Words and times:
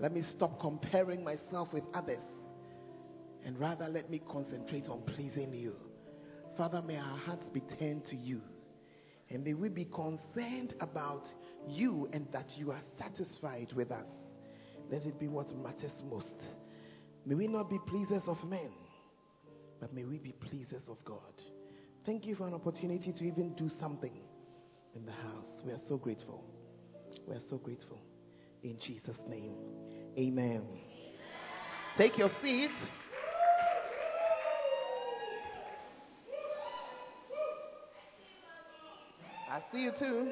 Let 0.00 0.12
me 0.12 0.22
stop 0.30 0.60
comparing 0.60 1.22
myself 1.22 1.72
with 1.72 1.84
others 1.94 2.24
and 3.44 3.58
rather 3.58 3.88
let 3.88 4.10
me 4.10 4.20
concentrate 4.30 4.88
on 4.88 5.02
pleasing 5.02 5.52
you. 5.52 5.74
Father, 6.56 6.82
may 6.82 6.96
our 6.96 7.18
hearts 7.18 7.46
be 7.52 7.60
turned 7.78 8.06
to 8.06 8.16
you. 8.16 8.40
And 9.30 9.44
may 9.44 9.54
we 9.54 9.68
be 9.68 9.86
concerned 9.86 10.74
about 10.80 11.24
you 11.68 12.08
and 12.12 12.26
that 12.32 12.46
you 12.56 12.70
are 12.70 12.82
satisfied 12.98 13.72
with 13.74 13.90
us. 13.90 14.06
Let 14.90 15.04
it 15.06 15.18
be 15.18 15.28
what 15.28 15.54
matters 15.56 15.92
most. 16.08 16.34
May 17.26 17.34
we 17.34 17.48
not 17.48 17.70
be 17.70 17.78
pleasers 17.86 18.22
of 18.26 18.42
men, 18.44 18.70
but 19.80 19.92
may 19.94 20.04
we 20.04 20.18
be 20.18 20.32
pleasers 20.32 20.82
of 20.88 21.02
God. 21.04 21.42
Thank 22.04 22.26
you 22.26 22.36
for 22.36 22.46
an 22.46 22.54
opportunity 22.54 23.12
to 23.12 23.24
even 23.24 23.54
do 23.54 23.70
something 23.80 24.12
in 24.94 25.06
the 25.06 25.12
house. 25.12 25.48
We 25.64 25.72
are 25.72 25.80
so 25.88 25.96
grateful. 25.96 26.44
We 27.26 27.34
are 27.34 27.42
so 27.48 27.56
grateful. 27.56 28.00
In 28.64 28.78
Jesus' 28.78 29.18
name, 29.28 29.52
amen. 30.16 30.62
Take 31.98 32.16
your 32.16 32.30
seats. 32.42 32.72
I 39.46 39.60
see 39.70 39.82
you 39.82 39.92
too. 39.98 40.30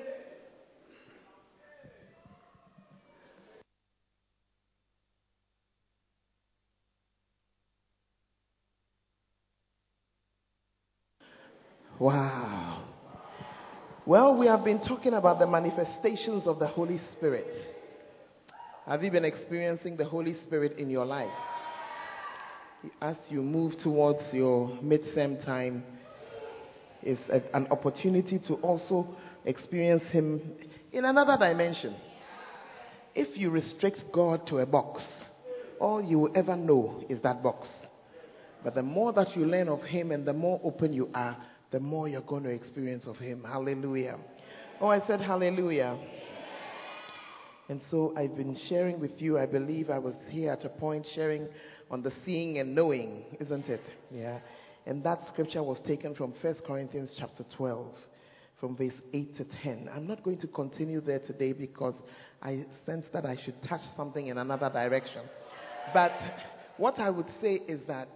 Wow. 12.00 12.82
Well, 14.06 14.38
we 14.38 14.46
have 14.46 14.64
been 14.64 14.80
talking 14.80 15.12
about 15.12 15.38
the 15.38 15.46
manifestations 15.46 16.46
of 16.46 16.58
the 16.58 16.66
Holy 16.66 16.98
Spirit. 17.12 17.46
Have 18.86 19.04
you 19.04 19.12
been 19.12 19.24
experiencing 19.24 19.96
the 19.96 20.04
Holy 20.04 20.34
Spirit 20.42 20.76
in 20.76 20.90
your 20.90 21.04
life? 21.04 21.30
As 23.00 23.16
you 23.28 23.40
move 23.40 23.74
towards 23.82 24.20
your 24.32 24.70
midterm 24.82 25.44
time, 25.44 25.84
is 27.00 27.18
an 27.54 27.68
opportunity 27.70 28.40
to 28.48 28.54
also 28.54 29.14
experience 29.44 30.02
Him 30.10 30.40
in 30.92 31.04
another 31.04 31.36
dimension. 31.38 31.94
If 33.14 33.38
you 33.38 33.50
restrict 33.50 34.00
God 34.12 34.48
to 34.48 34.58
a 34.58 34.66
box, 34.66 35.02
all 35.78 36.02
you 36.02 36.18
will 36.18 36.32
ever 36.34 36.56
know 36.56 37.04
is 37.08 37.22
that 37.22 37.40
box. 37.40 37.68
But 38.64 38.74
the 38.74 38.82
more 38.82 39.12
that 39.12 39.36
you 39.36 39.44
learn 39.46 39.68
of 39.68 39.82
Him 39.82 40.10
and 40.10 40.26
the 40.26 40.32
more 40.32 40.60
open 40.64 40.92
you 40.92 41.08
are, 41.14 41.36
the 41.70 41.78
more 41.78 42.08
you're 42.08 42.20
going 42.20 42.42
to 42.44 42.50
experience 42.50 43.06
of 43.06 43.16
Him. 43.16 43.44
Hallelujah. 43.44 44.18
Oh, 44.80 44.88
I 44.88 45.06
said 45.06 45.20
hallelujah. 45.20 45.96
And 47.68 47.80
so 47.90 48.12
I've 48.16 48.36
been 48.36 48.56
sharing 48.68 49.00
with 49.00 49.20
you. 49.20 49.38
I 49.38 49.46
believe 49.46 49.88
I 49.88 49.98
was 49.98 50.14
here 50.28 50.52
at 50.52 50.64
a 50.64 50.68
point 50.68 51.06
sharing 51.14 51.46
on 51.90 52.02
the 52.02 52.12
seeing 52.24 52.58
and 52.58 52.74
knowing, 52.74 53.24
isn't 53.40 53.66
it? 53.66 53.82
Yeah. 54.10 54.40
And 54.86 55.02
that 55.04 55.20
scripture 55.32 55.62
was 55.62 55.78
taken 55.86 56.14
from 56.14 56.34
1 56.40 56.54
Corinthians 56.66 57.14
chapter 57.18 57.44
12, 57.56 57.94
from 58.58 58.76
verse 58.76 58.92
8 59.12 59.36
to 59.36 59.46
10. 59.62 59.88
I'm 59.94 60.06
not 60.06 60.24
going 60.24 60.38
to 60.40 60.48
continue 60.48 61.00
there 61.00 61.20
today 61.20 61.52
because 61.52 61.94
I 62.42 62.64
sense 62.84 63.06
that 63.12 63.24
I 63.24 63.36
should 63.44 63.54
touch 63.68 63.82
something 63.96 64.26
in 64.26 64.38
another 64.38 64.68
direction. 64.70 65.22
But 65.94 66.12
what 66.78 66.98
I 66.98 67.10
would 67.10 67.28
say 67.40 67.60
is 67.68 67.80
that 67.86 68.08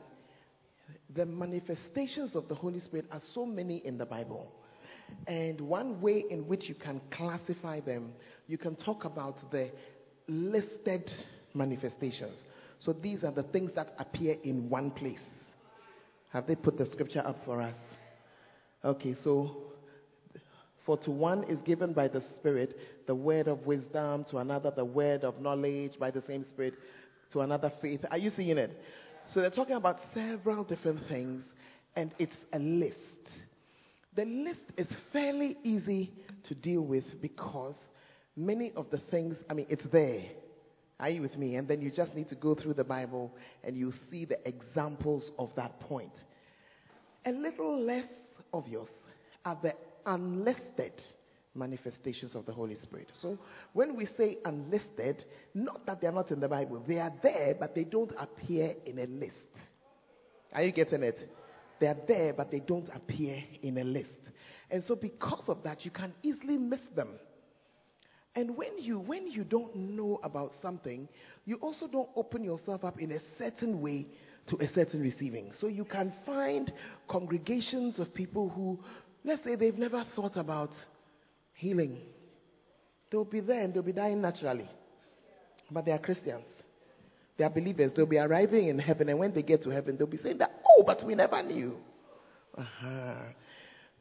the 1.14 1.24
manifestations 1.24 2.34
of 2.34 2.48
the 2.48 2.54
Holy 2.54 2.80
Spirit 2.80 3.06
are 3.12 3.20
so 3.34 3.46
many 3.46 3.78
in 3.84 3.96
the 3.96 4.06
Bible. 4.06 4.50
And 5.26 5.60
one 5.60 6.00
way 6.00 6.24
in 6.30 6.46
which 6.46 6.68
you 6.68 6.74
can 6.74 7.00
classify 7.10 7.80
them, 7.80 8.12
you 8.46 8.58
can 8.58 8.76
talk 8.76 9.04
about 9.04 9.50
the 9.50 9.70
listed 10.28 11.10
manifestations. 11.54 12.38
So 12.80 12.92
these 12.92 13.24
are 13.24 13.32
the 13.32 13.42
things 13.44 13.72
that 13.74 13.94
appear 13.98 14.36
in 14.44 14.68
one 14.68 14.90
place. 14.90 15.18
Have 16.32 16.46
they 16.46 16.54
put 16.54 16.76
the 16.76 16.86
scripture 16.90 17.26
up 17.26 17.38
for 17.44 17.62
us? 17.62 17.76
Okay, 18.84 19.14
so 19.24 19.56
for 20.84 20.96
to 20.98 21.10
one 21.10 21.44
is 21.44 21.58
given 21.64 21.92
by 21.92 22.08
the 22.08 22.22
Spirit 22.36 22.76
the 23.06 23.14
word 23.14 23.48
of 23.48 23.66
wisdom, 23.66 24.24
to 24.30 24.38
another 24.38 24.70
the 24.70 24.84
word 24.84 25.24
of 25.24 25.40
knowledge 25.40 25.92
by 25.98 26.10
the 26.10 26.22
same 26.26 26.44
Spirit, 26.50 26.74
to 27.32 27.40
another 27.40 27.72
faith. 27.80 28.00
Are 28.10 28.18
you 28.18 28.30
seeing 28.36 28.58
it? 28.58 28.70
So 29.32 29.40
they're 29.40 29.50
talking 29.50 29.76
about 29.76 29.98
several 30.14 30.62
different 30.64 31.00
things, 31.08 31.44
and 31.96 32.12
it's 32.18 32.36
a 32.52 32.58
list. 32.58 32.96
The 34.16 34.24
list 34.24 34.60
is 34.78 34.86
fairly 35.12 35.58
easy 35.62 36.10
to 36.48 36.54
deal 36.54 36.80
with 36.80 37.04
because 37.20 37.76
many 38.34 38.72
of 38.74 38.86
the 38.90 38.98
things, 39.10 39.36
I 39.50 39.54
mean, 39.54 39.66
it's 39.68 39.84
there. 39.92 40.22
Are 40.98 41.10
you 41.10 41.20
with 41.20 41.36
me? 41.36 41.56
And 41.56 41.68
then 41.68 41.82
you 41.82 41.90
just 41.90 42.14
need 42.14 42.30
to 42.30 42.34
go 42.34 42.54
through 42.54 42.74
the 42.74 42.84
Bible 42.84 43.30
and 43.62 43.76
you 43.76 43.92
see 44.10 44.24
the 44.24 44.38
examples 44.48 45.30
of 45.38 45.50
that 45.56 45.78
point. 45.80 46.14
A 47.26 47.30
little 47.30 47.78
less 47.84 48.06
obvious 48.54 48.88
are 49.44 49.58
the 49.62 49.74
unlisted 50.06 51.02
manifestations 51.54 52.34
of 52.34 52.46
the 52.46 52.52
Holy 52.52 52.76
Spirit. 52.84 53.10
So 53.20 53.38
when 53.74 53.96
we 53.96 54.08
say 54.16 54.38
unlisted, 54.46 55.26
not 55.54 55.84
that 55.84 56.00
they're 56.00 56.12
not 56.12 56.30
in 56.30 56.40
the 56.40 56.48
Bible, 56.48 56.82
they 56.88 57.00
are 57.00 57.12
there, 57.22 57.54
but 57.58 57.74
they 57.74 57.84
don't 57.84 58.12
appear 58.18 58.76
in 58.86 58.98
a 58.98 59.06
list. 59.06 59.34
Are 60.54 60.62
you 60.62 60.72
getting 60.72 61.02
it? 61.02 61.18
They 61.80 61.86
are 61.86 61.96
there, 62.06 62.32
but 62.32 62.50
they 62.50 62.60
don't 62.60 62.88
appear 62.94 63.42
in 63.62 63.78
a 63.78 63.84
list. 63.84 64.08
And 64.70 64.82
so 64.86 64.96
because 64.96 65.44
of 65.48 65.62
that, 65.64 65.84
you 65.84 65.90
can 65.90 66.12
easily 66.22 66.56
miss 66.56 66.80
them. 66.94 67.10
And 68.34 68.56
when 68.56 68.78
you 68.78 68.98
when 68.98 69.28
you 69.28 69.44
don't 69.44 69.74
know 69.74 70.20
about 70.22 70.52
something, 70.60 71.08
you 71.46 71.56
also 71.56 71.86
don't 71.86 72.10
open 72.16 72.44
yourself 72.44 72.84
up 72.84 73.00
in 73.00 73.12
a 73.12 73.20
certain 73.38 73.80
way 73.80 74.06
to 74.48 74.56
a 74.56 74.68
certain 74.74 75.00
receiving. 75.00 75.52
So 75.58 75.68
you 75.68 75.84
can 75.84 76.12
find 76.24 76.72
congregations 77.08 77.98
of 77.98 78.12
people 78.14 78.48
who, 78.50 78.78
let's 79.24 79.42
say, 79.42 79.56
they've 79.56 79.78
never 79.78 80.04
thought 80.14 80.36
about 80.36 80.70
healing. 81.54 81.98
They'll 83.10 83.24
be 83.24 83.40
there 83.40 83.62
and 83.62 83.72
they'll 83.72 83.82
be 83.82 83.92
dying 83.92 84.20
naturally. 84.20 84.68
But 85.70 85.84
they 85.84 85.92
are 85.92 85.98
Christians. 85.98 86.46
They 87.36 87.44
are 87.44 87.50
believers. 87.50 87.92
They'll 87.94 88.06
be 88.06 88.18
arriving 88.18 88.68
in 88.68 88.78
heaven, 88.78 89.08
and 89.08 89.18
when 89.18 89.34
they 89.34 89.42
get 89.42 89.62
to 89.64 89.70
heaven, 89.70 89.96
they'll 89.96 90.06
be 90.06 90.18
saying 90.18 90.38
that, 90.38 90.62
oh, 90.66 90.82
but 90.86 91.04
we 91.04 91.14
never 91.14 91.42
knew. 91.42 91.76
Uh-huh. 92.56 93.14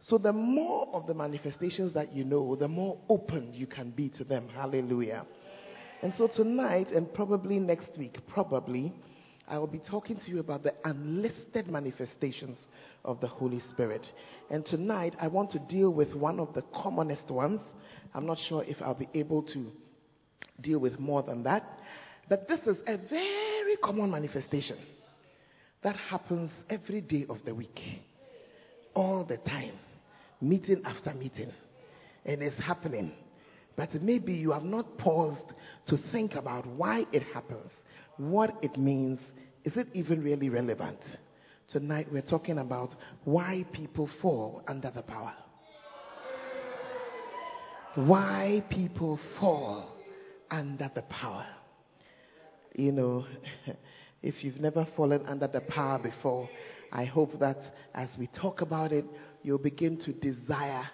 So 0.04 0.18
the 0.18 0.32
more 0.32 0.88
of 0.94 1.08
the 1.08 1.14
manifestations 1.14 1.94
that 1.96 2.14
you 2.14 2.24
know, 2.24 2.56
the 2.56 2.68
more 2.68 2.98
open 3.10 3.54
you 3.54 3.66
can 3.68 3.90
be 3.90 4.10
to 4.18 4.24
them. 4.24 4.48
Hallelujah. 4.48 5.26
And 6.02 6.14
so 6.18 6.28
tonight, 6.28 6.90
and 6.90 7.12
probably 7.14 7.60
next 7.60 7.98
week, 7.98 8.18
probably, 8.28 8.94
I 9.48 9.58
will 9.58 9.68
be 9.68 9.80
talking 9.80 10.18
to 10.18 10.30
you 10.30 10.40
about 10.40 10.64
the 10.64 10.74
unlisted 10.84 11.68
manifestations 11.68 12.58
of 13.04 13.20
the 13.20 13.28
Holy 13.28 13.62
Spirit. 13.72 14.06
And 14.50 14.66
tonight, 14.66 15.16
I 15.20 15.28
want 15.28 15.52
to 15.52 15.60
deal 15.60 15.92
with 15.94 16.14
one 16.14 16.40
of 16.40 16.54
the 16.54 16.64
commonest 16.82 17.30
ones. 17.32 17.62
I'm 18.14 18.26
not 18.26 18.38
sure 18.48 18.64
if 18.64 18.78
I'll 18.82 18.94
be 18.94 19.10
able 19.14 19.44
to 19.44 19.72
deal 20.62 20.80
with 20.80 21.00
more 21.00 21.24
than 21.24 21.44
that. 21.44 21.80
But 22.28 22.48
this 22.48 22.60
is 22.66 22.78
a 22.88 22.98
very 22.98 23.76
common 23.84 24.12
manifestation 24.12 24.78
that 25.84 25.96
happens 25.96 26.52
every 26.70 27.02
day 27.02 27.26
of 27.30 27.38
the 27.46 27.54
week, 27.54 27.80
all 28.96 29.24
the 29.24 29.38
time 29.38 29.74
meeting 30.42 30.82
after 30.86 31.14
meeting, 31.14 31.52
and 32.26 32.42
it's 32.42 32.62
happening. 32.62 33.12
But 33.76 33.94
maybe 34.02 34.34
you 34.34 34.52
have 34.52 34.64
not 34.64 34.98
paused 34.98 35.54
to 35.88 35.98
think 36.12 36.36
about 36.36 36.66
why 36.66 37.06
it 37.12 37.24
happens, 37.34 37.70
what 38.18 38.56
it 38.62 38.78
means. 38.78 39.20
Is 39.64 39.76
it 39.76 39.88
even 39.94 40.24
really 40.24 40.50
relevant? 40.50 41.00
Tonight 41.72 42.08
we're 42.12 42.22
talking 42.22 42.60
about 42.60 42.90
why 43.24 43.66
people 43.74 44.10
fall 44.22 44.64
under 44.68 44.92
the 44.92 45.02
power. 45.02 45.34
Why 47.96 48.64
people 48.70 49.20
fall 49.40 49.96
under 50.52 50.92
the 50.94 51.02
power. 51.04 51.46
You 52.78 52.92
know, 52.92 53.26
if 54.22 54.44
you've 54.44 54.60
never 54.60 54.86
fallen 54.98 55.26
under 55.26 55.48
the 55.48 55.62
power 55.62 55.98
before, 55.98 56.50
I 56.92 57.06
hope 57.06 57.40
that 57.40 57.58
as 57.94 58.10
we 58.20 58.28
talk 58.28 58.62
about 58.62 58.92
it, 58.92 59.06
you'll 59.44 59.58
begin 59.58 59.98
to 60.00 60.12
desire 60.12 60.90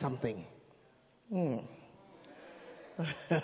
something. 0.00 0.44
Hmm. 1.32 1.56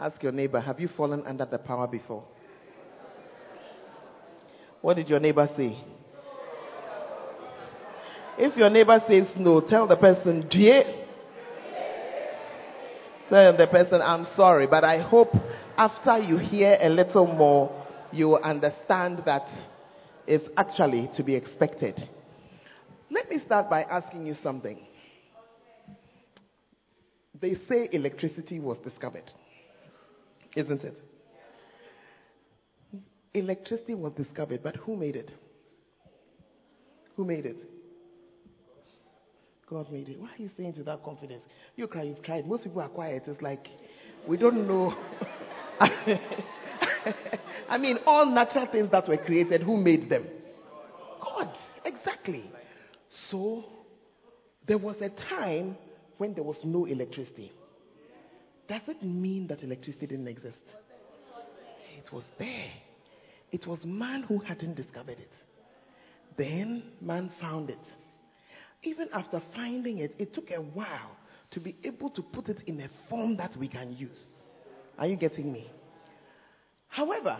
Ask 0.00 0.22
your 0.22 0.32
neighbor, 0.32 0.60
have 0.60 0.80
you 0.80 0.88
fallen 0.96 1.22
under 1.26 1.44
the 1.44 1.58
power 1.58 1.86
before? 1.86 2.24
What 4.80 4.96
did 4.96 5.08
your 5.08 5.20
neighbor 5.20 5.48
say? 5.56 5.84
If 8.38 8.56
your 8.56 8.70
neighbor 8.70 8.98
says 9.06 9.26
no, 9.36 9.60
tell 9.60 9.86
the 9.86 9.96
person, 9.96 10.48
dear. 10.50 10.99
Tell 13.30 13.56
the 13.56 13.68
person, 13.68 14.02
I'm 14.02 14.26
sorry, 14.34 14.66
but 14.66 14.82
I 14.82 14.98
hope 14.98 15.32
after 15.76 16.18
you 16.18 16.36
hear 16.36 16.76
a 16.82 16.88
little 16.88 17.28
more, 17.28 17.86
you 18.12 18.30
will 18.30 18.42
understand 18.42 19.22
that 19.24 19.46
it's 20.26 20.48
actually 20.56 21.08
to 21.16 21.22
be 21.22 21.36
expected. 21.36 22.08
Let 23.08 23.30
me 23.30 23.38
start 23.46 23.70
by 23.70 23.84
asking 23.84 24.26
you 24.26 24.34
something. 24.42 24.80
They 27.40 27.54
say 27.68 27.88
electricity 27.92 28.58
was 28.58 28.78
discovered. 28.78 29.30
Isn't 30.56 30.82
it? 30.82 30.96
Electricity 33.32 33.94
was 33.94 34.12
discovered, 34.14 34.60
but 34.64 34.74
who 34.74 34.96
made 34.96 35.14
it? 35.14 35.30
Who 37.14 37.24
made 37.24 37.46
it? 37.46 37.58
God 39.68 39.90
made 39.92 40.08
it. 40.08 40.20
Why 40.20 40.30
are 40.30 40.42
you 40.42 40.50
saying 40.56 40.74
to 40.74 40.82
that 40.82 41.04
confidence? 41.04 41.44
You 41.76 41.86
cry, 41.86 42.02
you've 42.02 42.22
tried. 42.22 42.46
Most 42.46 42.64
people 42.64 42.82
are 42.82 42.88
quiet. 42.88 43.24
It's 43.26 43.40
like, 43.42 43.66
we 44.26 44.36
don't 44.36 44.66
know. 44.66 44.94
I 47.68 47.78
mean, 47.78 47.98
all 48.06 48.26
natural 48.26 48.66
things 48.70 48.90
that 48.90 49.08
were 49.08 49.16
created, 49.16 49.62
who 49.62 49.76
made 49.76 50.08
them? 50.10 50.26
God. 51.22 51.52
Exactly. 51.84 52.50
So, 53.30 53.64
there 54.66 54.78
was 54.78 54.96
a 55.00 55.10
time 55.28 55.76
when 56.18 56.34
there 56.34 56.44
was 56.44 56.56
no 56.64 56.84
electricity. 56.84 57.52
Does 58.68 58.82
it 58.86 59.02
mean 59.02 59.46
that 59.48 59.62
electricity 59.62 60.06
didn't 60.06 60.28
exist? 60.28 60.58
It 61.96 62.12
was 62.12 62.24
there. 62.38 62.70
It 63.50 63.66
was 63.66 63.80
man 63.84 64.22
who 64.22 64.38
hadn't 64.38 64.76
discovered 64.76 65.18
it. 65.18 65.32
Then 66.36 66.84
man 67.00 67.32
found 67.40 67.70
it. 67.70 67.78
Even 68.82 69.08
after 69.12 69.42
finding 69.54 69.98
it, 69.98 70.14
it 70.18 70.32
took 70.32 70.50
a 70.50 70.60
while 70.60 71.16
to 71.50 71.60
be 71.60 71.76
able 71.84 72.10
to 72.10 72.22
put 72.22 72.48
it 72.48 72.62
in 72.66 72.80
a 72.80 72.88
form 73.08 73.36
that 73.36 73.56
we 73.56 73.68
can 73.68 73.94
use. 73.96 74.20
Are 74.98 75.06
you 75.06 75.16
getting 75.16 75.52
me? 75.52 75.70
However, 76.88 77.36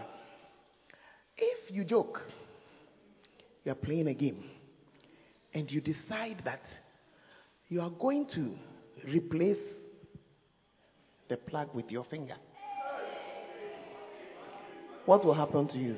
if 1.36 1.70
you 1.70 1.84
joke, 1.84 2.20
you're 3.64 3.74
playing 3.74 4.08
a 4.08 4.14
game, 4.14 4.44
and 5.52 5.70
you 5.70 5.80
decide 5.80 6.42
that 6.44 6.62
you 7.68 7.80
are 7.80 7.90
going 7.90 8.26
to 8.34 8.52
replace 9.08 9.58
the 11.28 11.36
plug 11.36 11.74
with 11.74 11.90
your 11.90 12.04
finger, 12.04 12.36
what 15.06 15.24
will 15.24 15.34
happen 15.34 15.66
to 15.68 15.78
you? 15.78 15.96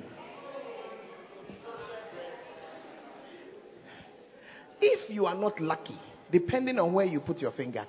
If 4.81 5.11
you 5.11 5.27
are 5.27 5.35
not 5.35 5.61
lucky, 5.61 5.99
depending 6.31 6.79
on 6.79 6.93
where 6.93 7.07
you 7.07 7.21
put 7.21 7.39
your 7.39 7.53
finger, 7.53 7.87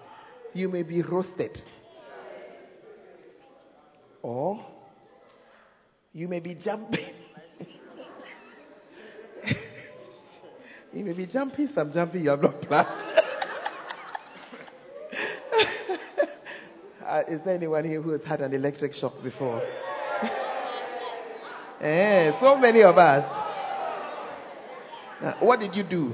you 0.54 0.70
may 0.70 0.84
be 0.84 1.02
roasted. 1.02 1.58
Or 4.22 4.64
you 6.14 6.28
may 6.28 6.40
be 6.40 6.54
jumping. 6.56 7.14
you 10.94 11.04
may 11.04 11.14
be 11.14 11.26
jumping 11.26 11.70
some 11.74 11.92
jumping 11.92 12.24
you 12.24 12.30
have 12.30 12.42
not 12.42 12.62
planned. 12.62 12.88
uh, 17.06 17.24
is 17.28 17.42
there 17.44 17.56
anyone 17.56 17.84
here 17.84 18.02
who 18.02 18.12
has 18.12 18.22
had 18.24 18.42
an 18.42 18.54
electric 18.54 18.94
shock 18.94 19.14
before? 19.24 19.62
eh, 21.82 22.32
so 22.40 22.56
many 22.56 22.84
of 22.84 22.98
us. 22.98 23.26
Uh, 25.22 25.34
what 25.40 25.60
did 25.60 25.76
you 25.76 25.84
do? 25.84 26.14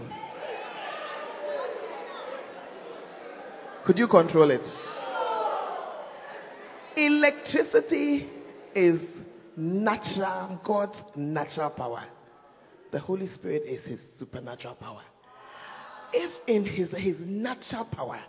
Could 3.89 3.97
you 3.97 4.07
control 4.07 4.51
it? 4.51 4.62
Electricity 6.95 8.30
is 8.75 9.01
natural, 9.57 10.62
God's 10.63 10.95
natural 11.15 11.71
power. 11.71 12.03
The 12.91 13.00
Holy 13.00 13.27
Spirit 13.33 13.63
is 13.65 13.83
his 13.86 14.00
supernatural 14.19 14.75
power. 14.75 15.01
If 16.13 16.31
in 16.47 16.65
his, 16.68 16.89
his 17.03 17.15
natural 17.19 17.88
power 17.91 18.19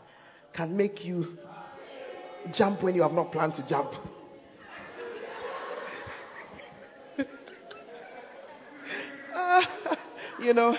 can 0.56 0.74
make 0.74 1.04
you 1.04 1.36
jump 2.56 2.82
when 2.82 2.94
you 2.94 3.02
have 3.02 3.12
not 3.12 3.30
planned 3.30 3.54
to 3.56 3.66
jump, 3.68 3.90
uh, 9.36 9.60
you 10.42 10.54
know, 10.54 10.74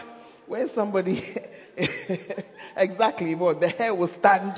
when 0.47 0.71
somebody 0.73 1.35
exactly 2.75 3.35
what 3.35 3.59
the 3.59 3.69
hair 3.69 3.93
will 3.95 4.09
stand. 4.19 4.53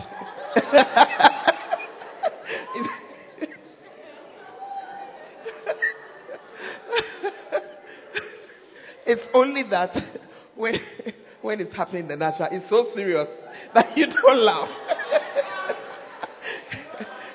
it's 9.05 9.21
only 9.33 9.63
that 9.69 9.95
when 10.55 10.75
when 11.41 11.59
it's 11.59 11.75
happening 11.75 12.03
in 12.03 12.07
the 12.07 12.15
natural, 12.15 12.47
it's 12.51 12.69
so 12.69 12.87
serious 12.95 13.27
that 13.73 13.97
you 13.97 14.05
don't 14.07 14.39
laugh. 14.39 14.69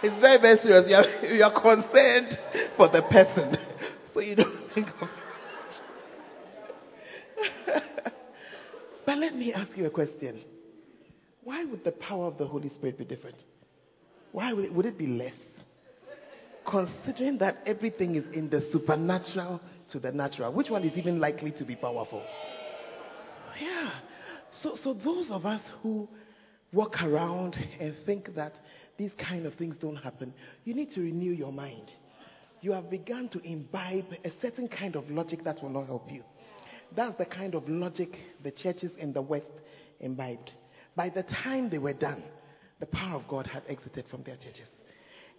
it's 0.02 0.20
very, 0.20 0.40
very 0.40 0.58
serious. 0.62 0.86
You 0.88 0.96
are, 0.96 1.34
you 1.34 1.42
are 1.44 1.52
concerned 1.60 2.38
for 2.76 2.88
the 2.88 3.02
person. 3.02 3.56
So 4.14 4.20
you 4.20 4.34
don't 4.36 4.70
think 4.74 4.88
of 5.00 5.08
But 9.04 9.18
let 9.18 9.34
me 9.34 9.52
ask 9.52 9.76
you 9.76 9.86
a 9.86 9.90
question. 9.90 10.40
Why 11.44 11.64
would 11.64 11.84
the 11.84 11.92
power 11.92 12.26
of 12.26 12.38
the 12.38 12.46
Holy 12.46 12.68
Spirit 12.70 12.98
be 12.98 13.04
different? 13.04 13.36
Why 14.32 14.52
would 14.52 14.66
it, 14.66 14.74
would 14.74 14.86
it 14.86 14.98
be 14.98 15.06
less? 15.06 15.34
Considering 16.68 17.38
that 17.38 17.58
everything 17.66 18.16
is 18.16 18.24
in 18.34 18.50
the 18.50 18.68
supernatural 18.72 19.60
to 19.92 19.98
the 19.98 20.12
natural, 20.12 20.52
which 20.52 20.68
one 20.68 20.84
is 20.84 20.96
even 20.98 21.18
likely 21.18 21.50
to 21.52 21.64
be 21.64 21.74
powerful? 21.74 22.22
Yeah. 23.60 23.90
So, 24.62 24.76
so 24.82 24.94
those 24.94 25.30
of 25.30 25.46
us 25.46 25.62
who 25.82 26.08
walk 26.72 27.02
around 27.02 27.56
and 27.80 27.94
think 28.04 28.34
that 28.34 28.52
these 28.98 29.12
kind 29.18 29.46
of 29.46 29.54
things 29.54 29.76
don't 29.80 29.96
happen, 29.96 30.34
you 30.64 30.74
need 30.74 30.90
to 30.90 31.00
renew 31.00 31.32
your 31.32 31.52
mind. 31.52 31.90
You 32.60 32.72
have 32.72 32.90
begun 32.90 33.28
to 33.30 33.38
imbibe 33.40 34.06
a 34.24 34.30
certain 34.42 34.68
kind 34.68 34.96
of 34.96 35.08
logic 35.08 35.44
that 35.44 35.62
will 35.62 35.70
not 35.70 35.86
help 35.86 36.10
you. 36.10 36.24
That's 36.96 37.16
the 37.16 37.24
kind 37.24 37.54
of 37.54 37.68
logic 37.68 38.16
the 38.42 38.50
churches 38.50 38.90
in 38.98 39.12
the 39.12 39.22
West 39.22 39.46
imbibed. 40.00 40.50
By 40.98 41.10
the 41.10 41.22
time 41.22 41.70
they 41.70 41.78
were 41.78 41.92
done, 41.92 42.24
the 42.80 42.86
power 42.86 43.14
of 43.14 43.28
God 43.28 43.46
had 43.46 43.62
exited 43.68 44.06
from 44.10 44.24
their 44.24 44.34
churches. 44.34 44.66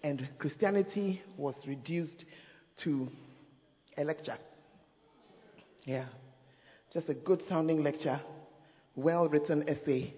And 0.02 0.26
Christianity 0.38 1.22
was 1.36 1.54
reduced 1.68 2.24
to 2.86 3.10
a 3.98 4.06
lecture. 4.06 4.38
Yeah. 5.84 6.06
Just 6.94 7.10
a 7.10 7.14
good 7.14 7.42
sounding 7.50 7.84
lecture, 7.84 8.22
well 8.96 9.28
written 9.28 9.68
essay, 9.68 10.14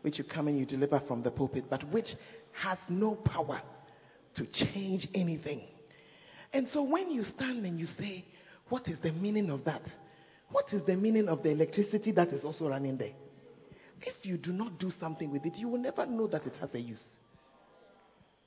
which 0.00 0.16
you 0.16 0.24
come 0.24 0.48
and 0.48 0.58
you 0.58 0.64
deliver 0.64 1.02
from 1.06 1.22
the 1.22 1.32
pulpit, 1.32 1.64
but 1.68 1.84
which 1.92 2.08
has 2.52 2.78
no 2.88 3.14
power 3.14 3.60
to 4.36 4.46
change 4.72 5.06
anything. 5.14 5.60
And 6.54 6.66
so 6.72 6.82
when 6.82 7.10
you 7.10 7.24
stand 7.36 7.66
and 7.66 7.78
you 7.78 7.88
say, 7.98 8.24
What 8.70 8.88
is 8.88 8.96
the 9.02 9.12
meaning 9.12 9.50
of 9.50 9.66
that? 9.66 9.82
What 10.50 10.64
is 10.72 10.80
the 10.86 10.96
meaning 10.96 11.28
of 11.28 11.42
the 11.42 11.50
electricity 11.50 12.10
that 12.12 12.28
is 12.28 12.42
also 12.42 12.70
running 12.70 12.96
there? 12.96 13.12
If 14.00 14.24
you 14.24 14.36
do 14.36 14.52
not 14.52 14.78
do 14.78 14.92
something 15.00 15.30
with 15.30 15.44
it, 15.44 15.54
you 15.56 15.68
will 15.68 15.78
never 15.78 16.06
know 16.06 16.26
that 16.28 16.46
it 16.46 16.54
has 16.60 16.70
a 16.74 16.80
use. 16.80 17.02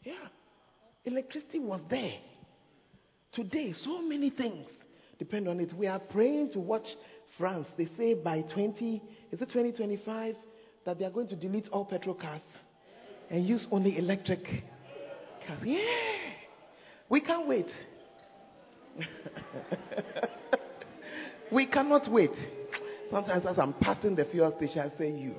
Yeah. 0.04 0.14
Electricity 1.06 1.60
was 1.60 1.82
there. 1.90 2.14
Today, 3.34 3.74
so 3.84 4.02
many 4.02 4.30
things 4.30 4.68
depend 5.20 5.48
on 5.48 5.60
it. 5.60 5.74
We 5.74 5.88
are 5.88 6.00
praying 6.00 6.52
to 6.52 6.60
watch 6.60 6.86
France. 7.38 7.68
They 7.78 7.88
say 7.98 8.14
by 8.14 8.42
20, 8.54 9.02
is 9.32 9.42
it 9.42 9.46
2025, 9.46 10.36
that 10.86 11.00
they 11.00 11.06
are 11.06 11.12
going 11.12 11.28
to 11.28 11.36
delete 11.36 11.68
all 11.70 11.86
petrol 11.86 12.16
cars 12.16 12.42
and 13.30 13.46
use 13.46 13.66
only 13.72 13.98
electric 13.98 14.44
cars. 15.48 15.60
Yeah. 15.64 15.80
We 17.10 17.22
can't 17.22 17.48
wait. 17.48 17.68
we 21.52 21.68
cannot 21.68 22.12
wait. 22.12 22.32
Sometimes 23.12 23.46
as 23.46 23.60
I'm 23.60 23.74
passing 23.74 24.16
the 24.16 24.26
fuel 24.26 24.54
station, 24.58 24.80
I 24.80 24.98
say, 24.98 25.12
You. 25.12 25.36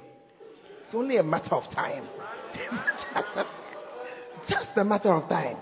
It's 0.84 0.94
only 0.94 1.16
a 1.16 1.22
matter 1.22 1.54
of 1.54 1.64
time. 1.72 2.06
Just 4.48 4.66
a 4.76 4.84
matter 4.84 5.12
of 5.12 5.28
time. 5.28 5.56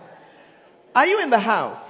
Are 0.95 1.07
you 1.07 1.21
in 1.21 1.31
the 1.31 1.38
house? 1.38 1.87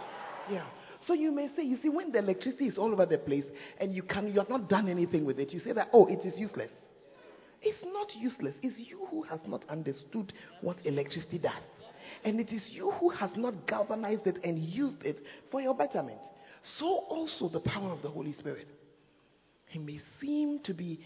Yeah. 0.51 0.67
So 1.07 1.15
you 1.15 1.33
may 1.33 1.49
say, 1.57 1.63
you 1.63 1.79
see, 1.83 1.89
when 1.89 2.13
the 2.13 2.19
electricity 2.19 2.67
is 2.67 2.77
all 2.77 2.93
over 2.93 3.07
the 3.07 3.17
place 3.17 3.47
and 3.81 3.95
you 3.95 4.03
can 4.03 4.27
you 4.27 4.39
have 4.41 4.51
not 4.51 4.69
done 4.69 4.89
anything 4.89 5.25
with 5.25 5.39
it, 5.39 5.53
you 5.53 5.61
say 5.61 5.73
that, 5.73 5.89
oh, 5.95 6.07
it 6.07 6.21
is 6.27 6.35
useless. 6.37 6.71
It's 7.63 7.83
not 7.85 8.09
useless. 8.15 8.55
It's 8.63 8.77
you 8.79 9.07
who 9.11 9.23
has 9.23 9.41
not 9.47 9.63
understood 9.71 10.35
what 10.61 10.77
electricity 10.85 11.39
does. 11.39 11.63
And 12.25 12.39
it 12.39 12.51
is 12.51 12.69
you 12.71 12.91
who 13.01 13.09
has 13.11 13.31
not 13.37 13.67
galvanized 13.67 14.27
it 14.27 14.39
and 14.45 14.59
used 14.59 15.03
it 15.03 15.19
for 15.51 15.63
your 15.63 15.75
betterment. 15.75 16.19
So 16.79 16.87
also 16.87 17.49
the 17.49 17.61
power 17.61 17.93
of 17.93 18.03
the 18.03 18.11
Holy 18.11 18.35
Spirit. 18.35 18.69
He 19.71 19.79
may 19.79 20.01
seem 20.21 20.61
to 20.65 20.75
be 20.75 21.01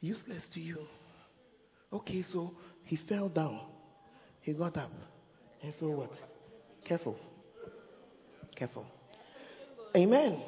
useless 0.00 0.42
to 0.54 0.60
you. 0.60 0.78
Okay, 1.92 2.24
so 2.32 2.52
he 2.84 2.98
fell 3.08 3.28
down. 3.28 3.60
He 4.40 4.54
got 4.54 4.76
up. 4.76 4.90
And 5.62 5.74
so 5.78 5.88
what? 5.90 6.10
Careful. 6.86 7.16
Careful. 8.56 8.86
Amen. 9.94 10.42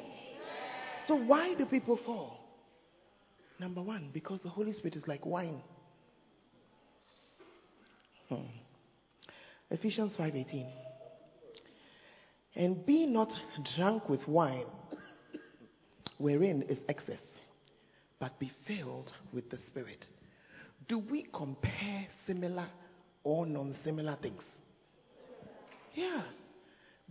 So 1.06 1.16
why 1.16 1.54
do 1.54 1.66
people 1.66 1.98
fall? 2.04 2.38
Number 3.58 3.82
one, 3.82 4.08
because 4.12 4.40
the 4.42 4.48
Holy 4.48 4.72
Spirit 4.72 4.96
is 4.96 5.06
like 5.06 5.26
wine. 5.26 5.60
Hmm. 8.30 8.46
Ephesians 9.70 10.14
5:18. 10.16 10.66
And 12.56 12.84
be 12.86 13.06
not 13.06 13.30
drunk 13.76 14.08
with 14.08 14.26
wine, 14.26 14.66
wherein 16.18 16.62
is 16.62 16.78
excess, 16.88 17.20
but 18.20 18.38
be 18.38 18.52
filled 18.66 19.10
with 19.32 19.50
the 19.50 19.58
Spirit. 19.68 20.04
Do 20.88 20.98
we 20.98 21.26
compare 21.34 22.06
similar 22.26 22.68
or 23.24 23.46
non 23.46 23.74
similar 23.82 24.16
things? 24.22 24.42
Yeah. 25.94 26.22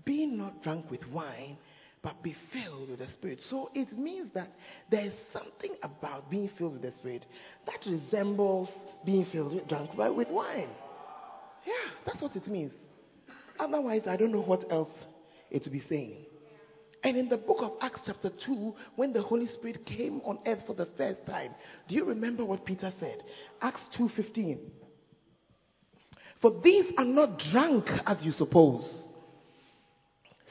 Be 0.05 0.25
not 0.25 0.63
drunk 0.63 0.89
with 0.89 1.05
wine, 1.09 1.57
but 2.01 2.21
be 2.23 2.35
filled 2.53 2.89
with 2.89 2.99
the 2.99 3.07
Spirit. 3.13 3.41
So 3.49 3.69
it 3.73 3.97
means 3.97 4.29
that 4.33 4.49
there 4.89 5.05
is 5.05 5.13
something 5.33 5.75
about 5.83 6.29
being 6.29 6.49
filled 6.57 6.73
with 6.73 6.83
the 6.83 6.93
Spirit 6.99 7.25
that 7.65 7.79
resembles 7.85 8.69
being 9.05 9.25
filled 9.31 9.55
with, 9.55 9.67
drunk 9.67 9.91
with 9.97 10.29
wine. 10.29 10.69
Yeah, 11.65 11.91
that's 12.05 12.21
what 12.21 12.35
it 12.35 12.47
means. 12.47 12.71
Otherwise, 13.59 14.03
I 14.07 14.15
don't 14.15 14.31
know 14.31 14.41
what 14.41 14.71
else 14.71 14.89
it 15.51 15.63
would 15.63 15.73
be 15.73 15.83
saying. 15.89 16.25
And 17.03 17.15
in 17.15 17.29
the 17.29 17.37
book 17.37 17.57
of 17.61 17.73
Acts, 17.81 18.01
chapter 18.05 18.29
2, 18.45 18.73
when 18.95 19.13
the 19.13 19.21
Holy 19.21 19.47
Spirit 19.47 19.85
came 19.85 20.21
on 20.25 20.39
earth 20.45 20.59
for 20.67 20.75
the 20.75 20.87
first 20.97 21.25
time, 21.25 21.51
do 21.87 21.95
you 21.95 22.05
remember 22.05 22.43
what 22.43 22.65
Peter 22.65 22.91
said? 22.99 23.23
Acts 23.61 23.81
2:15. 23.97 24.59
For 26.41 26.61
these 26.61 26.85
are 26.97 27.05
not 27.05 27.39
drunk 27.51 27.85
as 28.05 28.17
you 28.23 28.31
suppose 28.31 29.09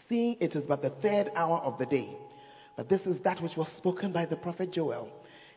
seeing 0.09 0.37
it 0.40 0.55
is 0.55 0.64
but 0.67 0.83
the 0.83 0.90
third 1.02 1.31
hour 1.37 1.59
of 1.59 1.78
the 1.78 1.87
day. 1.87 2.09
But 2.76 2.88
this 2.88 3.00
is 3.02 3.23
that 3.25 3.43
which 3.43 3.57
was 3.57 3.69
spoken 3.76 4.12
by 4.12 4.26
the 4.26 4.37
prophet 4.37 4.73
Joel. 4.73 5.11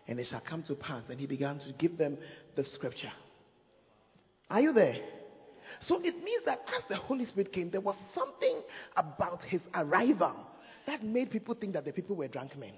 And 0.08 0.20
it 0.20 0.28
shall 0.30 0.42
come 0.48 0.64
to 0.64 0.76
pass. 0.76 1.04
And 1.10 1.20
he 1.20 1.28
began 1.28 1.60
to 1.60 1.74
give 1.78 1.98
them 1.98 2.18
the 2.56 2.64
scripture. 2.64 3.12
Are 4.50 4.60
you 4.60 4.74
there? 4.74 4.98
So 5.88 5.98
it 6.00 6.24
means 6.24 6.44
that 6.46 6.60
as 6.68 6.84
the 6.90 6.96
Holy 6.96 7.26
Spirit 7.26 7.54
came, 7.54 7.70
there 7.70 7.82
was 7.82 7.96
something 8.14 8.62
about 8.98 9.42
his 9.44 9.62
arrival 9.74 10.36
that 10.92 11.06
made 11.06 11.32
people 11.32 11.56
think 11.56 11.72
that 11.72 11.86
the 11.86 11.94
people 11.94 12.18
were 12.18 12.28
drunk 12.28 12.58
men. 12.60 12.74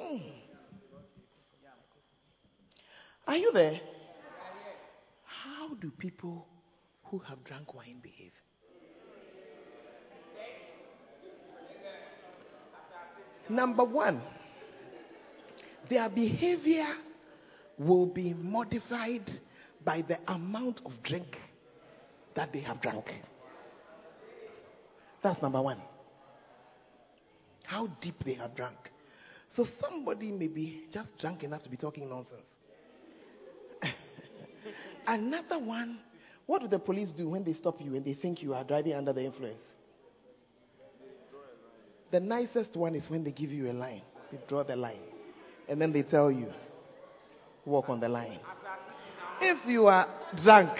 Mm. 0.00 0.22
Are 3.26 3.36
you 3.36 3.50
there? 3.52 3.80
How 5.24 5.74
do 5.74 5.90
people 5.90 6.46
who 7.06 7.18
have 7.18 7.42
drunk 7.42 7.74
wine 7.74 7.98
behave? 8.00 8.30
Number 13.48 13.82
one, 13.82 14.22
their 15.90 16.08
behavior 16.08 16.86
will 17.78 18.06
be 18.06 18.32
modified 18.32 19.28
by 19.84 20.02
the 20.02 20.18
amount 20.28 20.82
of 20.84 20.92
drink 21.02 21.36
that 22.36 22.52
they 22.52 22.60
have 22.60 22.80
drunk. 22.80 23.06
That's 25.22 25.42
number 25.42 25.62
one. 25.62 25.78
How 27.66 27.88
deep 28.00 28.14
they 28.24 28.34
have 28.34 28.54
drunk. 28.54 28.76
So 29.56 29.66
somebody 29.80 30.30
may 30.32 30.48
be 30.48 30.84
just 30.92 31.16
drunk 31.18 31.42
enough 31.42 31.62
to 31.62 31.70
be 31.70 31.76
talking 31.76 32.08
nonsense. 32.08 32.46
Another 35.06 35.58
one, 35.58 35.98
what 36.46 36.62
do 36.62 36.68
the 36.68 36.78
police 36.78 37.08
do 37.16 37.28
when 37.30 37.42
they 37.42 37.54
stop 37.54 37.80
you 37.80 37.94
and 37.96 38.04
they 38.04 38.14
think 38.14 38.42
you 38.42 38.54
are 38.54 38.64
driving 38.64 38.94
under 38.94 39.12
the 39.12 39.24
influence? 39.24 39.62
The 42.12 42.20
nicest 42.20 42.76
one 42.76 42.94
is 42.94 43.08
when 43.08 43.24
they 43.24 43.32
give 43.32 43.50
you 43.50 43.70
a 43.70 43.72
line. 43.72 44.02
They 44.30 44.38
draw 44.48 44.62
the 44.62 44.76
line. 44.76 45.00
And 45.68 45.80
then 45.80 45.92
they 45.92 46.02
tell 46.02 46.30
you, 46.30 46.52
walk 47.64 47.88
on 47.88 47.98
the 47.98 48.08
line. 48.08 48.38
If 49.40 49.66
you 49.66 49.86
are 49.86 50.08
drunk, 50.42 50.70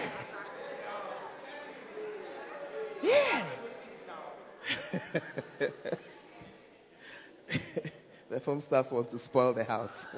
yeah. 3.03 3.51
the 8.31 8.41
film 8.41 8.63
stars 8.67 8.87
want 8.91 9.11
to 9.11 9.19
spoil 9.21 9.55
the 9.55 9.65
house. 9.65 9.91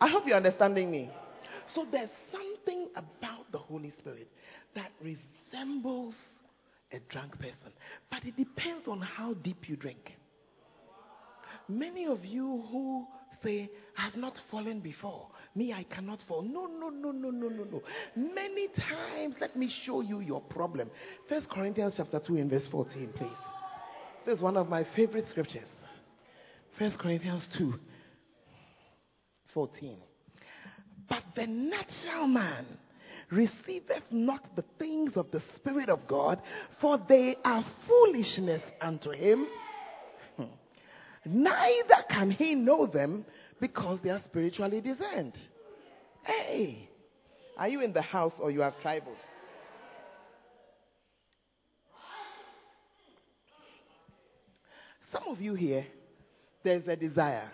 I 0.00 0.08
hope 0.08 0.24
you're 0.26 0.36
understanding 0.36 0.90
me. 0.90 1.10
So 1.74 1.86
there's 1.90 2.10
something 2.30 2.88
about 2.94 3.50
the 3.52 3.58
Holy 3.58 3.92
Spirit 3.98 4.28
that 4.74 4.90
resembles 5.00 6.14
a 6.92 6.98
drunk 7.08 7.38
person. 7.38 7.72
But 8.10 8.24
it 8.24 8.36
depends 8.36 8.86
on 8.86 9.00
how 9.00 9.34
deep 9.34 9.68
you 9.68 9.76
drink. 9.76 10.12
Many 11.68 12.06
of 12.06 12.24
you 12.24 12.64
who 12.70 13.06
say, 13.42 13.70
I 13.96 14.04
have 14.04 14.16
not 14.16 14.34
fallen 14.50 14.80
before. 14.80 15.28
Me, 15.54 15.72
I 15.72 15.84
cannot 15.84 16.18
fall. 16.26 16.42
No, 16.42 16.66
no, 16.66 16.90
no, 16.90 17.12
no, 17.12 17.30
no, 17.30 17.48
no, 17.48 17.64
no. 17.64 17.82
Many 18.16 18.68
times, 18.68 19.36
let 19.40 19.56
me 19.56 19.72
show 19.84 20.00
you 20.00 20.20
your 20.20 20.40
problem. 20.40 20.90
First 21.28 21.48
Corinthians 21.48 21.94
chapter 21.96 22.20
2 22.26 22.36
and 22.36 22.50
verse 22.50 22.66
14, 22.70 23.10
please. 23.16 23.53
This 24.24 24.36
is 24.36 24.42
one 24.42 24.56
of 24.56 24.68
my 24.68 24.86
favorite 24.96 25.26
scriptures. 25.28 25.68
First 26.78 26.98
Corinthians 26.98 27.46
2, 27.58 27.74
14. 29.52 29.96
But 31.08 31.22
the 31.36 31.46
natural 31.46 32.26
man 32.26 32.66
receiveth 33.30 34.04
not 34.10 34.56
the 34.56 34.64
things 34.78 35.12
of 35.16 35.30
the 35.30 35.42
Spirit 35.56 35.88
of 35.88 36.06
God, 36.08 36.40
for 36.80 36.98
they 37.08 37.36
are 37.44 37.64
foolishness 37.86 38.62
unto 38.80 39.10
him. 39.10 39.46
Hmm. 40.36 40.44
Neither 41.26 42.04
can 42.08 42.30
he 42.30 42.54
know 42.54 42.86
them 42.86 43.26
because 43.60 43.98
they 44.02 44.10
are 44.10 44.22
spiritually 44.26 44.80
discerned. 44.80 45.36
Hey, 46.24 46.88
are 47.58 47.68
you 47.68 47.82
in 47.82 47.92
the 47.92 48.02
house 48.02 48.32
or 48.40 48.50
you 48.50 48.60
have 48.60 48.80
traveled? 48.80 49.16
Some 55.14 55.28
of 55.28 55.40
you 55.40 55.54
here, 55.54 55.86
there's 56.64 56.88
a 56.88 56.96
desire. 56.96 57.50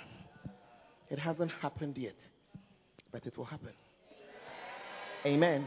It 1.10 1.18
hasn't 1.18 1.50
happened 1.50 1.98
yet, 1.98 2.16
but 3.12 3.26
it 3.26 3.36
will 3.36 3.44
happen. 3.44 3.74
Amen. 5.26 5.66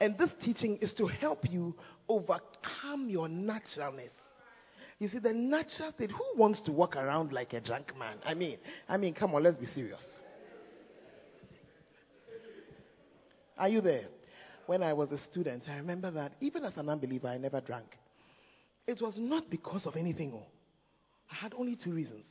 And 0.00 0.16
this 0.16 0.30
teaching 0.42 0.78
is 0.80 0.92
to 0.96 1.06
help 1.06 1.40
you 1.50 1.74
overcome 2.08 3.08
your 3.08 3.28
naturalness. 3.28 4.10
You 4.98 5.10
see, 5.10 5.18
the 5.18 5.34
natural 5.34 5.92
state, 5.94 6.10
who 6.10 6.24
wants 6.40 6.62
to 6.62 6.72
walk 6.72 6.96
around 6.96 7.30
like 7.32 7.52
a 7.52 7.60
drunk 7.60 7.92
man? 7.98 8.16
I 8.24 8.32
mean, 8.32 8.56
I 8.88 8.96
mean, 8.96 9.12
come 9.12 9.34
on, 9.34 9.42
let's 9.42 9.58
be 9.58 9.66
serious. 9.74 10.02
Are 13.58 13.68
you 13.68 13.82
there? 13.82 14.06
When 14.66 14.82
I 14.82 14.94
was 14.94 15.10
a 15.12 15.18
student, 15.30 15.64
I 15.68 15.76
remember 15.76 16.10
that 16.12 16.32
even 16.40 16.64
as 16.64 16.76
an 16.76 16.88
unbeliever, 16.88 17.28
I 17.28 17.36
never 17.36 17.60
drank. 17.60 17.98
It 18.86 19.00
was 19.02 19.14
not 19.18 19.50
because 19.50 19.84
of 19.84 19.96
anything. 19.96 20.32
Oh. 20.34 20.46
I 21.30 21.34
had 21.34 21.54
only 21.54 21.76
two 21.76 21.92
reasons. 21.92 22.24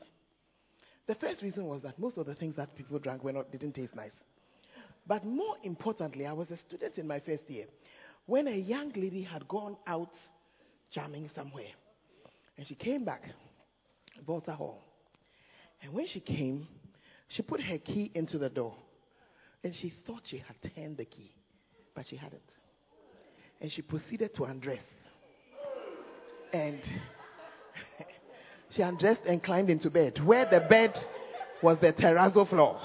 The 1.07 1.15
first 1.15 1.41
reason 1.41 1.65
was 1.65 1.81
that 1.83 1.99
most 1.99 2.17
of 2.17 2.25
the 2.25 2.35
things 2.35 2.55
that 2.55 2.75
people 2.75 2.97
drank 2.99 3.23
were 3.23 3.31
not, 3.31 3.51
didn't 3.51 3.73
taste 3.73 3.95
nice. 3.95 4.11
But 5.07 5.23
more 5.23 5.55
importantly, 5.63 6.25
I 6.25 6.33
was 6.33 6.49
a 6.49 6.57
student 6.57 6.97
in 6.97 7.07
my 7.07 7.19
first 7.19 7.43
year 7.47 7.65
when 8.25 8.47
a 8.47 8.55
young 8.55 8.91
lady 8.95 9.21
had 9.21 9.47
gone 9.47 9.77
out 9.85 10.11
jamming 10.91 11.29
somewhere. 11.35 11.73
And 12.57 12.65
she 12.65 12.75
came 12.75 13.05
back, 13.05 13.21
Volta 14.25 14.53
Hall. 14.53 14.81
And 15.83 15.93
when 15.93 16.07
she 16.07 16.19
came, 16.19 16.67
she 17.27 17.41
put 17.43 17.61
her 17.61 17.77
key 17.77 18.11
into 18.15 18.37
the 18.37 18.49
door. 18.49 18.75
And 19.63 19.75
she 19.75 19.93
thought 20.05 20.21
she 20.25 20.37
had 20.37 20.55
turned 20.75 20.97
the 20.97 21.05
key, 21.05 21.31
but 21.93 22.05
she 22.09 22.15
hadn't. 22.15 22.41
And 23.61 23.71
she 23.71 23.81
proceeded 23.81 24.33
to 24.35 24.45
undress. 24.45 24.83
And 26.53 26.81
she 28.75 28.81
undressed 28.81 29.21
and 29.25 29.41
climbed 29.41 29.69
into 29.69 29.89
bed, 29.89 30.19
where 30.25 30.45
the 30.45 30.59
bed 30.67 30.93
was 31.61 31.77
the 31.81 31.93
terrazzo 31.93 32.47
floor 32.47 32.79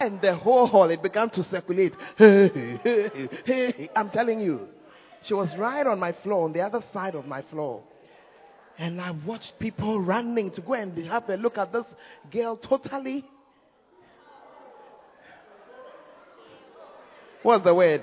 and 0.00 0.20
the 0.20 0.34
whole 0.34 0.66
hall 0.66 0.90
it 0.90 1.02
began 1.02 1.30
to 1.30 1.42
circulate. 1.44 1.92
I'm 3.96 4.10
telling 4.10 4.40
you, 4.40 4.68
she 5.26 5.34
was 5.34 5.50
right 5.58 5.86
on 5.86 5.98
my 5.98 6.14
floor, 6.22 6.44
on 6.44 6.52
the 6.52 6.60
other 6.60 6.82
side 6.92 7.14
of 7.14 7.26
my 7.26 7.42
floor. 7.42 7.82
And 8.78 9.00
I 9.00 9.12
watched 9.12 9.52
people 9.58 10.00
running 10.00 10.50
to 10.52 10.60
go 10.60 10.74
and 10.74 10.96
have 11.06 11.28
a 11.28 11.36
look 11.36 11.58
at 11.58 11.72
this 11.72 11.84
girl 12.32 12.56
totally. 12.56 13.24
What's 17.42 17.64
the 17.64 17.74
word? 17.74 18.00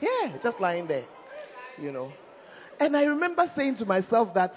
Yeah, 0.00 0.36
just 0.42 0.60
lying 0.60 0.86
there, 0.86 1.06
you 1.80 1.92
know. 1.92 2.12
And 2.78 2.96
I 2.96 3.04
remember 3.04 3.50
saying 3.56 3.76
to 3.76 3.84
myself 3.84 4.34
that 4.34 4.52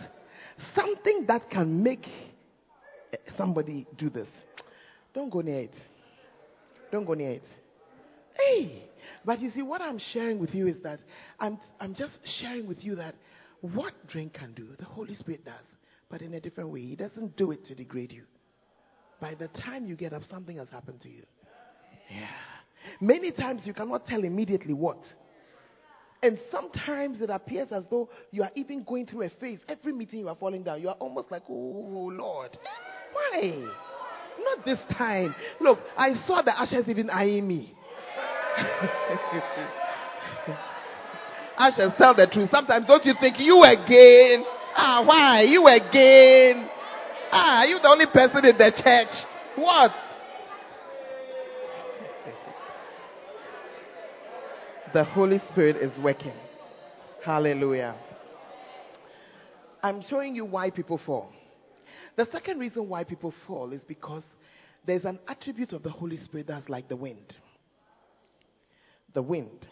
something 0.75 1.25
that 1.27 1.50
can 1.50 1.81
make 1.84 2.05
somebody 3.38 3.88
do 3.98 4.10
this, 4.10 4.27
don't 5.13 5.29
go 5.29 5.41
near 5.41 5.62
it. 5.62 5.74
Don't 6.91 7.05
go 7.05 7.13
near 7.13 7.31
it. 7.31 7.43
Hey! 8.34 8.84
But 9.24 9.39
you 9.39 9.51
see, 9.51 9.62
what 9.62 9.81
I'm 9.81 10.00
sharing 10.13 10.39
with 10.39 10.53
you 10.53 10.67
is 10.67 10.77
that 10.84 11.00
I'm, 11.39 11.60
I'm 11.79 11.93
just 11.93 12.20
sharing 12.39 12.67
with 12.67 12.84
you 12.84 12.96
that 12.96 13.15
what 13.62 13.93
drink 14.08 14.34
can 14.34 14.53
do, 14.53 14.67
the 14.79 14.86
Holy 14.86 15.13
Spirit 15.13 15.46
does, 15.46 15.53
but 16.10 16.22
in 16.22 16.34
a 16.34 16.39
different 16.39 16.70
way. 16.70 16.81
He 16.81 16.96
doesn't 16.96 17.38
do 17.38 17.51
it 17.51 17.65
to 17.65 17.75
degrade 17.75 18.12
you. 18.12 18.24
By 19.20 19.36
the 19.36 19.48
time 19.50 19.86
you 19.86 19.96
get 19.96 20.13
up, 20.13 20.24
something 20.29 20.58
has 20.58 20.67
happened 20.70 21.01
to 21.01 21.10
you. 21.10 21.24
Yeah. 22.10 22.27
Many 23.00 23.31
times 23.31 23.62
you 23.65 23.74
cannot 23.74 24.08
tell 24.08 24.24
immediately 24.24 24.74
what, 24.74 24.98
And 26.23 26.37
sometimes 26.51 27.19
it 27.19 27.31
appears 27.31 27.69
as 27.71 27.83
though 27.89 28.07
you 28.29 28.43
are 28.43 28.51
even 28.55 28.83
going 28.83 29.07
through 29.07 29.23
a 29.23 29.29
phase. 29.39 29.57
Every 29.67 29.91
meeting 29.91 30.19
you 30.19 30.29
are 30.29 30.35
falling 30.35 30.63
down. 30.63 30.79
You 30.81 30.89
are 30.89 30.97
almost 30.99 31.31
like, 31.31 31.43
oh, 31.49 32.11
Lord. 32.13 32.55
Why? 33.11 33.67
Not 34.39 34.63
this 34.63 34.79
time. 34.95 35.33
Look, 35.59 35.79
I 35.97 36.13
saw 36.27 36.43
the 36.43 36.57
ashes 36.57 36.87
even 36.87 37.09
eyeing 37.09 37.47
me. 37.47 37.73
ashes, 41.57 41.91
tell 41.97 42.13
the 42.15 42.27
truth. 42.31 42.49
Sometimes 42.51 42.85
don't 42.85 43.03
you 43.03 43.15
think 43.19 43.39
you 43.39 43.63
again? 43.63 44.45
Ah, 44.75 45.03
why? 45.05 45.41
You 45.41 45.65
again? 45.67 46.69
Ah, 47.31 47.63
you 47.63 47.79
the 47.81 47.87
only 47.87 48.05
person 48.13 48.45
in 48.45 48.57
the 48.57 48.71
church. 48.83 49.25
What? 49.55 49.91
The 54.93 55.03
Holy 55.03 55.41
Spirit 55.50 55.77
is 55.77 55.98
working. 56.00 56.33
Hallelujah. 57.24 57.95
I'm 59.81 60.01
showing 60.10 60.36
you 60.36 60.45
why 60.45 60.69
people 60.69 61.00
fall. 61.05 61.31
The 62.17 62.27
second 62.31 62.60
reason 62.60 62.89
why 62.89 63.03
people 63.03 63.33
fall 63.48 63.71
is 63.71 63.81
because 63.88 64.24
there's 64.86 65.05
an 65.05 65.19
attribute 65.27 65.71
of 65.71 65.83
the 65.83 65.89
Holy 65.89 66.17
Spirit 66.17 66.48
that's 66.48 66.67
like 66.67 66.89
the 66.89 66.95
wind. 66.95 67.36
The 69.13 69.21
wind. 69.21 69.67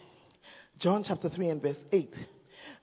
John 0.78 1.04
chapter 1.06 1.28
3 1.28 1.48
and 1.50 1.62
verse 1.62 1.76
8. 1.92 2.14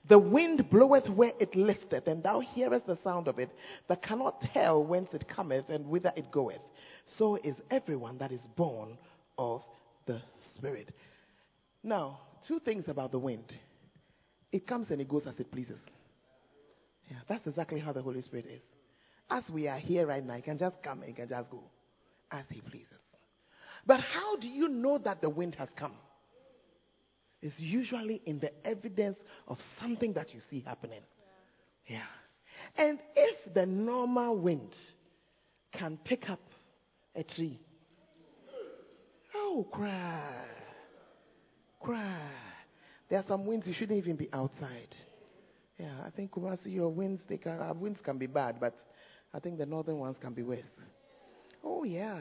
The 0.08 0.18
wind 0.18 0.70
bloweth 0.70 1.08
where 1.08 1.32
it 1.38 1.54
listeth, 1.54 2.06
and 2.06 2.22
thou 2.22 2.40
hearest 2.40 2.86
the 2.86 2.98
sound 3.02 3.28
of 3.28 3.38
it, 3.38 3.50
but 3.88 4.02
cannot 4.02 4.40
tell 4.40 4.82
whence 4.82 5.08
it 5.12 5.28
cometh 5.28 5.68
and 5.68 5.86
whither 5.86 6.12
it 6.16 6.30
goeth. 6.30 6.60
So 7.18 7.36
is 7.36 7.56
everyone 7.70 8.16
that 8.18 8.32
is 8.32 8.40
born 8.56 8.96
of 9.36 9.62
the 10.06 10.22
Spirit. 10.54 10.94
Now, 11.82 12.20
two 12.48 12.58
things 12.60 12.84
about 12.88 13.12
the 13.12 13.18
wind 13.18 13.52
it 14.50 14.66
comes 14.66 14.90
and 14.90 15.00
it 15.00 15.08
goes 15.08 15.22
as 15.26 15.38
it 15.38 15.50
pleases. 15.52 15.78
Yeah, 17.10 17.18
that's 17.28 17.46
exactly 17.46 17.80
how 17.80 17.92
the 17.92 18.02
Holy 18.02 18.22
Spirit 18.22 18.46
is. 18.46 18.62
As 19.30 19.44
we 19.52 19.68
are 19.68 19.78
here 19.78 20.06
right 20.06 20.24
now, 20.24 20.34
he 20.34 20.42
can 20.42 20.58
just 20.58 20.82
come 20.82 21.00
and 21.00 21.08
he 21.08 21.14
can 21.14 21.28
just 21.28 21.50
go 21.50 21.60
as 22.30 22.44
he 22.50 22.60
pleases. 22.60 22.86
But 23.86 24.00
how 24.00 24.36
do 24.36 24.48
you 24.48 24.68
know 24.68 24.98
that 24.98 25.20
the 25.20 25.28
wind 25.28 25.54
has 25.56 25.68
come? 25.76 25.92
It's 27.40 27.58
usually 27.58 28.20
in 28.26 28.40
the 28.40 28.50
evidence 28.66 29.18
of 29.46 29.58
something 29.80 30.12
that 30.14 30.34
you 30.34 30.40
see 30.50 30.60
happening. 30.60 31.00
Yeah. 31.86 32.02
And 32.76 32.98
if 33.14 33.54
the 33.54 33.64
normal 33.64 34.36
wind 34.36 34.74
can 35.72 35.98
pick 36.04 36.28
up 36.28 36.40
a 37.14 37.22
tree, 37.22 37.60
oh, 39.34 39.66
cry, 39.70 40.46
cry. 41.80 42.30
There 43.08 43.18
are 43.18 43.24
some 43.26 43.46
winds 43.46 43.66
you 43.66 43.74
shouldn't 43.74 43.98
even 43.98 44.16
be 44.16 44.28
outside. 44.32 44.94
Yeah, 45.78 46.02
I 46.04 46.10
think 46.10 46.32
Kumasi, 46.32 46.66
your 46.66 46.88
winds, 46.88 47.22
they 47.28 47.38
can, 47.38 47.52
our 47.58 47.74
winds 47.74 48.00
can 48.04 48.18
be 48.18 48.26
bad, 48.26 48.56
but 48.60 48.74
I 49.32 49.38
think 49.38 49.58
the 49.58 49.66
northern 49.66 49.98
ones 49.98 50.16
can 50.20 50.34
be 50.34 50.42
worse. 50.42 50.64
Oh, 51.64 51.84
yeah. 51.84 52.20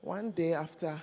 One 0.00 0.30
day 0.30 0.54
after 0.54 1.02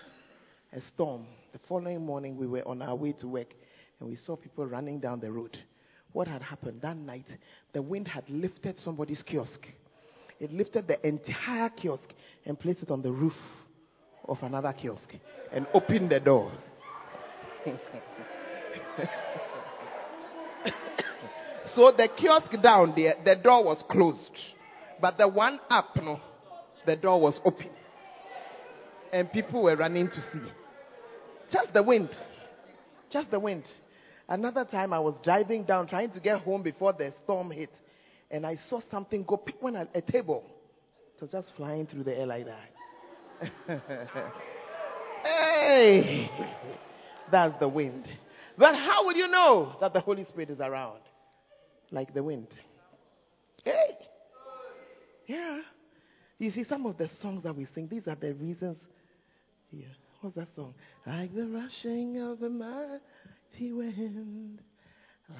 a 0.74 0.82
storm, 0.94 1.26
the 1.52 1.60
following 1.68 2.06
morning 2.06 2.38
we 2.38 2.48
were 2.48 2.68
on 2.68 2.82
our 2.82 2.96
way 2.96 3.14
to 3.14 3.28
work 3.28 3.54
and 4.00 4.10
we 4.10 4.16
saw 4.16 4.36
people 4.36 4.66
running 4.66 5.00
down 5.00 5.20
the 5.20 5.32
road. 5.32 5.58
What 6.14 6.28
had 6.28 6.42
happened 6.42 6.82
that 6.82 6.98
night? 6.98 7.26
The 7.74 7.82
wind 7.82 8.08
had 8.08 8.24
lifted 8.30 8.78
somebody's 8.80 9.22
kiosk. 9.24 9.68
It 10.40 10.54
lifted 10.54 10.88
the 10.88 11.06
entire 11.06 11.70
kiosk 11.70 12.06
and 12.46 12.60
placed 12.60 12.82
it 12.84 12.92
on 12.92 13.02
the 13.02 13.12
roof 13.12 13.36
of 14.28 14.38
another 14.42 14.74
kiosk 14.74 15.10
and 15.52 15.68
opened 15.74 16.12
the 16.12 16.20
door. 16.20 16.52
so 21.76 21.92
the 21.96 22.10
kiosk 22.18 22.52
down 22.62 22.94
there, 22.96 23.16
the 23.24 23.36
door 23.42 23.64
was 23.64 23.84
closed. 23.90 24.32
But 25.02 25.18
the 25.18 25.28
one 25.28 25.60
up, 25.70 25.96
no, 25.96 26.20
the 26.86 26.96
door 26.96 27.22
was 27.22 27.40
open. 27.46 27.70
And 29.12 29.32
people 29.32 29.64
were 29.64 29.76
running 29.76 30.08
to 30.08 30.16
see. 30.16 30.52
Just 31.52 31.74
the 31.74 31.82
wind. 31.82 32.10
Just 33.12 33.32
the 33.32 33.40
wind. 33.40 33.64
Another 34.28 34.66
time 34.66 34.94
I 34.94 35.00
was 35.00 35.16
driving 35.24 35.64
down 35.64 35.88
trying 35.88 36.12
to 36.12 36.20
get 36.20 36.42
home 36.42 36.62
before 36.62 36.94
the 36.94 37.14
storm 37.24 37.50
hit. 37.50 37.72
And 38.30 38.46
I 38.46 38.60
saw 38.70 38.82
something 38.92 39.24
go 39.24 39.38
pick 39.38 39.62
one 39.62 39.76
at 39.76 39.90
a 39.96 40.02
table. 40.02 40.44
So 41.20 41.28
just 41.28 41.52
flying 41.58 41.88
through 41.88 42.04
the 42.04 42.18
air 42.18 42.28
like 42.28 42.46
that. 42.46 42.70
hey! 45.24 46.30
That's 47.32 47.60
the 47.60 47.68
wind. 47.68 48.08
But 48.58 48.76
how 48.76 49.06
would 49.06 49.16
you 49.16 49.28
know 49.28 49.76
that 49.80 49.94
the 49.94 50.02
Holy 50.02 50.26
Spirit 50.26 50.50
is 50.50 50.60
around? 50.60 51.00
Like 51.92 52.14
the 52.14 52.24
wind. 52.24 52.48
Hey! 53.64 53.98
Yeah. 55.28 55.62
You 56.38 56.52
see, 56.52 56.64
some 56.68 56.86
of 56.86 56.98
the 56.98 57.10
songs 57.22 57.44
that 57.44 57.56
we 57.56 57.68
sing, 57.76 57.88
these 57.90 58.08
are 58.08 58.16
the 58.16 58.34
reasons. 58.34 58.78
Yeah. 59.72 59.86
What's 60.22 60.36
that 60.36 60.48
song? 60.56 60.74
Like 61.06 61.34
the 61.34 61.48
rushing 61.48 62.20
of 62.20 62.40
the 62.40 62.50
mighty 62.50 63.72
wind. 63.72 64.60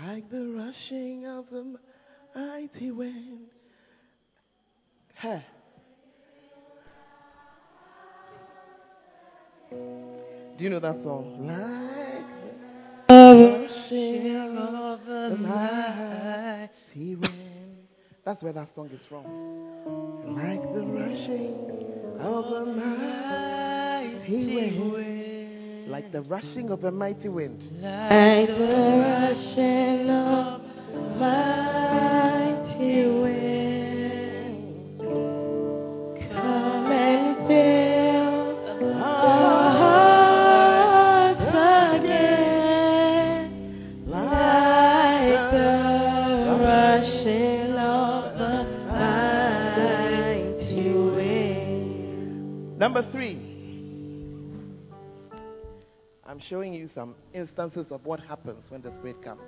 Like 0.02 0.30
the 0.30 0.46
rushing 0.56 1.26
of 1.26 1.46
the 1.50 1.76
mighty 2.36 2.92
wind. 2.92 3.48
Hey. 5.16 5.44
Do 10.60 10.66
you 10.66 10.72
know 10.72 10.82
that 10.82 11.02
song? 11.04 11.48
Like 11.48 12.26
the 13.08 13.68
rushing 13.70 14.58
of 14.58 15.06
the 15.06 15.38
mighty 15.38 17.16
wind. 17.16 17.78
That's 18.26 18.44
where 18.44 18.52
that 18.52 18.68
song 18.76 18.90
is 18.90 19.00
from. 19.08 19.24
Like 20.36 20.62
the 20.74 20.82
rushing 20.82 22.18
of 22.20 22.44
a 22.44 22.66
mighty 22.76 24.54
wind. 24.54 25.90
Like 25.90 26.12
the 26.12 26.24
rushing 26.24 26.72
of 26.72 26.84
a 26.84 26.92
mighty 26.92 27.30
wind. 27.30 27.64
Like 27.82 28.50
the 28.50 29.00
rushing 29.00 30.10
of 30.10 30.62
a 30.62 31.00
mighty 31.18 33.06
wind. 33.06 33.19
I'm 56.40 56.46
showing 56.48 56.74
you 56.74 56.90
some 56.96 57.16
instances 57.34 57.88
of 57.92 58.06
what 58.06 58.22
happens 58.22 58.64
when 58.70 58.82
the 58.82 58.94
Spirit 58.94 59.22
comes. 59.22 59.42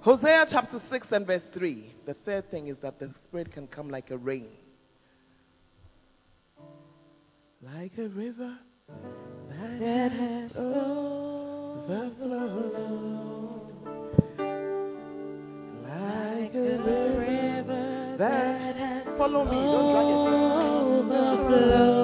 Hosea 0.00 0.46
chapter 0.50 0.80
6 0.88 1.06
and 1.10 1.26
verse 1.26 1.42
3. 1.52 1.94
The 2.06 2.14
third 2.24 2.50
thing 2.50 2.68
is 2.68 2.78
that 2.80 2.98
the 2.98 3.10
Spirit 3.28 3.52
can 3.52 3.66
come 3.66 3.90
like 3.90 4.10
a 4.10 4.16
rain. 4.16 4.48
Like 7.60 7.92
a 7.98 8.08
river 8.08 8.56
that 9.50 10.12
has 10.12 10.50
overflowed. 10.56 10.94
Like 15.82 16.54
a 16.54 16.78
river 16.86 18.16
that 18.18 18.76
has 18.76 19.18
Follow 19.18 19.44
me, 19.44 19.50
don't 19.50 19.92
drag 19.92 20.06
Overflow. 21.12 22.03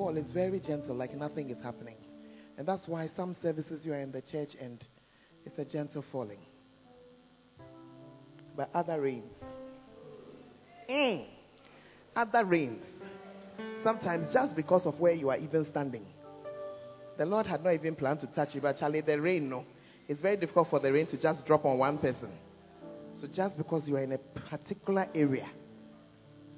Fall, 0.00 0.16
it's 0.16 0.32
very 0.32 0.58
gentle, 0.60 0.96
like 0.96 1.14
nothing 1.14 1.50
is 1.50 1.62
happening. 1.62 1.96
And 2.56 2.66
that's 2.66 2.88
why 2.88 3.10
some 3.16 3.36
services 3.42 3.82
you 3.84 3.92
are 3.92 4.00
in 4.00 4.10
the 4.10 4.22
church 4.22 4.48
and 4.58 4.82
it's 5.44 5.58
a 5.58 5.64
gentle 5.64 6.02
falling. 6.10 6.38
But 8.56 8.70
other 8.74 8.98
rains, 8.98 9.30
mm, 10.88 11.26
other 12.16 12.46
rains, 12.46 12.82
sometimes 13.84 14.32
just 14.32 14.56
because 14.56 14.86
of 14.86 14.98
where 14.98 15.12
you 15.12 15.28
are 15.28 15.36
even 15.36 15.66
standing. 15.70 16.06
The 17.18 17.26
Lord 17.26 17.44
had 17.44 17.62
not 17.62 17.74
even 17.74 17.94
planned 17.94 18.20
to 18.20 18.26
touch 18.28 18.54
you, 18.54 18.62
but 18.62 18.78
Charlie, 18.78 19.02
the 19.02 19.20
rain, 19.20 19.50
no. 19.50 19.66
It's 20.08 20.22
very 20.22 20.38
difficult 20.38 20.70
for 20.70 20.80
the 20.80 20.90
rain 20.90 21.08
to 21.08 21.20
just 21.20 21.44
drop 21.44 21.66
on 21.66 21.76
one 21.76 21.98
person. 21.98 22.30
So 23.20 23.26
just 23.26 23.58
because 23.58 23.86
you 23.86 23.96
are 23.96 24.02
in 24.02 24.12
a 24.12 24.18
particular 24.48 25.08
area, 25.14 25.48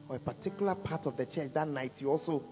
or 0.08 0.14
a 0.14 0.20
particular 0.20 0.76
part 0.76 1.06
of 1.06 1.16
the 1.16 1.26
church 1.26 1.52
that 1.54 1.66
night, 1.66 1.94
you 1.98 2.08
also 2.08 2.44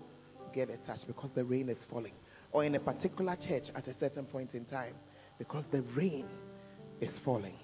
get 0.53 0.71
a 0.71 0.77
touch 0.87 1.01
because 1.07 1.31
the 1.35 1.45
rain 1.45 1.69
is 1.69 1.79
falling. 1.91 2.13
Or 2.53 2.65
in 2.65 2.75
a 2.75 2.81
particular 2.81 3.37
church 3.37 3.65
at 3.75 3.87
a 3.87 3.99
certain 3.99 4.25
point 4.27 4.55
in 4.55 4.65
time 4.65 4.95
because 5.39 5.65
the 5.73 5.83
rain 5.97 6.27
is 7.01 7.11
falling. 7.25 7.55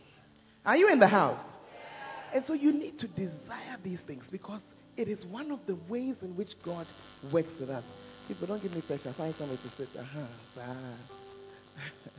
Are 0.64 0.76
you 0.76 0.88
in 0.88 0.98
the 0.98 1.08
house? 1.08 1.44
And 2.34 2.44
so 2.46 2.54
you 2.54 2.72
need 2.72 2.98
to 2.98 3.08
desire 3.08 3.78
these 3.82 4.00
things 4.06 4.24
because 4.30 4.60
it 4.96 5.08
is 5.08 5.24
one 5.26 5.50
of 5.50 5.60
the 5.66 5.76
ways 5.88 6.16
in 6.22 6.36
which 6.36 6.50
God 6.64 6.86
works 7.32 7.52
with 7.60 7.70
us. 7.70 7.84
People, 8.28 8.46
don't 8.48 8.62
give 8.62 8.72
me 8.72 8.82
pressure. 8.82 9.14
Find 9.16 9.34
somewhere 9.38 9.58
to 9.58 9.70
sit. 9.76 9.88
Uh-huh. 9.96 10.66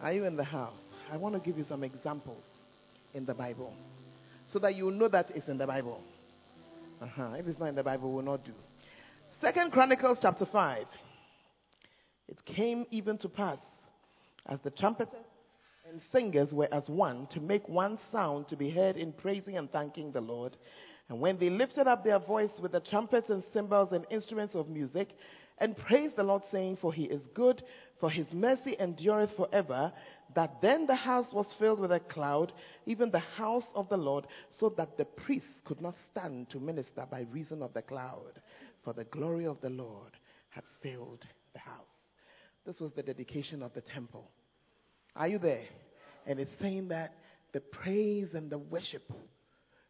Are 0.00 0.12
you 0.12 0.24
in 0.24 0.36
the 0.36 0.44
house? 0.44 0.76
I 1.10 1.16
want 1.16 1.34
to 1.34 1.40
give 1.40 1.58
you 1.58 1.64
some 1.68 1.82
examples 1.82 2.44
in 3.14 3.24
the 3.24 3.34
Bible 3.34 3.74
so 4.52 4.58
that 4.60 4.74
you 4.74 4.90
know 4.90 5.08
that 5.08 5.30
it's 5.34 5.48
in 5.48 5.58
the 5.58 5.66
Bible. 5.66 6.00
Uh-huh. 7.00 7.32
If 7.36 7.46
it's 7.46 7.58
not 7.58 7.66
in 7.66 7.74
the 7.74 7.82
Bible, 7.82 8.10
we 8.10 8.16
will 8.16 8.22
not 8.22 8.44
do. 8.44 8.52
Second 9.42 9.72
Chronicles 9.72 10.18
chapter 10.22 10.46
5. 10.46 10.86
It 12.28 12.44
came 12.44 12.86
even 12.92 13.18
to 13.18 13.28
pass 13.28 13.58
as 14.46 14.60
the 14.62 14.70
trumpeters 14.70 15.26
and 15.90 16.00
singers 16.12 16.52
were 16.52 16.72
as 16.72 16.88
one 16.88 17.26
to 17.32 17.40
make 17.40 17.68
one 17.68 17.98
sound 18.12 18.46
to 18.50 18.56
be 18.56 18.70
heard 18.70 18.96
in 18.96 19.12
praising 19.12 19.56
and 19.56 19.68
thanking 19.72 20.12
the 20.12 20.20
Lord. 20.20 20.56
And 21.08 21.18
when 21.18 21.40
they 21.40 21.50
lifted 21.50 21.88
up 21.88 22.04
their 22.04 22.20
voice 22.20 22.52
with 22.60 22.70
the 22.70 22.78
trumpets 22.78 23.30
and 23.30 23.42
cymbals 23.52 23.88
and 23.90 24.06
instruments 24.12 24.54
of 24.54 24.68
music 24.68 25.08
and 25.58 25.76
praised 25.76 26.14
the 26.14 26.22
Lord, 26.22 26.42
saying, 26.52 26.78
For 26.80 26.92
he 26.92 27.04
is 27.04 27.22
good, 27.34 27.64
for 27.98 28.10
his 28.10 28.26
mercy 28.32 28.76
endureth 28.78 29.36
forever, 29.36 29.92
that 30.36 30.62
then 30.62 30.86
the 30.86 30.94
house 30.94 31.32
was 31.32 31.46
filled 31.58 31.80
with 31.80 31.90
a 31.90 32.00
cloud, 32.00 32.52
even 32.86 33.10
the 33.10 33.18
house 33.18 33.66
of 33.74 33.88
the 33.88 33.96
Lord, 33.96 34.26
so 34.60 34.72
that 34.76 34.96
the 34.96 35.04
priests 35.04 35.62
could 35.64 35.80
not 35.80 35.94
stand 36.10 36.48
to 36.50 36.60
minister 36.60 37.06
by 37.10 37.26
reason 37.32 37.60
of 37.60 37.74
the 37.74 37.82
cloud, 37.82 38.40
for 38.84 38.92
the 38.92 39.04
glory 39.04 39.46
of 39.46 39.60
the 39.60 39.70
Lord 39.70 40.12
had 40.50 40.64
filled 40.82 41.24
the 41.52 41.58
house. 41.58 41.86
This 42.66 42.78
was 42.80 42.92
the 42.94 43.02
dedication 43.02 43.62
of 43.62 43.72
the 43.74 43.80
temple. 43.80 44.30
Are 45.16 45.28
you 45.28 45.38
there? 45.38 45.64
And 46.26 46.38
it's 46.38 46.50
saying 46.60 46.88
that 46.88 47.14
the 47.52 47.60
praise 47.60 48.28
and 48.34 48.50
the 48.50 48.58
worship 48.58 49.10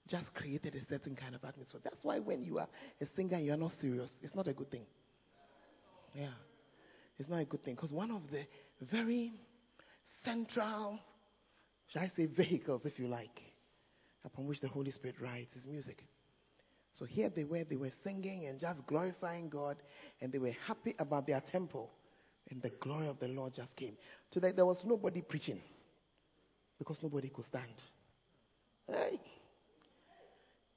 just 0.08 0.32
created 0.34 0.74
a 0.74 0.84
certain 0.90 1.14
kind 1.14 1.34
of 1.34 1.44
atmosphere. 1.44 1.80
That's 1.84 2.02
why 2.02 2.18
when 2.18 2.42
you 2.42 2.58
are 2.58 2.68
a 3.00 3.06
singer, 3.16 3.38
you 3.38 3.52
are 3.52 3.56
not 3.56 3.72
serious. 3.80 4.10
It's 4.22 4.34
not 4.34 4.48
a 4.48 4.52
good 4.52 4.70
thing. 4.70 4.86
Yeah. 6.14 6.32
It's 7.18 7.28
not 7.28 7.40
a 7.40 7.44
good 7.44 7.64
thing. 7.64 7.74
Because 7.74 7.92
one 7.92 8.10
of 8.10 8.22
the 8.30 8.44
very 8.90 9.32
central, 10.24 10.98
shall 11.88 12.02
I 12.02 12.10
say, 12.16 12.26
vehicles, 12.26 12.82
if 12.84 12.98
you 12.98 13.06
like, 13.06 13.40
upon 14.24 14.46
which 14.46 14.60
the 14.60 14.68
Holy 14.68 14.90
Spirit 14.90 15.16
rides 15.20 15.50
is 15.56 15.66
music. 15.66 16.02
So 16.98 17.04
here 17.04 17.30
they 17.34 17.44
were, 17.44 17.64
they 17.64 17.76
were 17.76 17.92
singing 18.04 18.46
and 18.46 18.60
just 18.60 18.86
glorifying 18.86 19.48
God, 19.48 19.76
and 20.20 20.32
they 20.32 20.38
were 20.38 20.54
happy 20.66 20.94
about 20.98 21.26
their 21.26 21.42
temple. 21.52 21.90
And 22.50 22.60
the 22.60 22.70
glory 22.80 23.08
of 23.08 23.18
the 23.18 23.28
Lord 23.28 23.54
just 23.54 23.74
came. 23.76 23.96
Today 24.30 24.52
there 24.54 24.66
was 24.66 24.82
nobody 24.84 25.22
preaching 25.22 25.60
because 26.78 26.98
nobody 27.02 27.28
could 27.28 27.46
stand. 27.46 27.72
Hey. 28.88 29.20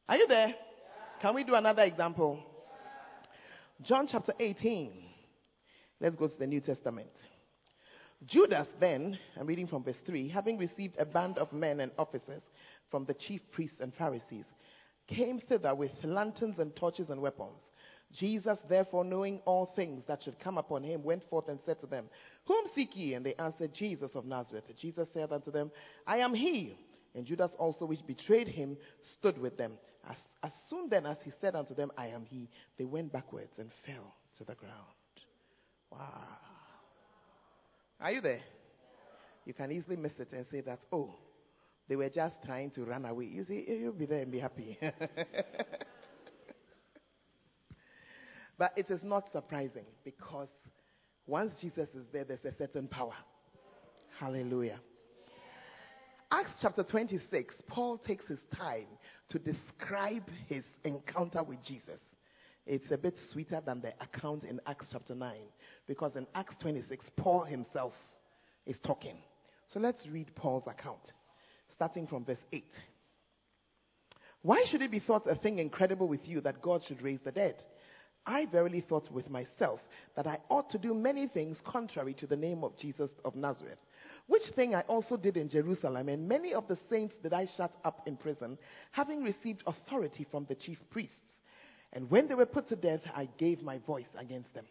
Are 0.07 0.17
you 0.17 0.27
there? 0.27 0.53
Can 1.21 1.33
we 1.33 1.43
do 1.43 1.55
another 1.55 1.83
example? 1.83 2.39
John 3.81 4.07
chapter 4.09 4.33
18. 4.39 4.91
Let's 5.99 6.15
go 6.15 6.27
to 6.27 6.37
the 6.37 6.47
New 6.47 6.61
Testament. 6.61 7.09
Judas 8.25 8.67
then, 8.79 9.17
I'm 9.39 9.45
reading 9.45 9.67
from 9.67 9.83
verse 9.83 9.95
3, 10.05 10.29
having 10.29 10.57
received 10.57 10.95
a 10.97 11.05
band 11.05 11.37
of 11.37 11.51
men 11.51 11.79
and 11.79 11.91
officers 11.97 12.41
from 12.89 13.05
the 13.05 13.13
chief 13.13 13.41
priests 13.51 13.77
and 13.79 13.93
Pharisees, 13.93 14.45
came 15.07 15.39
thither 15.39 15.75
with 15.75 15.91
lanterns 16.03 16.59
and 16.59 16.75
torches 16.75 17.09
and 17.09 17.21
weapons. 17.21 17.61
Jesus, 18.13 18.57
therefore, 18.69 19.03
knowing 19.03 19.39
all 19.45 19.73
things 19.75 20.03
that 20.07 20.23
should 20.23 20.39
come 20.39 20.57
upon 20.57 20.83
him, 20.83 21.03
went 21.03 21.27
forth 21.29 21.47
and 21.47 21.59
said 21.65 21.79
to 21.81 21.87
them, 21.87 22.05
Whom 22.45 22.65
seek 22.73 22.95
ye? 22.95 23.13
And 23.13 23.25
they 23.25 23.33
answered, 23.35 23.73
Jesus 23.73 24.11
of 24.15 24.25
Nazareth. 24.25 24.63
Jesus 24.79 25.07
said 25.13 25.31
unto 25.31 25.51
them, 25.51 25.71
I 26.07 26.17
am 26.17 26.33
he. 26.33 26.77
And 27.13 27.25
Judas 27.25 27.51
also, 27.57 27.85
which 27.85 28.05
betrayed 28.05 28.47
him, 28.47 28.77
stood 29.17 29.37
with 29.37 29.57
them. 29.57 29.73
As, 30.09 30.17
as 30.43 30.51
soon 30.69 30.89
then 30.89 31.05
as 31.05 31.17
he 31.23 31.31
said 31.41 31.55
unto 31.55 31.73
them, 31.73 31.91
I 31.97 32.07
am 32.07 32.25
he, 32.25 32.49
they 32.77 32.85
went 32.85 33.11
backwards 33.11 33.53
and 33.57 33.69
fell 33.85 34.15
to 34.37 34.43
the 34.43 34.55
ground. 34.55 34.73
Wow. 35.91 36.27
Are 37.99 38.11
you 38.11 38.21
there? 38.21 38.41
You 39.45 39.53
can 39.53 39.71
easily 39.71 39.95
miss 39.95 40.11
it 40.19 40.31
and 40.31 40.45
say 40.51 40.61
that, 40.61 40.79
oh, 40.91 41.15
they 41.87 41.95
were 41.95 42.09
just 42.09 42.35
trying 42.45 42.71
to 42.71 42.83
run 42.85 43.05
away. 43.05 43.25
You 43.25 43.43
see, 43.43 43.65
you'll 43.67 43.93
be 43.93 44.05
there 44.05 44.21
and 44.21 44.31
be 44.31 44.39
happy. 44.39 44.77
but 48.57 48.71
it 48.75 48.89
is 48.89 49.01
not 49.03 49.31
surprising 49.31 49.85
because 50.03 50.49
once 51.27 51.53
Jesus 51.61 51.89
is 51.95 52.05
there, 52.11 52.23
there's 52.23 52.45
a 52.45 52.55
certain 52.57 52.87
power. 52.87 53.15
Hallelujah. 54.19 54.79
Acts 56.31 56.53
chapter 56.61 56.83
26, 56.83 57.55
Paul 57.67 57.97
takes 57.99 58.25
his 58.25 58.39
time 58.55 58.87
to 59.29 59.39
describe 59.39 60.23
his 60.47 60.63
encounter 60.83 61.43
with 61.43 61.59
Jesus. 61.65 61.99
It's 62.65 62.91
a 62.91 62.97
bit 62.97 63.15
sweeter 63.31 63.61
than 63.63 63.81
the 63.81 63.93
account 64.01 64.43
in 64.43 64.59
Acts 64.65 64.87
chapter 64.91 65.13
9 65.13 65.33
because 65.87 66.15
in 66.15 66.25
Acts 66.33 66.55
26, 66.61 67.05
Paul 67.15 67.43
himself 67.43 67.93
is 68.65 68.77
talking. 68.83 69.17
So 69.73 69.79
let's 69.79 70.05
read 70.07 70.33
Paul's 70.35 70.63
account, 70.67 71.11
starting 71.75 72.07
from 72.07 72.25
verse 72.25 72.37
8. 72.51 72.63
Why 74.41 74.63
should 74.69 74.81
it 74.81 74.91
be 74.91 74.99
thought 74.99 75.29
a 75.29 75.35
thing 75.35 75.59
incredible 75.59 76.07
with 76.07 76.27
you 76.27 76.41
that 76.41 76.61
God 76.61 76.81
should 76.87 77.01
raise 77.01 77.19
the 77.23 77.31
dead? 77.31 77.55
I 78.27 78.45
verily 78.47 78.81
thought 78.81 79.11
with 79.11 79.29
myself 79.29 79.79
that 80.15 80.25
I 80.25 80.39
ought 80.49 80.69
to 80.71 80.77
do 80.77 80.93
many 80.93 81.27
things 81.27 81.57
contrary 81.65 82.13
to 82.15 82.27
the 82.27 82.35
name 82.35 82.63
of 82.63 82.77
Jesus 82.77 83.09
of 83.23 83.35
Nazareth. 83.35 83.77
Which 84.27 84.43
thing 84.55 84.73
I 84.73 84.81
also 84.81 85.17
did 85.17 85.37
in 85.37 85.49
Jerusalem, 85.49 86.09
and 86.09 86.27
many 86.27 86.53
of 86.53 86.67
the 86.67 86.77
saints 86.89 87.13
did 87.21 87.33
I 87.33 87.47
shut 87.57 87.71
up 87.83 88.01
in 88.07 88.17
prison, 88.17 88.57
having 88.91 89.23
received 89.23 89.63
authority 89.67 90.25
from 90.31 90.45
the 90.45 90.55
chief 90.55 90.79
priests. 90.89 91.13
And 91.93 92.09
when 92.09 92.27
they 92.27 92.33
were 92.33 92.47
put 92.47 92.67
to 92.69 92.75
death, 92.75 93.01
I 93.15 93.29
gave 93.37 93.61
my 93.61 93.77
voice 93.79 94.05
against 94.17 94.53
them. 94.55 94.65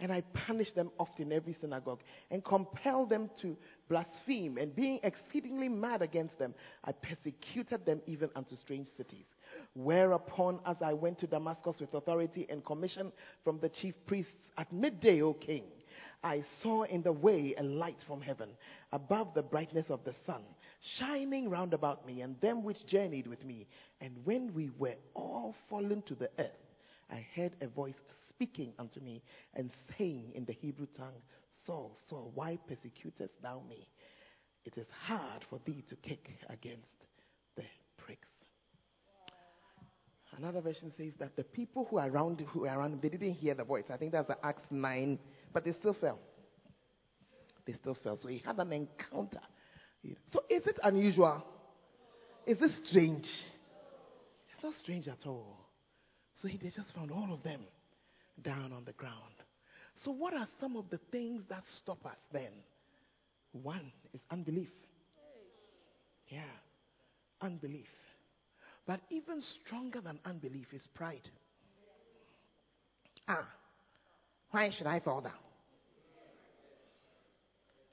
And 0.00 0.12
I 0.12 0.22
punished 0.46 0.76
them 0.76 0.90
oft 0.98 1.18
in 1.18 1.32
every 1.32 1.56
synagogue, 1.60 2.00
and 2.30 2.44
compelled 2.44 3.10
them 3.10 3.30
to 3.42 3.56
blaspheme. 3.88 4.56
And 4.56 4.74
being 4.74 5.00
exceedingly 5.02 5.68
mad 5.68 6.02
against 6.02 6.38
them, 6.38 6.54
I 6.84 6.92
persecuted 6.92 7.84
them 7.84 8.00
even 8.06 8.30
unto 8.36 8.54
strange 8.54 8.86
cities. 8.96 9.26
Whereupon, 9.74 10.60
as 10.66 10.76
I 10.80 10.92
went 10.92 11.18
to 11.20 11.26
Damascus 11.26 11.76
with 11.80 11.94
authority 11.94 12.46
and 12.48 12.64
commission 12.64 13.12
from 13.42 13.58
the 13.58 13.68
chief 13.68 13.94
priests 14.06 14.32
at 14.56 14.72
midday, 14.72 15.20
O 15.22 15.34
king, 15.34 15.64
I 16.22 16.44
saw 16.62 16.82
in 16.82 17.02
the 17.02 17.12
way 17.12 17.54
a 17.58 17.62
light 17.62 17.98
from 18.06 18.20
heaven, 18.20 18.50
above 18.92 19.34
the 19.34 19.42
brightness 19.42 19.86
of 19.88 20.04
the 20.04 20.14
sun, 20.26 20.42
shining 20.98 21.48
round 21.50 21.74
about 21.74 22.06
me 22.06 22.22
and 22.22 22.40
them 22.40 22.62
which 22.62 22.86
journeyed 22.86 23.26
with 23.26 23.44
me. 23.44 23.66
And 24.00 24.14
when 24.24 24.52
we 24.54 24.70
were 24.78 24.96
all 25.14 25.54
fallen 25.68 26.02
to 26.02 26.14
the 26.14 26.30
earth, 26.38 26.50
I 27.10 27.26
heard 27.34 27.52
a 27.60 27.68
voice 27.68 27.94
speaking 28.38 28.72
unto 28.78 29.00
me 29.00 29.20
and 29.54 29.72
saying 29.98 30.30
in 30.34 30.44
the 30.44 30.52
Hebrew 30.52 30.86
tongue, 30.96 31.20
Saul, 31.66 31.96
Saul, 32.08 32.30
why 32.34 32.56
persecutest 32.68 33.32
thou 33.42 33.62
me? 33.68 33.88
It 34.64 34.78
is 34.78 34.86
hard 35.06 35.44
for 35.50 35.58
thee 35.66 35.84
to 35.88 35.96
kick 35.96 36.30
against 36.48 36.86
the 37.56 37.64
pricks. 37.96 38.28
Another 40.36 40.60
version 40.60 40.92
says 40.96 41.12
that 41.18 41.34
the 41.34 41.42
people 41.42 41.88
who 41.90 41.98
are 41.98 42.08
around, 42.08 42.40
who 42.52 42.66
are 42.66 42.78
around, 42.78 43.00
they 43.02 43.08
didn't 43.08 43.34
hear 43.34 43.54
the 43.54 43.64
voice. 43.64 43.84
I 43.92 43.96
think 43.96 44.12
that's 44.12 44.30
Acts 44.44 44.62
9 44.70 45.18
but 45.52 45.64
they 45.64 45.72
still 45.72 45.96
fell. 46.00 46.20
They 47.66 47.72
still 47.72 47.96
fell. 48.04 48.18
So 48.22 48.28
he 48.28 48.42
had 48.44 48.58
an 48.58 48.72
encounter. 48.72 49.40
So 50.32 50.42
is 50.48 50.64
it 50.66 50.78
unusual? 50.84 51.44
Is 52.46 52.58
it 52.60 52.70
strange? 52.84 53.24
It's 53.24 54.62
not 54.62 54.74
strange 54.80 55.08
at 55.08 55.26
all. 55.26 55.58
So 56.40 56.46
he, 56.46 56.56
just 56.58 56.94
found 56.94 57.10
all 57.10 57.32
of 57.32 57.42
them 57.42 57.62
down 58.42 58.72
on 58.72 58.84
the 58.84 58.92
ground. 58.92 59.14
So, 60.04 60.10
what 60.10 60.34
are 60.34 60.46
some 60.60 60.76
of 60.76 60.84
the 60.90 61.00
things 61.10 61.42
that 61.48 61.62
stop 61.82 62.04
us 62.06 62.16
then? 62.32 62.52
One 63.52 63.92
is 64.12 64.20
unbelief. 64.30 64.68
Yeah, 66.28 66.40
unbelief. 67.40 67.86
But 68.86 69.00
even 69.10 69.42
stronger 69.64 70.00
than 70.00 70.18
unbelief 70.24 70.66
is 70.72 70.86
pride. 70.94 71.28
Ah, 73.26 73.46
why 74.50 74.70
should 74.76 74.86
I 74.86 75.00
fall 75.00 75.20
down? 75.20 75.32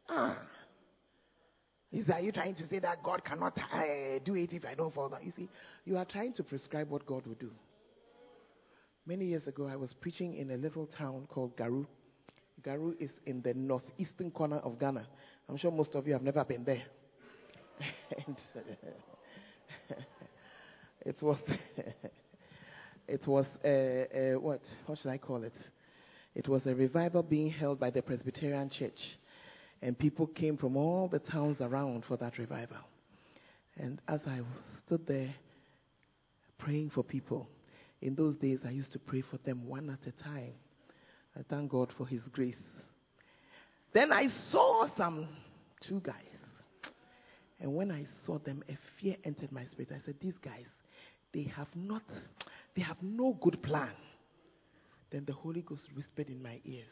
Ah. 0.09 0.37
Is 1.91 2.05
that 2.07 2.23
you 2.23 2.31
trying 2.33 2.55
to 2.55 2.67
say 2.67 2.79
that 2.79 3.01
God 3.03 3.23
cannot 3.23 3.57
uh, 3.57 4.19
do 4.23 4.35
it 4.35 4.51
if 4.51 4.65
I 4.65 4.75
don't 4.75 4.93
fall 4.93 5.07
down? 5.07 5.21
You 5.23 5.31
see, 5.35 5.47
you 5.85 5.95
are 5.95 6.03
trying 6.03 6.33
to 6.33 6.43
prescribe 6.43 6.89
what 6.89 7.05
God 7.05 7.25
will 7.25 7.35
do. 7.35 7.51
Many 9.07 9.25
years 9.25 9.45
ago, 9.47 9.67
I 9.67 9.75
was 9.75 9.93
preaching 9.93 10.35
in 10.35 10.51
a 10.51 10.57
little 10.57 10.87
town 10.87 11.27
called 11.29 11.55
Garu. 11.55 11.85
Garu 12.63 12.95
is 12.99 13.11
in 13.25 13.41
the 13.41 13.53
northeastern 13.53 14.31
corner 14.31 14.57
of 14.57 14.79
Ghana. 14.79 15.05
I'm 15.47 15.57
sure 15.57 15.71
most 15.71 15.93
of 15.93 16.07
you 16.07 16.13
have 16.13 16.23
never 16.23 16.43
been 16.43 16.63
there. 16.63 16.83
and 18.25 18.35
it 21.05 21.21
was 21.21 21.37
It 23.07 23.27
was 23.27 23.45
what? 24.41 24.61
What 24.87 24.97
should 24.97 25.11
I 25.11 25.17
call 25.19 25.43
it? 25.43 25.53
It 26.33 26.47
was 26.47 26.65
a 26.65 26.73
revival 26.73 27.21
being 27.21 27.51
held 27.51 27.79
by 27.79 27.91
the 27.91 28.01
Presbyterian 28.01 28.69
Church, 28.69 28.99
and 29.81 29.97
people 29.97 30.27
came 30.27 30.57
from 30.57 30.75
all 30.75 31.07
the 31.07 31.19
towns 31.19 31.57
around 31.61 32.03
for 32.05 32.17
that 32.17 32.37
revival. 32.39 32.77
And 33.77 34.01
as 34.07 34.21
I 34.25 34.41
stood 34.85 35.05
there 35.05 35.35
praying 36.57 36.89
for 36.89 37.03
people, 37.03 37.47
in 38.05 38.13
those 38.13 38.35
days 38.37 38.59
I 38.63 38.69
used 38.69 38.91
to 38.91 38.99
pray 38.99 39.21
for 39.21 39.37
them 39.37 39.67
one 39.67 39.89
at 39.89 40.07
a 40.07 40.23
time. 40.23 40.53
I 41.35 41.41
thank 41.49 41.71
God 41.71 41.91
for 41.97 42.05
His 42.05 42.21
grace. 42.31 42.55
Then 43.93 44.13
I 44.13 44.27
saw 44.51 44.87
some 44.95 45.27
two 45.87 46.01
guys. 46.01 46.13
And 47.59 47.73
when 47.73 47.91
I 47.91 48.05
saw 48.25 48.37
them, 48.37 48.63
a 48.69 48.77
fear 48.99 49.15
entered 49.23 49.51
my 49.51 49.65
spirit. 49.71 49.89
I 49.91 50.05
said, 50.05 50.15
These 50.21 50.37
guys, 50.43 50.67
they 51.33 51.51
have 51.55 51.67
not, 51.73 52.03
they 52.75 52.83
have 52.83 52.97
no 53.01 53.35
good 53.41 53.63
plan. 53.63 53.89
Then 55.09 55.23
the 55.25 55.33
Holy 55.33 55.61
Ghost 55.61 55.83
whispered 55.95 56.27
in 56.27 56.43
my 56.43 56.59
ears 56.63 56.85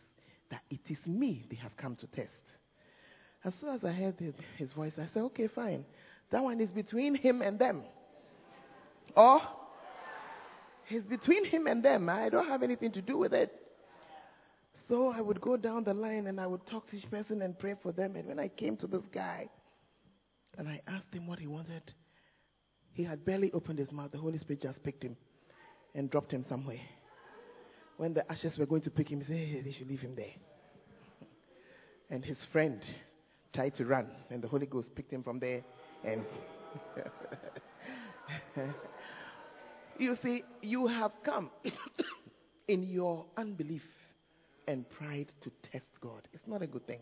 that 0.50 0.62
it 0.72 0.80
is 0.90 0.98
me 1.06 1.46
they 1.50 1.58
have 1.58 1.78
come 1.78 1.96
to 1.98 2.08
test. 2.08 2.30
As 3.46 3.54
soon 3.60 3.70
as 3.70 3.84
I 3.84 3.92
heard 3.92 4.16
his 4.58 4.72
voice, 4.72 4.94
I 4.98 5.08
said, 5.14 5.22
Okay, 5.24 5.48
fine. 5.54 5.86
That 6.32 6.44
one 6.44 6.60
is 6.60 6.70
between 6.72 7.14
him 7.14 7.44
and 7.44 7.60
them. 7.60 7.84
Or 9.16 9.42
it's 10.90 11.08
between 11.08 11.46
him 11.46 11.68
and 11.68 11.84
them. 11.84 12.10
I 12.10 12.30
don't 12.30 12.48
have 12.48 12.64
anything 12.64 12.92
to 12.94 13.02
do 13.02 13.18
with 13.18 13.34
it. 13.34 13.52
So 14.88 15.14
I 15.16 15.22
would 15.22 15.40
go 15.40 15.56
down 15.56 15.84
the 15.84 15.94
line 15.94 16.28
and 16.28 16.40
I 16.40 16.48
would 16.48 16.66
talk 16.68 16.90
to 16.90 16.98
each 16.98 17.10
person 17.10 17.42
and 17.42 17.58
pray 17.58 17.76
for 17.82 17.92
them. 17.92 18.16
And 18.16 18.28
when 18.28 18.40
I 18.40 18.50
came 18.50 18.76
to 18.78 18.88
this 18.88 19.04
guy 19.14 19.50
and 20.58 20.68
I 20.68 20.82
asked 20.88 21.14
him 21.14 21.28
what 21.28 21.40
he 21.40 21.48
wanted, 21.48 21.84
he 22.94 23.04
had 23.04 23.26
barely 23.26 23.52
opened 23.52 23.80
his 23.80 23.92
mouth. 23.92 24.12
The 24.12 24.18
Holy 24.18 24.38
Spirit 24.38 24.62
just 24.62 24.84
picked 24.84 25.04
him 25.04 25.16
and 25.96 26.10
dropped 26.10 26.32
him 26.32 26.46
somewhere. 26.50 26.82
When 27.98 28.14
the 28.14 28.30
ashes 28.32 28.58
were 28.58 28.66
going 28.66 28.82
to 28.82 28.92
pick 28.92 29.10
him, 29.10 29.22
he 29.22 29.26
said, 29.26 29.36
hey, 29.36 29.62
they 29.64 29.72
should 29.72 29.88
leave 29.88 30.02
him 30.02 30.16
there. 30.16 30.34
And 32.10 32.26
his 32.26 32.38
friend 32.52 32.84
tried 33.54 33.76
to 33.76 33.86
run, 33.86 34.08
and 34.30 34.44
the 34.44 34.48
Holy 34.48 34.66
Ghost 34.66 34.94
picked 34.96 35.14
him 35.14 35.24
from 35.24 35.40
there 35.40 35.64
and. 36.04 36.26
you 39.98 40.18
see, 40.24 40.44
you 40.62 40.88
have 40.88 41.12
come 41.24 41.50
in 42.68 42.84
your 42.84 43.26
unbelief 43.38 43.84
and 44.68 44.90
pride 44.90 45.32
to 45.42 45.52
test 45.72 45.86
God. 46.02 46.28
It's 46.34 46.48
not 46.48 46.62
a 46.62 46.68
good 46.68 46.86
thing. 46.88 47.02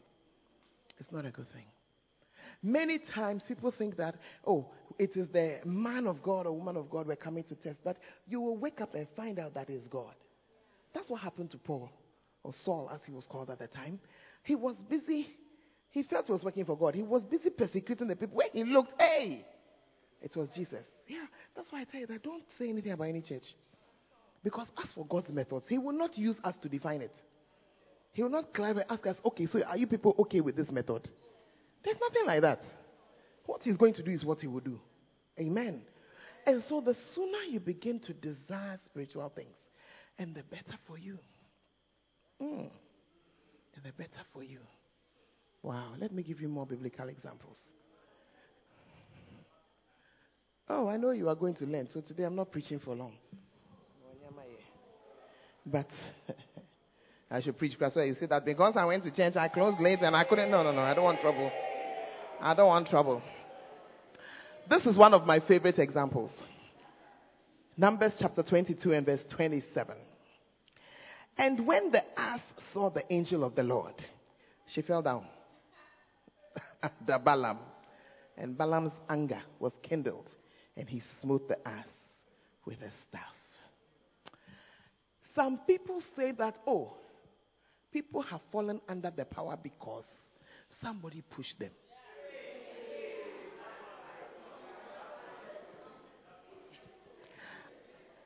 It's 1.00 1.12
not 1.12 1.26
a 1.26 1.32
good 1.32 1.52
thing. 1.54 1.66
Many 2.64 3.00
times 3.16 3.44
people 3.48 3.74
think 3.76 3.98
that, 3.98 4.16
oh, 4.46 4.68
it 5.00 5.16
is 5.16 5.28
the 5.34 5.60
man 5.66 6.06
of 6.06 6.22
God 6.22 6.46
or 6.46 6.52
woman 6.52 6.78
of 6.78 6.90
God 6.90 7.08
we're 7.08 7.16
coming 7.16 7.44
to 7.46 7.56
test, 7.56 7.78
but 7.84 7.98
you 8.28 8.40
will 8.40 8.58
wake 8.58 8.82
up 8.82 8.94
and 8.94 9.08
find 9.16 9.40
out 9.40 9.56
that 9.56 9.70
is 9.70 9.88
God. 9.88 10.14
That's 10.94 11.10
what 11.10 11.22
happened 11.22 11.52
to 11.52 11.58
Paul, 11.58 11.90
or 12.44 12.54
Saul 12.64 12.90
as 12.94 13.00
he 13.06 13.12
was 13.12 13.26
called 13.26 13.50
at 13.50 13.60
the 13.60 13.68
time. 13.68 14.00
He 14.44 14.56
was 14.56 14.76
busy, 14.90 15.30
he 15.90 16.04
felt 16.04 16.28
he 16.28 16.34
was 16.34 16.44
working 16.44 16.66
for 16.66 16.78
God. 16.78 16.94
He 16.94 17.04
was 17.04 17.24
busy 17.26 17.50
persecuting 17.50 18.08
the 18.08 18.16
people. 18.16 18.38
When 18.38 18.50
he 18.54 18.64
looked, 18.64 18.94
hey, 19.00 19.46
it 20.22 20.36
was 20.36 20.50
Jesus. 20.56 20.84
Yeah, 21.12 21.26
that's 21.58 21.70
why 21.70 21.82
I 21.82 21.84
tell 21.84 22.00
you 22.00 22.08
that 22.08 22.24
don't 22.24 22.44
say 22.58 22.70
anything 22.70 22.94
about 22.94 23.04
any 23.10 23.22
church. 23.22 23.44
Because 24.46 24.68
as 24.82 24.90
for 24.96 25.06
God's 25.06 25.28
methods, 25.30 25.66
He 25.68 25.78
will 25.78 25.92
not 25.92 26.18
use 26.18 26.38
us 26.42 26.56
to 26.62 26.70
define 26.70 27.02
it. 27.02 27.14
He 28.14 28.24
will 28.24 28.30
not 28.30 28.54
clarify, 28.54 28.84
ask 28.90 29.06
us, 29.08 29.18
okay, 29.26 29.46
so 29.46 29.62
are 29.62 29.78
you 29.78 29.88
people 29.88 30.16
okay 30.20 30.40
with 30.40 30.56
this 30.56 30.72
method? 30.72 31.10
There's 31.84 31.98
nothing 32.00 32.26
like 32.26 32.42
that. 32.44 32.62
What 33.46 33.62
he's 33.62 33.76
going 33.76 33.94
to 33.96 34.04
do 34.04 34.12
is 34.12 34.24
what 34.24 34.40
he 34.40 34.48
will 34.48 34.62
do. 34.62 34.80
Amen. 35.38 35.82
And 36.46 36.64
so 36.70 36.80
the 36.80 36.96
sooner 37.14 37.40
you 37.50 37.60
begin 37.60 38.00
to 38.02 38.14
desire 38.14 38.80
spiritual 38.86 39.32
things, 39.36 39.56
and 40.18 40.34
the 40.34 40.44
better 40.44 40.78
for 40.88 40.98
you. 40.98 41.20
Mm, 42.42 42.70
the 43.84 43.92
better 43.98 44.24
for 44.34 44.44
you. 44.44 44.60
Wow. 45.62 45.94
Let 46.00 46.14
me 46.14 46.24
give 46.24 46.40
you 46.40 46.48
more 46.48 46.66
biblical 46.66 47.10
examples. 47.10 47.58
Oh, 50.74 50.88
I 50.88 50.96
know 50.96 51.12
you 51.12 51.28
are 51.28 51.36
going 51.36 51.56
to 51.56 51.66
learn, 51.66 51.90
so 51.94 52.00
today 52.00 52.24
I'm 52.24 52.36
not 52.36 52.50
preaching 52.50 52.80
for 52.80 52.96
long. 52.96 53.12
But 55.66 55.88
I 57.30 57.42
should 57.42 57.58
preach 57.58 57.78
because 57.78 57.94
you 57.98 58.16
see 58.18 58.26
that 58.28 58.46
because 58.46 58.76
I 58.78 58.86
went 58.86 59.04
to 59.04 59.12
church, 59.12 59.36
I 59.36 59.50
closed 59.50 59.82
late 59.82 60.00
and 60.00 60.16
I 60.16 60.24
couldn't. 60.24 60.50
No, 60.50 60.64
no, 60.64 60.72
no. 60.72 60.82
I 60.82 60.94
don't 60.94 61.04
want 61.04 61.20
trouble. 61.20 61.52
I 62.40 62.56
don't 62.56 62.68
want 62.68 62.88
trouble. 62.88 63.22
This 64.70 64.86
is 64.86 64.98
one 64.98 65.14
of 65.14 65.26
my 65.26 65.42
favorite 65.42 65.78
examples. 65.78 66.32
Numbers 67.76 68.14
chapter 68.20 68.42
22 68.42 68.94
and 68.94 69.06
verse 69.06 69.20
27. 69.36 69.96
And 71.38 71.68
when 71.68 71.92
the 71.92 72.02
ass 72.18 72.40
saw 72.74 72.90
the 72.90 73.04
angel 73.12 73.44
of 73.44 73.56
the 73.56 73.64
Lord, 73.64 73.96
she 74.74 74.82
fell 74.82 75.02
down 75.02 75.26
The 77.08 77.20
Balaam. 77.20 77.60
And 78.38 78.58
Balaam's 78.58 78.94
anger 79.10 79.42
was 79.60 79.74
kindled, 79.84 80.30
and 80.78 80.88
he 80.88 81.02
smote 81.22 81.48
the 81.48 81.68
ass 81.68 81.86
with 82.66 82.78
a 82.78 82.92
staff. 83.08 83.34
Some 85.36 85.60
people 85.66 86.02
say 86.16 86.32
that, 86.34 86.56
oh, 86.68 86.94
People 87.92 88.22
have 88.22 88.40
fallen 88.52 88.80
under 88.88 89.12
the 89.12 89.26
power 89.26 89.58
because 89.62 90.06
somebody 90.82 91.24
pushed 91.36 91.60
them. 91.60 91.72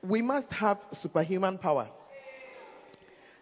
We 0.04 0.22
must 0.22 0.48
have 0.52 0.78
superhuman 1.02 1.58
power. 1.58 1.90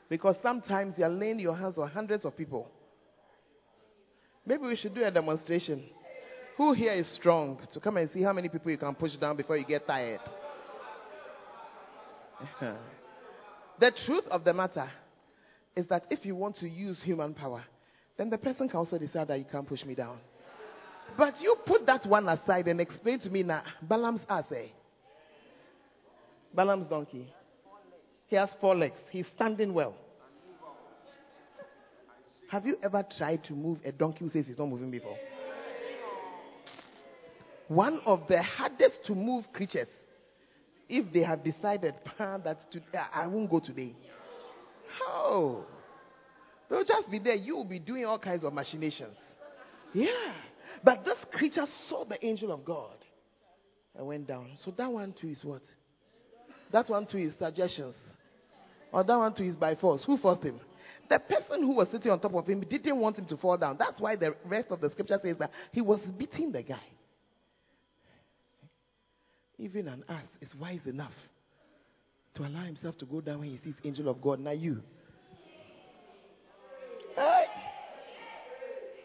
Because 0.07 0.37
sometimes 0.41 0.93
you're 0.97 1.09
laying 1.09 1.39
your 1.39 1.57
hands 1.57 1.77
on 1.77 1.89
hundreds 1.89 2.23
of 2.23 2.37
people. 2.37 2.69
Maybe 4.45 4.63
we 4.63 4.77
should 4.77 4.95
do 4.95 5.03
a 5.03 5.11
demonstration. 5.11 5.83
Who 6.57 6.73
here 6.73 6.93
is 6.93 7.07
strong 7.15 7.57
to 7.73 7.79
come 7.79 7.97
and 7.97 8.09
see 8.11 8.21
how 8.21 8.33
many 8.33 8.47
people 8.47 8.69
you 8.69 8.77
can 8.77 8.93
push 8.93 9.15
down 9.15 9.35
before 9.35 9.57
you 9.57 9.65
get 9.65 9.87
tired? 9.87 10.19
the 13.79 13.91
truth 14.05 14.25
of 14.29 14.43
the 14.43 14.53
matter 14.53 14.89
is 15.75 15.87
that 15.87 16.05
if 16.11 16.25
you 16.25 16.35
want 16.35 16.57
to 16.57 16.69
use 16.69 17.01
human 17.03 17.33
power, 17.33 17.63
then 18.17 18.29
the 18.29 18.37
person 18.37 18.69
can 18.69 18.77
also 18.77 18.99
decide 18.99 19.27
that 19.29 19.39
you 19.39 19.45
can't 19.51 19.67
push 19.67 19.83
me 19.83 19.95
down. 19.95 20.17
But 21.17 21.41
you 21.41 21.55
put 21.65 21.85
that 21.87 22.05
one 22.05 22.29
aside 22.29 22.67
and 22.67 22.79
explain 22.79 23.19
to 23.21 23.29
me 23.29 23.43
now, 23.43 23.63
Balaam's 23.81 24.21
ass, 24.29 24.45
eh? 24.55 24.67
Balaam's 26.53 26.87
donkey. 26.87 27.33
He 28.27 28.35
has 28.35 28.49
four 28.61 28.75
legs. 28.75 28.97
He's 29.09 29.25
standing 29.35 29.73
well. 29.73 29.95
Have 32.49 32.67
you 32.67 32.77
ever 32.83 33.03
tried 33.17 33.43
to 33.45 33.53
move 33.53 33.79
a 33.83 33.91
donkey 33.91 34.19
who 34.19 34.29
says 34.29 34.45
he's 34.47 34.59
not 34.59 34.69
moving 34.69 34.91
before? 34.91 35.17
One 37.67 38.01
of 38.05 38.21
the 38.27 38.41
hardest 38.41 38.97
to 39.05 39.15
move 39.15 39.45
creatures, 39.53 39.87
if 40.89 41.11
they 41.13 41.23
have 41.23 41.43
decided 41.43 41.95
ah, 42.19 42.37
that 42.43 42.71
to, 42.71 42.81
ah, 42.95 43.09
I 43.13 43.27
won't 43.27 43.49
go 43.49 43.59
today, 43.59 43.95
how? 44.99 45.65
They'll 46.69 46.85
just 46.85 47.09
be 47.09 47.19
there. 47.19 47.35
You 47.35 47.55
will 47.55 47.65
be 47.65 47.79
doing 47.79 48.05
all 48.05 48.19
kinds 48.19 48.43
of 48.43 48.53
machinations. 48.53 49.15
Yeah. 49.93 50.33
But 50.83 51.05
this 51.05 51.17
creature 51.31 51.65
saw 51.89 52.05
the 52.05 52.23
angel 52.25 52.51
of 52.51 52.65
God 52.65 52.97
and 53.95 54.07
went 54.07 54.27
down. 54.27 54.51
So 54.65 54.73
that 54.77 54.91
one 54.91 55.13
too 55.19 55.29
is 55.29 55.39
what? 55.43 55.61
That 56.71 56.89
one 56.89 57.05
too 57.05 57.19
is 57.19 57.33
suggestions. 57.37 57.95
Or 58.91 59.03
that 59.03 59.17
one 59.17 59.33
too 59.35 59.43
is 59.43 59.55
by 59.55 59.75
force. 59.75 60.03
Who 60.05 60.17
forced 60.17 60.43
him? 60.43 60.59
The 61.09 61.19
person 61.19 61.61
who 61.61 61.75
was 61.75 61.87
sitting 61.91 62.11
on 62.11 62.19
top 62.19 62.33
of 62.33 62.47
him 62.47 62.61
didn't 62.61 62.97
want 62.97 63.17
him 63.17 63.25
to 63.27 63.37
fall 63.37 63.57
down. 63.57 63.77
That's 63.77 63.99
why 63.99 64.15
the 64.15 64.35
rest 64.45 64.67
of 64.71 64.81
the 64.81 64.89
scripture 64.89 65.19
says 65.21 65.37
that 65.39 65.51
he 65.71 65.81
was 65.81 65.99
beating 66.17 66.51
the 66.51 66.63
guy. 66.63 66.81
Even 69.57 69.87
an 69.87 70.03
ass 70.09 70.25
is 70.41 70.49
wise 70.55 70.85
enough 70.85 71.13
to 72.35 72.43
allow 72.43 72.63
himself 72.63 72.97
to 72.97 73.05
go 73.05 73.21
down 73.21 73.39
when 73.39 73.49
he 73.49 73.59
sees 73.63 73.75
angel 73.83 74.09
of 74.09 74.21
God, 74.21 74.39
not 74.39 74.57
you. 74.57 74.81
Hey. 77.15 77.45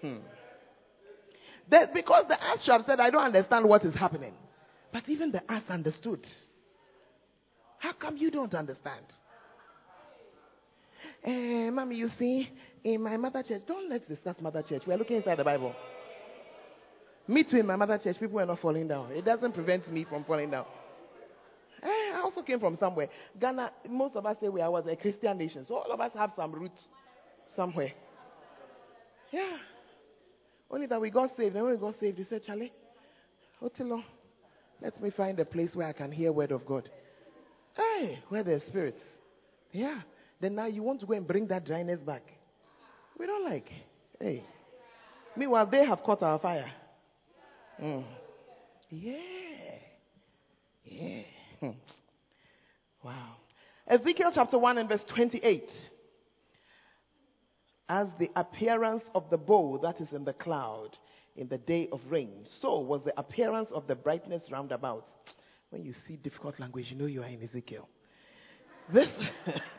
Hmm. 0.01 0.17
Because 1.69 2.25
the 2.29 2.43
ass 2.43 2.67
have 2.67 2.83
said, 2.87 2.99
I 2.99 3.11
don't 3.11 3.25
understand 3.25 3.69
what 3.69 3.85
is 3.85 3.95
happening. 3.95 4.33
But 4.93 5.07
even 5.09 5.31
the 5.31 5.51
ass 5.51 5.65
understood. 5.69 6.27
How 7.79 7.93
come 7.93 8.17
you 8.17 8.31
don't 8.31 8.55
understand? 8.55 9.05
Eh, 11.23 11.71
mommy, 11.71 11.97
you 11.97 12.09
see, 12.19 12.49
in 12.85 13.03
my 13.03 13.17
mother 13.17 13.43
church, 13.43 13.63
don't 13.67 13.91
let's 13.91 14.07
discuss 14.09 14.37
mother 14.41 14.63
church. 14.63 14.83
We 14.87 14.95
are 14.95 14.99
looking 14.99 15.17
inside 15.17 15.37
the 15.37 15.45
Bible. 15.45 15.75
Me 17.29 17.45
too, 17.45 17.59
in 17.59 17.67
my 17.67 17.77
mother 17.77 17.99
church, 17.99 18.19
people 18.19 18.37
were 18.37 18.47
not 18.47 18.59
falling 18.59 18.89
down. 18.89 19.13
It 19.13 19.25
doesn't 19.25 19.53
prevent 19.53 19.91
me 19.93 20.05
from 20.05 20.25
falling 20.25 20.51
down. 20.51 20.65
Eh, 21.83 21.87
I 22.15 22.21
also 22.25 22.43
came 22.43 22.59
from 22.59 22.77
somewhere. 22.79 23.09
Ghana, 23.39 23.71
most 23.89 24.17
of 24.17 24.25
us 24.25 24.39
say 24.41 24.49
we 24.49 24.63
are 24.63 24.71
was 24.71 24.87
a 24.87 24.97
Christian 24.97 25.37
nation, 25.37 25.65
so 25.69 25.77
all 25.77 25.93
of 25.93 26.01
us 26.01 26.11
have 26.15 26.33
some 26.35 26.53
roots 26.53 26.81
somewhere. 27.55 27.93
Yeah. 29.31 29.59
Only 30.71 30.87
that 30.87 31.01
we 31.01 31.11
got 31.11 31.37
saved. 31.37 31.55
And 31.55 31.65
when 31.65 31.75
we 31.75 31.79
got 31.79 32.01
saved, 32.01 32.19
he 32.19 32.25
said, 32.25 32.43
Charlie, 32.47 32.73
Otilo, 33.63 34.03
let 34.81 35.01
me 35.03 35.11
find 35.11 35.39
a 35.39 35.45
place 35.45 35.71
where 35.75 35.87
I 35.87 35.93
can 35.93 36.11
hear 36.11 36.33
word 36.33 36.51
of 36.51 36.65
God. 36.65 36.89
Hey, 37.77 38.19
where 38.29 38.43
the 38.43 38.63
spirits? 38.69 39.03
Yeah. 39.73 40.01
Then 40.41 40.55
now 40.55 40.67
you 40.67 40.83
want 40.83 41.01
to 41.01 41.07
go 41.07 41.13
and 41.13 41.27
bring 41.27 41.47
that 41.49 41.67
dryness 41.67 42.01
back. 42.01 42.23
We 43.19 43.27
don't 43.27 43.45
like. 43.45 43.69
Hey. 44.19 44.45
Meanwhile, 45.37 45.67
they 45.67 45.85
have 45.85 46.03
caught 46.03 46.23
our 46.23 46.39
fire. 46.39 46.71
Mm. 47.83 48.05
Yeah. 48.91 49.15
Yeah. 50.85 51.23
Hmm. 51.61 51.71
Wow. 53.05 53.37
Ezekiel 53.87 54.33
chapter 54.35 54.59
1 54.59 54.79
and 54.79 54.89
verse 54.89 55.01
28. 55.15 55.65
As 57.89 58.09
the 58.19 58.31
appearance 58.37 59.03
of 59.15 59.31
the 59.31 59.39
bow 59.39 59.79
that 59.83 60.01
is 60.01 60.09
in 60.13 60.25
the 60.25 60.33
cloud 60.33 60.91
in 61.37 61.49
the 61.49 61.59
day 61.59 61.89
of 61.93 62.01
rain, 62.11 62.45
so 62.61 62.81
was 62.81 63.01
the 63.05 63.19
appearance 63.19 63.69
of 63.73 63.87
the 63.87 63.95
brightness 63.95 64.43
round 64.51 64.73
about. 64.73 65.07
When 65.71 65.85
you 65.85 65.95
see 66.07 66.17
difficult 66.17 66.59
language, 66.59 66.87
you 66.91 66.97
know 66.97 67.07
you 67.07 67.23
are 67.23 67.29
in 67.29 67.43
Ezekiel. 67.43 67.89
This, 68.93 69.09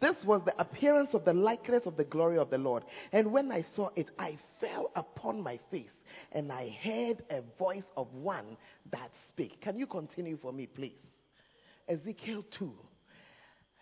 this 0.00 0.16
was 0.24 0.42
the 0.44 0.58
appearance 0.60 1.10
of 1.14 1.24
the 1.24 1.32
likeness 1.32 1.82
of 1.86 1.96
the 1.96 2.04
glory 2.04 2.38
of 2.38 2.50
the 2.50 2.58
Lord. 2.58 2.84
And 3.12 3.32
when 3.32 3.50
I 3.50 3.64
saw 3.74 3.90
it, 3.96 4.10
I 4.18 4.38
fell 4.60 4.90
upon 4.94 5.42
my 5.42 5.58
face 5.70 5.90
and 6.32 6.52
I 6.52 6.76
heard 6.82 7.22
a 7.30 7.42
voice 7.58 7.84
of 7.96 8.12
one 8.12 8.56
that 8.92 9.10
spake. 9.28 9.60
Can 9.60 9.76
you 9.76 9.86
continue 9.86 10.38
for 10.40 10.52
me, 10.52 10.66
please? 10.66 10.92
Ezekiel 11.88 12.44
2, 12.58 12.72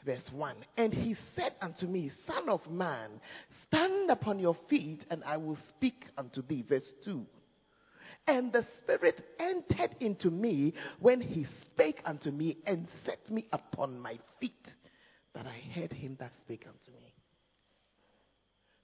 verse 0.04 0.30
1. 0.32 0.56
And 0.76 0.92
he 0.92 1.16
said 1.34 1.54
unto 1.60 1.86
me, 1.86 2.10
Son 2.26 2.48
of 2.48 2.60
man, 2.70 3.20
stand 3.66 4.10
upon 4.10 4.38
your 4.38 4.56
feet, 4.68 5.00
and 5.10 5.24
I 5.24 5.36
will 5.36 5.58
speak 5.70 6.04
unto 6.16 6.42
thee. 6.42 6.64
Verse 6.68 6.88
2. 7.04 7.24
And 8.26 8.52
the 8.52 8.66
Spirit 8.82 9.22
entered 9.38 9.96
into 10.00 10.30
me 10.30 10.72
when 11.00 11.20
he 11.20 11.46
spake 11.66 12.00
unto 12.04 12.30
me 12.30 12.58
and 12.66 12.88
set 13.04 13.30
me 13.30 13.46
upon 13.52 13.98
my 13.98 14.18
feet, 14.40 14.52
that 15.34 15.46
I 15.46 15.60
heard 15.78 15.92
him 15.92 16.16
that 16.20 16.32
spake 16.44 16.64
unto 16.66 16.96
me. 17.00 17.12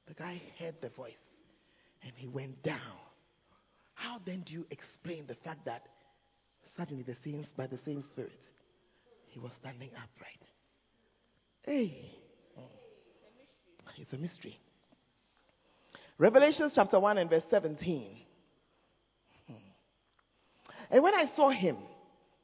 The 0.09 0.15
guy 0.15 0.41
heard 0.59 0.75
the 0.83 0.89
voice 0.91 1.13
and 2.03 2.13
he 2.17 2.27
went 2.27 2.63
down. 2.63 2.99
How 3.95 4.21
then 4.25 4.43
do 4.47 4.53
you 4.53 4.67
explain 4.71 5.27
the 5.27 5.37
fact 5.45 5.65
that 5.67 5.83
suddenly 6.77 7.03
the 7.03 7.17
same, 7.25 7.47
by 7.57 7.67
the 7.67 7.79
same 7.85 8.03
Spirit, 8.13 8.33
he 9.29 9.39
was 9.39 9.53
standing 9.61 9.91
upright? 9.91 10.43
Hey, 11.63 12.11
hmm. 12.57 12.63
it's 13.99 14.13
a 14.13 14.17
mystery. 14.17 14.59
Revelation 16.19 16.71
chapter 16.75 16.99
1 16.99 17.19
and 17.19 17.31
verse 17.31 17.43
17. 17.51 18.17
Hmm. 19.47 19.55
And 20.91 21.03
when 21.03 21.15
I 21.15 21.27
saw 21.37 21.51
him, 21.51 21.77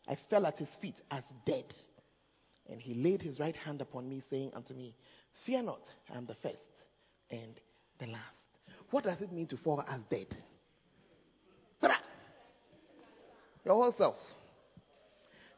I 0.06 0.16
fell 0.30 0.46
at 0.46 0.58
his 0.58 0.68
feet 0.80 0.96
as 1.10 1.24
dead. 1.44 1.64
And 2.70 2.80
he 2.80 2.94
laid 2.94 3.22
his 3.22 3.38
right 3.38 3.56
hand 3.56 3.80
upon 3.80 4.08
me, 4.08 4.22
saying 4.30 4.50
unto 4.54 4.74
me, 4.74 4.94
Fear 5.44 5.62
not, 5.62 5.80
I 6.12 6.16
am 6.16 6.26
the 6.26 6.34
first 6.42 6.56
and 7.30 7.54
the 8.00 8.06
last. 8.06 8.24
What 8.90 9.04
does 9.04 9.20
it 9.20 9.32
mean 9.32 9.46
to 9.48 9.56
fall 9.56 9.84
as 9.88 10.00
dead? 10.10 10.28
Your 13.66 13.74
whole 13.74 13.94
self. 13.98 14.14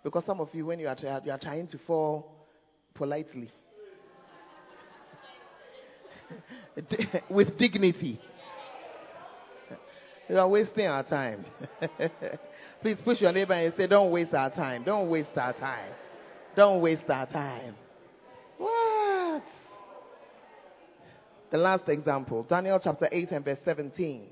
Because 0.02 0.24
some 0.24 0.40
of 0.40 0.48
you, 0.54 0.64
when 0.64 0.80
you 0.80 0.88
are, 0.88 0.96
you 1.24 1.30
are 1.30 1.38
trying 1.38 1.68
to 1.68 1.78
fall 1.86 2.32
politely, 2.94 3.50
with 7.30 7.58
dignity, 7.58 8.18
you 10.28 10.38
are 10.38 10.48
wasting 10.48 10.86
our 10.86 11.02
time. 11.02 11.44
Please 12.80 12.96
push 13.04 13.20
your 13.20 13.32
neighbor 13.32 13.52
and 13.52 13.74
say, 13.76 13.86
Don't 13.86 14.10
waste 14.10 14.32
our 14.32 14.50
time. 14.50 14.84
Don't 14.84 15.10
waste 15.10 15.36
our 15.36 15.52
time. 15.52 15.92
Don't 16.58 16.82
waste 16.82 17.08
our 17.08 17.26
time. 17.26 17.76
What? 18.56 19.44
The 21.52 21.56
last 21.56 21.88
example, 21.88 22.42
Daniel 22.42 22.80
chapter 22.82 23.08
8 23.12 23.30
and 23.30 23.44
verse 23.44 23.60
17. 23.64 24.26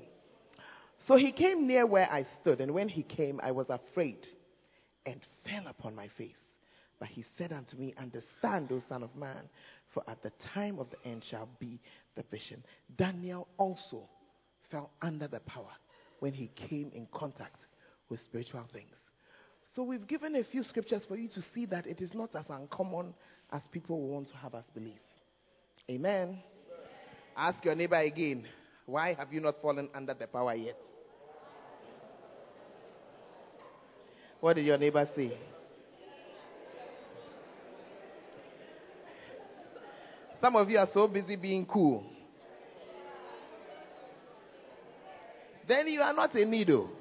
So 1.07 1.15
he 1.15 1.31
came 1.31 1.65
near 1.65 1.87
where 1.87 2.11
I 2.11 2.25
stood, 2.41 2.59
and 2.59 2.73
when 2.73 2.89
he 2.89 3.01
came, 3.03 3.39
I 3.41 3.53
was 3.53 3.67
afraid 3.69 4.17
and 5.05 5.21
fell 5.45 5.67
upon 5.67 5.95
my 5.95 6.09
face. 6.17 6.35
But 6.99 7.07
he 7.07 7.23
said 7.37 7.53
unto 7.53 7.77
me, 7.77 7.93
Understand, 7.97 8.73
O 8.73 8.81
Son 8.89 9.03
of 9.03 9.15
Man, 9.15 9.47
for 9.93 10.03
at 10.09 10.21
the 10.21 10.33
time 10.53 10.79
of 10.79 10.87
the 10.89 11.09
end 11.09 11.23
shall 11.31 11.47
be 11.61 11.79
the 12.17 12.25
vision. 12.29 12.61
Daniel 12.97 13.47
also 13.57 14.03
fell 14.69 14.91
under 15.01 15.29
the 15.29 15.39
power 15.39 15.71
when 16.19 16.33
he 16.33 16.51
came 16.69 16.91
in 16.93 17.07
contact 17.13 17.61
with 18.09 18.19
spiritual 18.19 18.67
things. 18.73 18.97
So 19.77 19.83
we've 19.83 20.07
given 20.07 20.35
a 20.35 20.43
few 20.43 20.63
scriptures 20.63 21.03
for 21.07 21.15
you 21.15 21.27
to 21.27 21.41
see 21.53 21.67
that 21.67 21.85
it 21.85 22.01
is 22.01 22.11
not 22.15 22.33
as 22.33 22.45
uncommon 22.49 23.13
as 23.51 23.61
people 23.71 24.01
want 24.01 24.27
to 24.29 24.37
have 24.37 24.55
us 24.55 24.63
believe. 24.73 24.97
Amen. 25.87 26.39
Ask 27.35 27.63
your 27.63 27.75
neighbor 27.75 27.99
again, 27.99 28.47
why 28.87 29.13
have 29.13 29.31
you 29.31 29.39
not 29.39 29.61
fallen 29.61 29.87
under 29.93 30.15
the 30.15 30.25
power 30.25 30.55
yet? 30.55 30.79
What 34.39 34.55
did 34.55 34.65
your 34.65 34.79
neighbor 34.79 35.07
say? 35.15 35.37
Some 40.41 40.55
of 40.55 40.67
you 40.71 40.79
are 40.79 40.89
so 40.91 41.07
busy 41.07 41.35
being 41.35 41.67
cool. 41.67 42.03
Then 45.67 45.87
you 45.87 46.01
are 46.01 46.13
not 46.13 46.33
a 46.33 46.43
needle. 46.45 46.96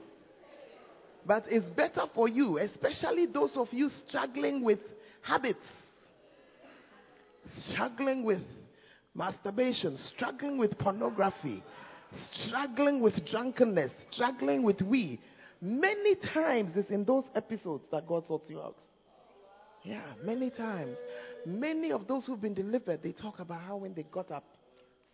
But 1.26 1.44
it's 1.48 1.66
better 1.70 2.02
for 2.14 2.28
you, 2.28 2.58
especially 2.58 3.26
those 3.26 3.52
of 3.56 3.68
you 3.72 3.90
struggling 4.06 4.62
with 4.62 4.78
habits, 5.22 5.58
struggling 7.72 8.22
with 8.24 8.42
masturbation, 9.12 9.98
struggling 10.14 10.56
with 10.56 10.78
pornography, 10.78 11.64
struggling 12.46 13.00
with 13.00 13.14
drunkenness, 13.28 13.90
struggling 14.12 14.62
with 14.62 14.80
we. 14.82 15.20
Many 15.60 16.14
times 16.32 16.72
it's 16.76 16.90
in 16.90 17.04
those 17.04 17.24
episodes 17.34 17.82
that 17.90 18.06
God 18.06 18.24
sorts 18.28 18.44
you 18.48 18.60
out. 18.60 18.76
Yeah, 19.82 20.04
many 20.22 20.50
times. 20.50 20.96
Many 21.44 21.90
of 21.90 22.06
those 22.06 22.26
who've 22.26 22.40
been 22.40 22.54
delivered, 22.54 23.02
they 23.02 23.12
talk 23.12 23.40
about 23.40 23.62
how 23.62 23.76
when 23.76 23.94
they 23.94 24.04
got 24.04 24.30
up, 24.30 24.44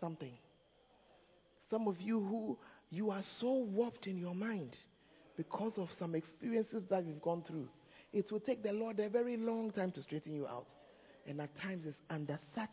something. 0.01 0.33
Some 1.71 1.89
of 1.89 2.01
you 2.01 2.21
who 2.21 2.59
you 2.91 3.11
are 3.11 3.23
so 3.41 3.53
warped 3.53 4.07
in 4.07 4.19
your 4.19 4.35
mind 4.35 4.77
because 5.37 5.73
of 5.77 5.89
some 5.99 6.15
experiences 6.15 6.83
that 6.91 7.05
you've 7.05 7.23
gone 7.23 7.43
through. 7.47 7.69
It 8.13 8.31
will 8.31 8.41
take 8.41 8.63
the 8.63 8.73
Lord 8.73 9.01
a 9.01 9.09
very 9.09 9.37
long 9.37 9.71
time 9.71 9.93
to 9.93 10.03
straighten 10.03 10.35
you 10.35 10.47
out. 10.47 10.67
And 11.27 11.41
at 11.41 11.51
times 11.61 11.85
it's 11.87 11.97
under 12.11 12.39
such 12.55 12.71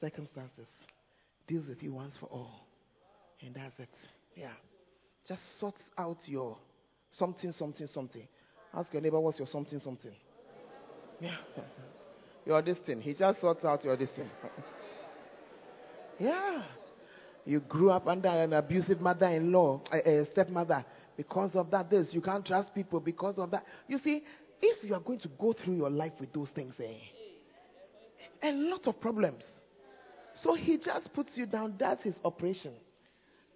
circumstances, 0.00 0.66
deals 1.48 1.68
with 1.68 1.82
you 1.82 1.94
once 1.94 2.14
for 2.20 2.26
all. 2.26 2.66
And 3.40 3.54
that's 3.54 3.78
it. 3.78 3.88
Yeah. 4.34 4.52
Just 5.26 5.40
sort 5.58 5.74
out 5.98 6.18
your 6.26 6.56
something, 7.10 7.52
something, 7.52 7.88
something. 7.92 8.28
Ask 8.74 8.92
your 8.92 9.02
neighbor, 9.02 9.18
what's 9.18 9.38
your 9.38 9.48
something, 9.48 9.80
something? 9.80 10.12
Yeah. 11.20 11.36
your 12.46 12.62
this 12.62 12.78
thing. 12.86 13.00
He 13.00 13.14
just 13.14 13.40
sorts 13.40 13.64
out 13.64 13.82
your 13.84 13.96
this 13.96 14.10
thing. 14.14 14.30
yeah. 16.20 16.62
You 17.44 17.60
grew 17.60 17.90
up 17.90 18.06
under 18.06 18.28
an 18.28 18.52
abusive 18.52 19.00
mother 19.00 19.26
in 19.26 19.52
law, 19.52 19.80
a, 19.92 19.96
eh, 19.96 20.00
a 20.10 20.22
eh, 20.22 20.24
stepmother. 20.32 20.84
Because 21.16 21.52
of 21.54 21.70
that, 21.70 21.90
this. 21.90 22.08
You 22.12 22.20
can't 22.20 22.44
trust 22.44 22.74
people 22.74 23.00
because 23.00 23.38
of 23.38 23.50
that. 23.52 23.64
You 23.88 23.98
see, 24.02 24.22
if 24.60 24.84
you 24.84 24.94
are 24.94 25.00
going 25.00 25.20
to 25.20 25.28
go 25.38 25.52
through 25.52 25.76
your 25.76 25.90
life 25.90 26.12
with 26.20 26.32
those 26.32 26.48
things, 26.54 26.74
eh, 26.78 28.48
a 28.48 28.52
lot 28.52 28.86
of 28.86 29.00
problems. 29.00 29.42
So 30.42 30.54
he 30.54 30.76
just 30.76 31.12
puts 31.14 31.32
you 31.34 31.46
down. 31.46 31.74
That's 31.78 32.02
his 32.02 32.16
operation. 32.24 32.72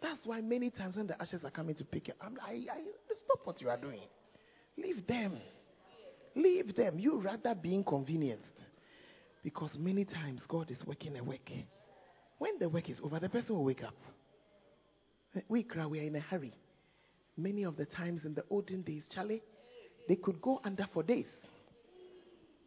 That's 0.03 0.21
why 0.25 0.41
many 0.41 0.71
times 0.71 0.97
when 0.97 1.07
the 1.07 1.21
ashes 1.21 1.45
are 1.45 1.51
coming 1.51 1.75
to 1.75 1.85
pick 1.85 2.09
you, 2.09 2.15
I'm 2.21 2.35
like, 2.35 2.67
I, 2.73 2.81
stop 3.25 3.41
what 3.45 3.61
you 3.61 3.69
are 3.69 3.77
doing. 3.77 4.01
Leave 4.79 5.07
them. 5.07 5.39
Leave 6.35 6.75
them. 6.75 6.99
You 6.99 7.21
rather 7.21 7.55
be 7.55 7.75
inconvenienced. 7.75 8.45
Because 9.43 9.71
many 9.79 10.05
times 10.05 10.41
God 10.49 10.71
is 10.71 10.83
working 10.87 11.17
a. 11.17 11.23
When 12.39 12.59
the 12.59 12.69
work 12.69 12.89
is 12.89 12.99
over, 13.03 13.21
the 13.21 13.29
person 13.29 13.57
will 13.57 13.65
wake 13.65 13.83
up. 13.83 13.95
We 15.49 15.63
cry, 15.63 15.87
we 15.87 16.01
are 16.01 16.05
in 16.05 16.17
a 16.17 16.21
hurry. 16.21 16.55
Many 17.41 17.63
of 17.65 17.77
the 17.79 17.87
times 17.87 18.27
in 18.27 18.35
the 18.35 18.45
olden 18.51 18.83
days, 18.83 19.05
Charlie, 19.15 19.43
they 20.07 20.17
could 20.17 20.43
go 20.43 20.61
under 20.63 20.87
for 20.93 21.03
days. 21.03 21.25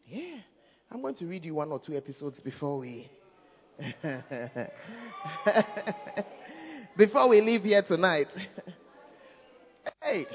Yeah. 0.07 0.38
I'm 0.91 1.01
going 1.01 1.13
to 1.15 1.26
read 1.26 1.45
you 1.45 1.53
one 1.55 1.71
or 1.71 1.80
two 1.80 1.95
episodes 1.95 2.39
before 2.39 2.80
we 2.80 3.07
before 6.97 7.30
we 7.30 7.41
leave 7.41 7.61
here 7.63 7.84
tonight. 7.84 8.28
hey. 10.03 10.26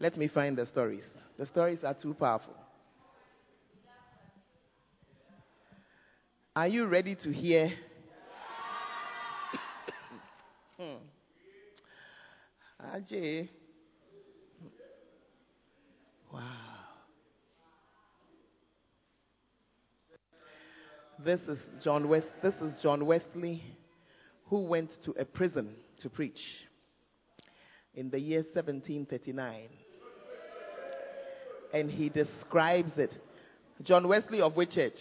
Let 0.00 0.16
me 0.16 0.26
find 0.28 0.58
the 0.58 0.66
stories. 0.66 1.04
The 1.38 1.46
stories 1.46 1.78
are 1.84 1.94
too 1.94 2.14
powerful. 2.14 2.54
Are 6.56 6.66
you 6.68 6.86
ready 6.86 7.14
to 7.22 7.32
hear? 7.32 7.72
Ajay. 12.82 13.48
Wow. 16.32 16.42
This 21.24 21.40
is 21.48 21.58
John 21.82 22.08
West 22.08 22.28
this 22.42 22.54
is 22.62 22.76
John 22.80 23.04
Wesley 23.04 23.64
who 24.46 24.60
went 24.60 24.90
to 25.04 25.10
a 25.12 25.24
prison 25.24 25.74
to 26.00 26.08
preach 26.08 26.38
in 27.94 28.10
the 28.10 28.20
year 28.20 28.44
1739. 28.52 29.68
And 31.74 31.90
he 31.90 32.08
describes 32.08 32.92
it. 32.96 33.14
John 33.82 34.06
Wesley 34.06 34.40
of 34.40 34.56
which 34.56 34.70
church? 34.70 34.98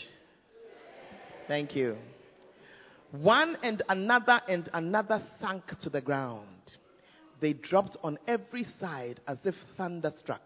Thank 1.48 1.76
you. 1.76 1.98
One 3.12 3.56
and 3.64 3.84
another 3.88 4.42
and 4.50 4.70
another 4.74 5.22
sank 5.40 5.64
to 5.82 5.90
the 5.90 6.02
ground. 6.02 6.48
They 7.40 7.54
dropped 7.54 7.98
on 8.04 8.18
every 8.28 8.66
side 8.80 9.20
as 9.28 9.38
if 9.44 9.56
thunderstruck. 9.78 10.42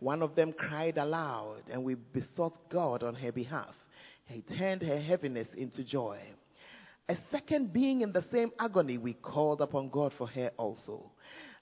One 0.00 0.22
of 0.22 0.34
them 0.34 0.52
cried 0.52 0.96
aloud, 0.96 1.62
and 1.70 1.84
we 1.84 1.94
besought 1.94 2.70
God 2.70 3.02
on 3.02 3.14
her 3.16 3.32
behalf. 3.32 3.74
He 4.26 4.42
turned 4.42 4.82
her 4.82 5.00
heaviness 5.00 5.48
into 5.56 5.82
joy. 5.82 6.20
A 7.08 7.16
second 7.30 7.72
being 7.72 8.02
in 8.02 8.12
the 8.12 8.24
same 8.30 8.52
agony, 8.58 8.98
we 8.98 9.14
called 9.14 9.60
upon 9.60 9.88
God 9.88 10.12
for 10.16 10.26
her 10.28 10.50
also. 10.56 11.10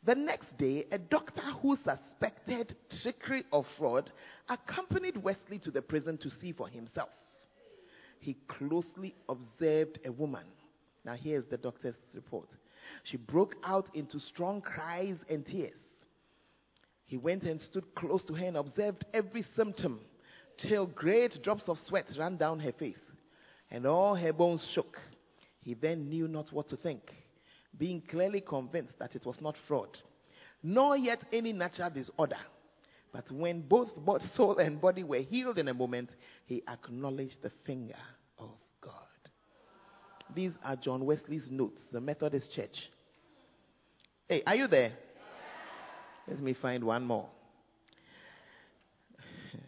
The 0.04 0.14
next 0.14 0.56
day, 0.58 0.86
a 0.92 0.98
doctor 0.98 1.42
who 1.62 1.76
suspected 1.76 2.76
trickery 3.02 3.44
or 3.52 3.64
fraud 3.78 4.10
accompanied 4.48 5.16
Wesley 5.16 5.58
to 5.60 5.70
the 5.70 5.82
prison 5.82 6.18
to 6.18 6.30
see 6.30 6.52
for 6.52 6.68
himself. 6.68 7.08
He 8.20 8.36
closely 8.48 9.14
observed 9.28 10.00
a 10.04 10.12
woman. 10.12 10.44
Now, 11.04 11.14
here's 11.14 11.44
the 11.46 11.56
doctor's 11.56 11.96
report. 12.14 12.48
She 13.04 13.16
broke 13.16 13.56
out 13.64 13.88
into 13.94 14.18
strong 14.18 14.60
cries 14.60 15.16
and 15.28 15.44
tears. 15.44 15.78
He 17.06 17.16
went 17.16 17.44
and 17.44 17.60
stood 17.60 17.94
close 17.94 18.24
to 18.24 18.34
her 18.34 18.46
and 18.46 18.56
observed 18.56 19.04
every 19.14 19.44
symptom 19.54 20.00
till 20.58 20.86
great 20.86 21.42
drops 21.42 21.68
of 21.68 21.78
sweat 21.78 22.06
ran 22.18 22.36
down 22.36 22.60
her 22.60 22.72
face 22.72 22.98
and 23.70 23.86
all 23.86 24.14
her 24.14 24.32
bones 24.32 24.66
shook. 24.72 24.98
He 25.60 25.74
then 25.74 26.08
knew 26.08 26.28
not 26.28 26.52
what 26.52 26.68
to 26.68 26.76
think, 26.76 27.12
being 27.76 28.00
clearly 28.00 28.40
convinced 28.40 28.98
that 28.98 29.16
it 29.16 29.26
was 29.26 29.40
not 29.40 29.56
fraud, 29.66 29.98
nor 30.62 30.96
yet 30.96 31.20
any 31.32 31.52
natural 31.52 31.90
disorder. 31.90 32.38
But 33.12 33.30
when 33.30 33.62
both 33.62 33.90
soul 34.34 34.58
and 34.58 34.80
body 34.80 35.02
were 35.02 35.20
healed 35.20 35.58
in 35.58 35.68
a 35.68 35.74
moment, 35.74 36.10
he 36.44 36.62
acknowledged 36.68 37.42
the 37.42 37.50
finger. 37.64 37.96
These 40.36 40.52
are 40.62 40.76
John 40.76 41.04
Wesley's 41.06 41.48
notes, 41.50 41.80
the 41.90 42.00
Methodist 42.00 42.52
Church. 42.52 42.76
Hey, 44.28 44.42
are 44.46 44.54
you 44.54 44.66
there? 44.66 44.92
Let 46.28 46.40
me 46.40 46.52
find 46.52 46.84
one 46.84 47.04
more. 47.04 47.26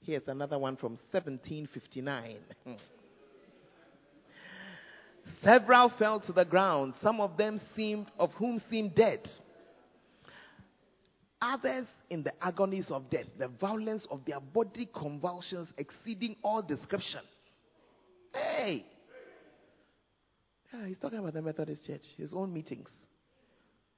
Here's 0.00 0.26
another 0.26 0.58
one 0.58 0.76
from 0.76 0.92
1759. 1.10 2.36
Several 5.44 5.92
fell 5.98 6.20
to 6.20 6.32
the 6.32 6.46
ground, 6.46 6.94
some 7.02 7.20
of 7.20 7.36
them 7.36 7.60
seemed 7.76 8.06
of 8.18 8.32
whom 8.38 8.62
seemed 8.70 8.94
dead. 8.94 9.20
Others 11.42 11.86
in 12.08 12.22
the 12.22 12.32
agonies 12.42 12.90
of 12.90 13.10
death, 13.10 13.26
the 13.38 13.48
violence 13.48 14.06
of 14.10 14.22
their 14.26 14.40
body 14.40 14.88
convulsions 14.98 15.68
exceeding 15.76 16.36
all 16.42 16.62
description. 16.62 17.20
Hey! 18.34 18.84
Yeah, 20.72 20.86
he's 20.86 20.98
talking 20.98 21.18
about 21.18 21.34
the 21.34 21.42
Methodist 21.42 21.86
Church, 21.86 22.02
his 22.16 22.32
own 22.32 22.52
meetings. 22.52 22.90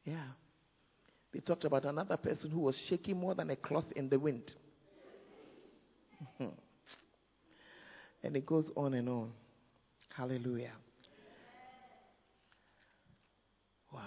Yeah. 0.04 0.22
They 1.32 1.40
talked 1.40 1.64
about 1.64 1.84
another 1.84 2.16
person 2.16 2.50
who 2.50 2.60
was 2.60 2.76
shaking 2.88 3.16
more 3.16 3.34
than 3.34 3.50
a 3.50 3.56
cloth 3.56 3.84
in 3.94 4.08
the 4.08 4.18
wind. 4.18 4.52
Hmm. 6.36 6.46
and 8.22 8.36
it 8.36 8.44
goes 8.44 8.70
on 8.76 8.94
and 8.94 9.08
on. 9.08 9.30
Hallelujah. 10.14 10.72
Wow. 13.92 14.00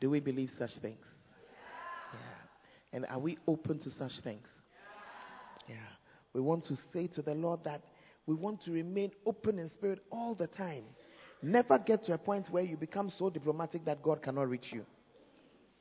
Do 0.00 0.10
we 0.10 0.20
believe 0.20 0.50
such 0.58 0.70
things? 0.80 1.04
Yeah. 2.12 2.96
And 2.96 3.06
are 3.06 3.18
we 3.18 3.36
open 3.46 3.78
to 3.80 3.90
such 3.90 4.12
things? 4.24 4.48
Yeah. 5.68 5.76
We 6.32 6.40
want 6.40 6.64
to 6.68 6.78
say 6.92 7.08
to 7.08 7.22
the 7.22 7.34
Lord 7.34 7.60
that 7.64 7.82
we 8.28 8.34
want 8.34 8.62
to 8.62 8.70
remain 8.70 9.10
open 9.24 9.58
in 9.58 9.70
spirit 9.70 10.00
all 10.12 10.34
the 10.34 10.46
time. 10.48 10.84
Never 11.40 11.78
get 11.78 12.04
to 12.04 12.12
a 12.12 12.18
point 12.18 12.46
where 12.50 12.62
you 12.62 12.76
become 12.76 13.10
so 13.18 13.30
diplomatic 13.30 13.86
that 13.86 14.02
God 14.02 14.22
cannot 14.22 14.50
reach 14.50 14.66
you. 14.70 14.84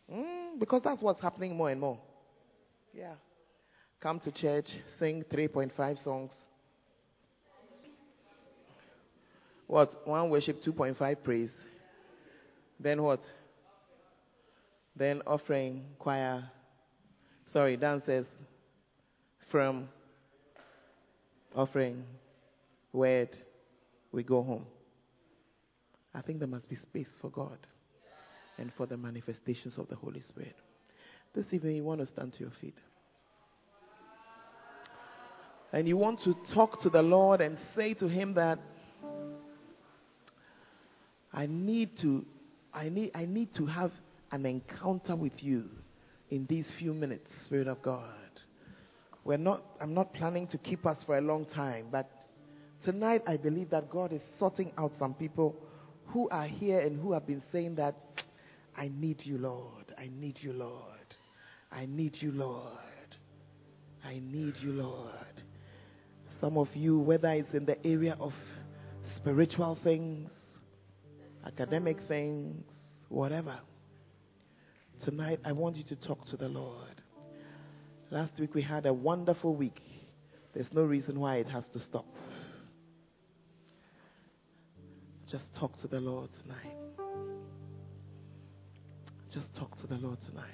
Mm, 0.10 0.58
because 0.58 0.82
that's 0.82 1.02
what's 1.02 1.22
happening 1.22 1.58
more 1.58 1.70
and 1.70 1.82
more. 1.82 2.00
Yeah. 2.94 3.16
Come 4.00 4.22
to 4.22 4.32
church, 4.32 4.66
sing 4.98 5.26
3.5 5.30 6.02
songs. 6.06 6.32
What? 9.68 10.08
One 10.08 10.30
worship, 10.30 10.64
2.5 10.64 11.18
praise. 11.26 11.52
Then 12.80 13.04
what? 13.04 13.22
Then 14.96 15.22
offering, 15.28 15.84
choir. 16.00 16.50
Sorry, 17.52 17.76
dances. 17.76 18.26
From 19.52 19.90
offering, 21.54 22.04
word. 22.98 23.30
We 24.12 24.24
go 24.24 24.44
home. 24.44 24.66
I 26.14 26.22
think 26.22 26.40
there 26.40 26.48
must 26.48 26.68
be 26.68 26.76
space 26.76 27.08
for 27.22 27.30
God 27.30 27.58
and 28.58 28.72
for 28.76 28.86
the 28.86 28.98
manifestations 28.98 29.76
of 29.78 29.88
the 29.88 29.96
Holy 29.96 30.22
Spirit. 30.22 30.56
This 31.36 31.46
evening, 31.52 31.76
you 31.76 31.84
want 31.84 32.02
to 32.02 32.08
stand 32.08 32.34
to 32.34 32.40
your 32.40 32.52
feet. 32.60 32.78
And 35.72 35.88
you 35.88 35.98
want 35.98 36.22
to 36.24 36.36
talk 36.56 36.82
to 36.82 36.90
the 36.90 37.02
Lord 37.02 37.42
and 37.42 37.58
say 37.76 37.94
to 37.96 38.08
Him 38.08 38.34
that 38.34 38.58
I 41.32 41.46
need 41.46 41.98
to, 42.02 42.26
I 42.74 42.90
need, 42.90 43.12
I 43.14 43.26
need 43.26 43.54
to 43.56 43.66
have 43.68 43.92
an 44.32 44.46
encounter 44.46 45.16
with 45.16 45.34
you 45.38 45.66
in 46.30 46.48
these 46.50 46.66
few 46.80 46.94
minutes, 46.94 47.30
Spirit 47.46 47.68
of 47.68 47.82
God. 47.82 48.04
We're 49.24 49.38
not, 49.38 49.62
I'm 49.82 49.94
not 49.94 50.14
planning 50.14 50.48
to 50.48 50.58
keep 50.58 50.86
us 50.86 50.98
for 51.06 51.18
a 51.18 51.22
long 51.22 51.46
time, 51.46 51.88
but 51.92 52.10
tonight 52.84 53.24
I 53.28 53.38
believe 53.38 53.70
that 53.72 53.90
God 53.90 54.14
is 54.14 54.22
sorting 54.40 54.72
out 54.78 54.92
some 55.00 55.14
people 55.14 55.56
who 56.08 56.30
are 56.30 56.48
here 56.48 56.80
and 56.80 57.00
who 57.00 57.14
have 57.14 57.28
been 57.28 57.44
saying 57.52 57.76
that 57.76 57.96
I 58.76 58.92
need 58.94 59.22
you, 59.24 59.38
Lord. 59.38 59.94
I 59.98 60.10
need 60.12 60.38
you, 60.42 60.54
Lord. 60.54 60.84
I 61.72 61.86
need 61.86 62.18
you, 62.20 62.32
Lord. 62.32 62.78
I 64.06 64.22
need 64.24 64.56
you, 64.62 64.72
Lord. 64.72 65.12
Some 66.40 66.58
of 66.58 66.68
you, 66.76 67.00
whether 67.00 67.30
it's 67.30 67.54
in 67.54 67.66
the 67.66 67.84
area 67.86 68.16
of 68.20 68.32
spiritual 69.16 69.78
things, 69.84 70.30
academic 71.46 71.98
things, 72.08 72.64
whatever, 73.10 73.58
tonight 75.04 75.40
I 75.44 75.52
want 75.52 75.76
you 75.76 75.84
to 75.86 75.96
talk 75.96 76.26
to 76.28 76.38
the 76.38 76.48
Lord. 76.48 77.02
Last 78.12 78.40
week 78.40 78.54
we 78.54 78.62
had 78.62 78.86
a 78.86 78.94
wonderful 78.94 79.56
week. 79.56 79.82
There's 80.54 80.72
no 80.72 80.84
reason 80.84 81.20
why 81.20 81.38
it 81.38 81.48
has 81.48 81.66
to 81.74 81.80
stop. 81.80 82.06
Just 85.30 85.54
talk 85.60 85.78
to 85.82 85.88
the 85.90 86.00
Lord 86.00 86.30
tonight. 86.42 86.78
Just 89.34 89.54
talk 89.56 89.76
to 89.82 89.88
the 89.88 89.96
Lord 89.96 90.20
tonight. 90.22 90.54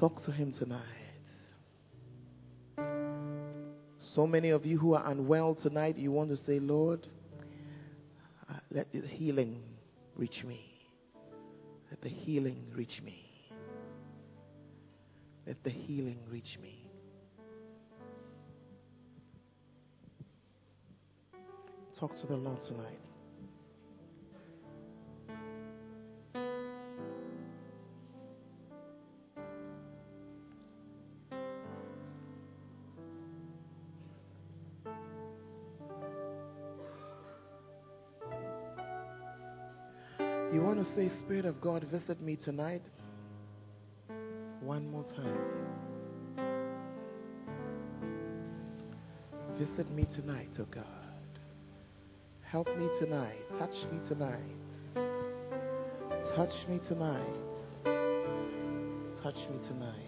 Talk 0.00 0.24
to 0.24 0.32
Him 0.32 0.52
tonight. 0.58 0.82
So 4.14 4.26
many 4.26 4.50
of 4.50 4.66
you 4.66 4.76
who 4.76 4.94
are 4.94 5.08
unwell 5.08 5.54
tonight, 5.54 5.96
you 5.96 6.10
want 6.10 6.30
to 6.30 6.36
say, 6.36 6.58
Lord, 6.58 7.06
uh, 8.50 8.54
let 8.72 8.92
the 8.92 9.02
healing 9.02 9.62
reach 10.16 10.42
me. 10.44 10.60
Let 11.90 12.00
the 12.02 12.08
healing 12.08 12.72
reach 12.74 13.00
me. 13.04 13.24
Let 15.46 15.62
the 15.62 15.70
healing 15.70 16.18
reach 16.28 16.58
me. 16.60 16.87
Talk 21.98 22.16
to 22.20 22.28
the 22.28 22.36
Lord 22.36 22.58
tonight. 22.62 23.00
You 40.52 40.62
want 40.62 40.78
to 40.78 40.84
say, 40.94 41.10
Spirit 41.18 41.46
of 41.46 41.60
God, 41.60 41.82
visit 41.90 42.20
me 42.22 42.36
tonight? 42.36 42.82
One 44.60 44.88
more 44.88 45.04
time. 45.04 45.36
Visit 49.58 49.90
me 49.90 50.06
tonight, 50.14 50.50
oh 50.60 50.66
God. 50.70 51.07
Help 52.50 52.68
me 52.78 52.88
tonight. 52.98 53.44
Touch 53.58 53.74
me 53.92 53.98
tonight. 54.08 54.40
Touch 56.34 56.66
me 56.66 56.80
tonight. 56.88 57.22
Touch 59.22 59.36
me 59.50 59.58
tonight. 59.68 60.07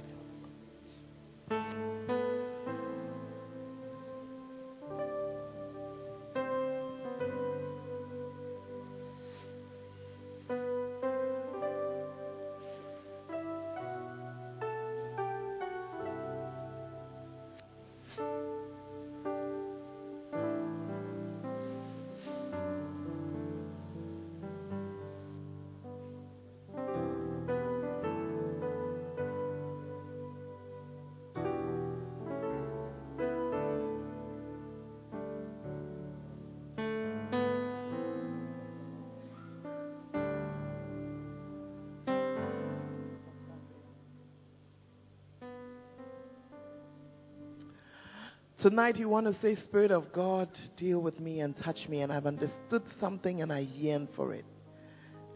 Tonight, 48.63 48.97
you 48.97 49.09
want 49.09 49.25
to 49.25 49.35
say, 49.41 49.57
Spirit 49.65 49.91
of 49.91 50.13
God, 50.13 50.51
deal 50.77 51.01
with 51.01 51.19
me 51.19 51.41
and 51.41 51.57
touch 51.65 51.89
me, 51.89 52.03
and 52.03 52.13
I've 52.13 52.27
understood 52.27 52.83
something 53.01 53.41
and 53.41 53.51
I 53.51 53.61
yearn 53.61 54.07
for 54.15 54.35
it. 54.35 54.45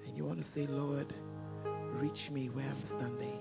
And 0.06 0.14
you 0.14 0.26
want 0.26 0.40
to 0.40 0.46
say, 0.54 0.66
Lord, 0.66 1.14
reach 1.94 2.28
me 2.30 2.50
where 2.50 2.66
I'm 2.66 2.82
standing. 2.86 3.38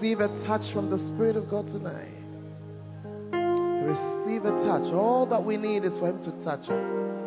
Receive 0.00 0.20
a 0.20 0.28
touch 0.46 0.62
from 0.72 0.88
the 0.88 0.96
Spirit 1.08 1.36
of 1.36 1.50
God 1.50 1.66
tonight. 1.66 2.16
Receive 3.84 4.46
a 4.46 4.64
touch. 4.64 4.90
All 4.94 5.26
that 5.26 5.44
we 5.44 5.58
need 5.58 5.84
is 5.84 5.92
for 5.98 6.08
Him 6.08 6.24
to 6.24 6.30
touch 6.42 6.70
us. 6.70 7.19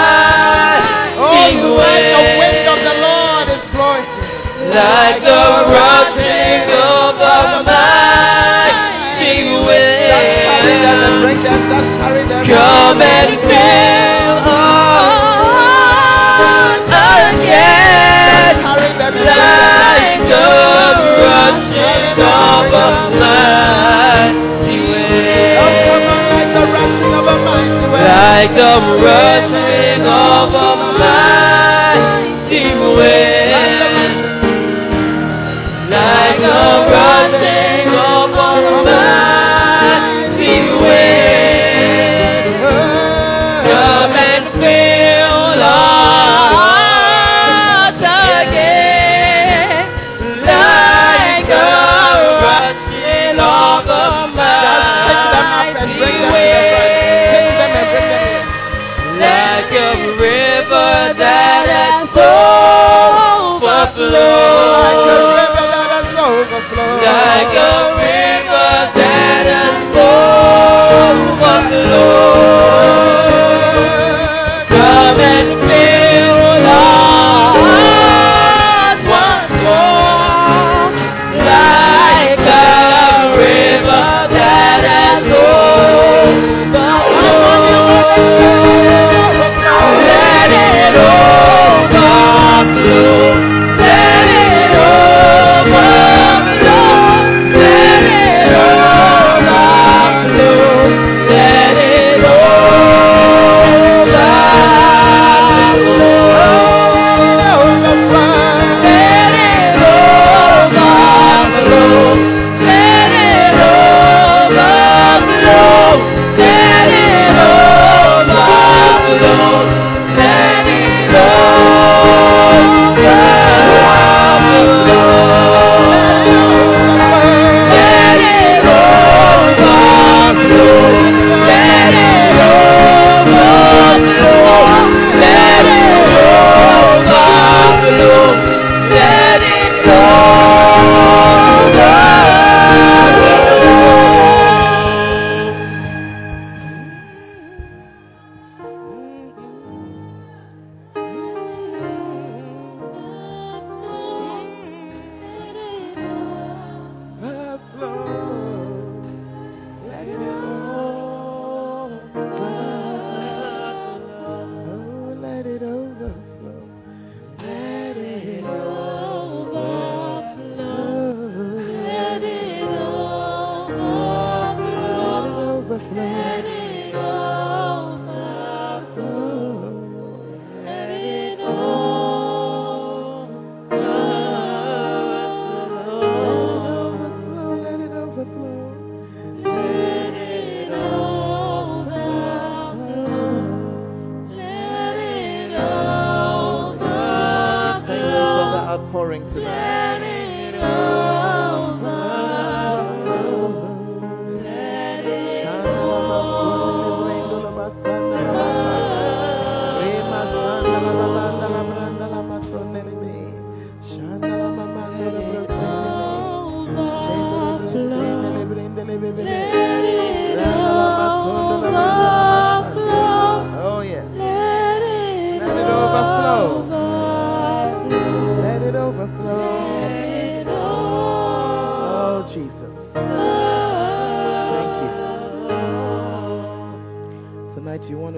oh, 1.18 1.74
wind. 1.74 2.14
The 2.14 2.22
wind 2.38 2.66
of 2.68 2.78
the 2.88 2.94
Lord 3.00 3.46
is 3.48 3.62
blowing. 3.72 4.06
Like 4.70 5.22
a. 5.22 5.95
Come 12.48 13.02
and 13.02 13.30
fill 13.48 14.38
on 14.54 15.26
again. 17.34 18.56
Like 19.26 20.30
a 20.30 20.46
rushing 21.26 22.22
of 22.22 22.70
a 22.72 22.88
mighty 23.18 24.78
wind, 24.88 25.58
oh, 25.58 25.98
like 27.98 28.52
the 28.56 28.78
rushing 29.02 30.06
of 30.06 30.54
a 30.54 30.56
mighty 30.56 30.75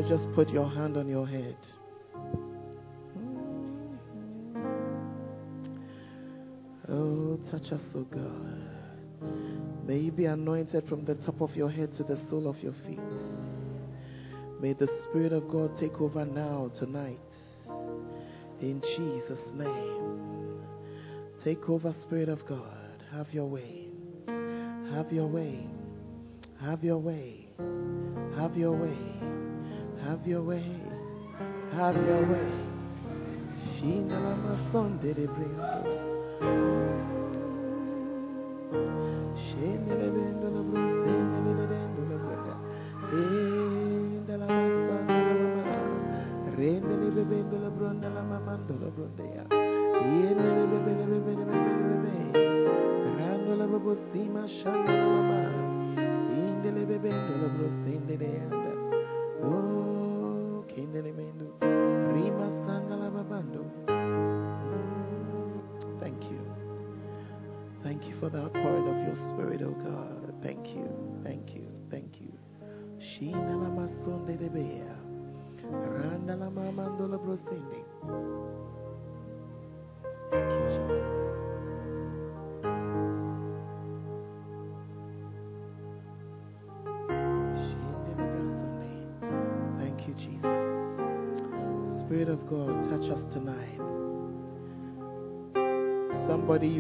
just 0.09 0.25
put 0.35 0.49
your 0.49 0.67
hand 0.67 0.97
on 0.97 1.07
your 1.07 1.27
head. 1.27 1.57
Oh, 6.91 7.39
touch 7.51 7.71
us, 7.71 7.83
oh 7.95 8.05
God. 8.05 9.87
May 9.87 9.99
you 9.99 10.11
be 10.11 10.25
anointed 10.25 10.89
from 10.89 11.05
the 11.05 11.15
top 11.17 11.43
of 11.43 11.55
your 11.55 11.71
head 11.71 11.93
to 11.99 12.05
the 12.05 12.17
sole 12.31 12.49
of 12.49 12.57
your 12.61 12.73
feet. 12.87 12.99
May 14.61 14.73
the 14.73 14.89
Spirit 15.09 15.35
of 15.35 15.47
God 15.51 15.79
take 15.79 16.01
over 16.01 16.25
now, 16.25 16.71
tonight. 16.79 17.21
In 18.63 18.81
Jesus' 18.81 19.47
name. 19.55 20.63
Take 21.45 21.69
over, 21.69 21.95
Spirit 22.07 22.31
of 22.31 22.47
God. 22.49 23.03
Have 23.13 23.29
your 23.33 23.47
way. 23.47 23.89
Have 24.91 25.13
your 25.13 25.27
way. 25.27 25.67
Have 26.63 26.83
your 26.83 26.99
way. 26.99 27.49
Have 28.37 28.57
your 28.57 28.73
way. 28.73 29.38
Have 30.05 30.27
your 30.27 30.43
way. 30.43 30.65
Have 31.77 31.97
your 31.97 32.23
way. 32.27 32.51
Shina 33.75 34.19
la 34.21 34.35
masonde 34.35 35.15
de 35.15 35.29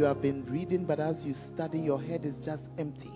have 0.08 0.22
been 0.22 0.42
reading, 0.46 0.86
but 0.86 0.98
as 0.98 1.16
you 1.22 1.34
study, 1.54 1.78
your 1.78 2.00
head 2.00 2.24
is 2.24 2.34
just 2.42 2.62
empty. 2.78 3.12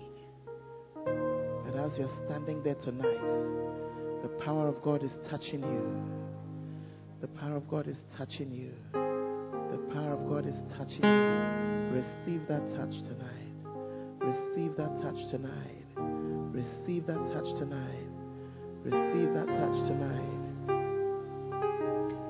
But 0.95 1.75
as 1.75 1.97
you're 1.97 2.13
standing 2.27 2.63
there 2.63 2.75
tonight, 2.75 4.23
the 4.23 4.29
power 4.45 4.69
of 4.69 4.83
God 4.83 5.03
is 5.03 5.11
touching 5.31 5.63
you. 5.63 6.05
The 7.23 7.29
power 7.29 7.57
of 7.57 7.67
God 7.67 7.89
is 7.89 7.97
touching 8.19 8.53
you. 8.53 8.73
The 8.93 9.79
power 9.95 10.13
of 10.13 10.29
God 10.29 10.47
is 10.47 10.57
touching 10.77 11.03
you. 11.03 12.03
Receive 12.03 12.47
that 12.49 12.61
touch 12.77 12.93
tonight. 13.09 13.57
Receive 14.21 14.77
that 14.77 14.93
touch 15.01 15.31
tonight. 15.31 15.87
Receive 16.53 17.07
that 17.07 17.25
touch 17.33 17.59
tonight. 17.59 18.11
Receive 18.85 19.33
that 19.33 19.47
touch 19.47 19.89
tonight. 19.89 20.43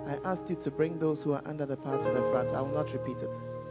I 0.07 0.31
asked 0.31 0.49
you 0.49 0.57
to 0.63 0.71
bring 0.71 1.01
those 1.01 1.21
who 1.23 1.33
are 1.33 1.43
under 1.47 1.67
the 1.67 1.77
power 1.77 1.99
to 1.99 2.09
the 2.09 2.31
front. 2.31 2.51
I 2.51 2.61
will 2.61 2.75
not 2.75 2.93
repeat 2.93 3.19
it. 3.19 3.62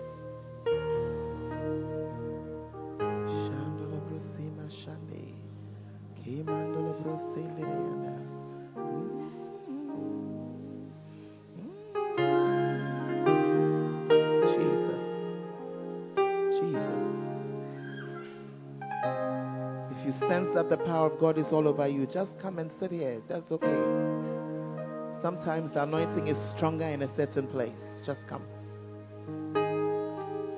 God 21.22 21.38
is 21.38 21.46
all 21.52 21.68
over 21.68 21.88
you, 21.88 22.08
just 22.08 22.32
come 22.42 22.58
and 22.58 22.72
sit 22.80 22.90
here. 22.92 23.22
That's 23.30 23.52
okay. 23.52 25.22
Sometimes 25.22 25.72
the 25.72 25.84
anointing 25.84 26.28
is 26.28 26.38
stronger 26.58 26.88
in 26.88 27.04
a 27.04 27.16
certain 27.16 27.46
place. 27.46 27.78
Just 28.04 28.22
come. 28.28 28.42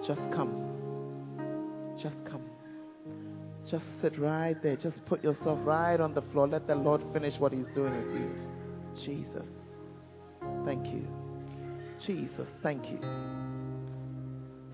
Just 0.07 0.22
come. 0.34 1.97
Just 2.01 2.16
come. 2.26 2.45
Just 3.70 3.84
sit 4.01 4.18
right 4.18 4.55
there. 4.64 4.78
Just 4.78 5.05
put 5.05 5.22
yourself 5.22 5.59
right 5.64 5.99
on 5.99 6.14
the 6.14 6.22
floor. 6.32 6.47
Let 6.47 6.66
the 6.66 6.76
Lord 6.76 7.01
finish 7.11 7.38
what 7.39 7.51
He's 7.51 7.68
doing 7.76 7.93
with 7.93 8.16
you. 8.16 8.32
Jesus. 9.05 9.49
Thank 10.64 10.88
you. 10.88 11.05
Jesus. 12.05 12.47
Thank 12.61 12.89
you. 12.89 12.99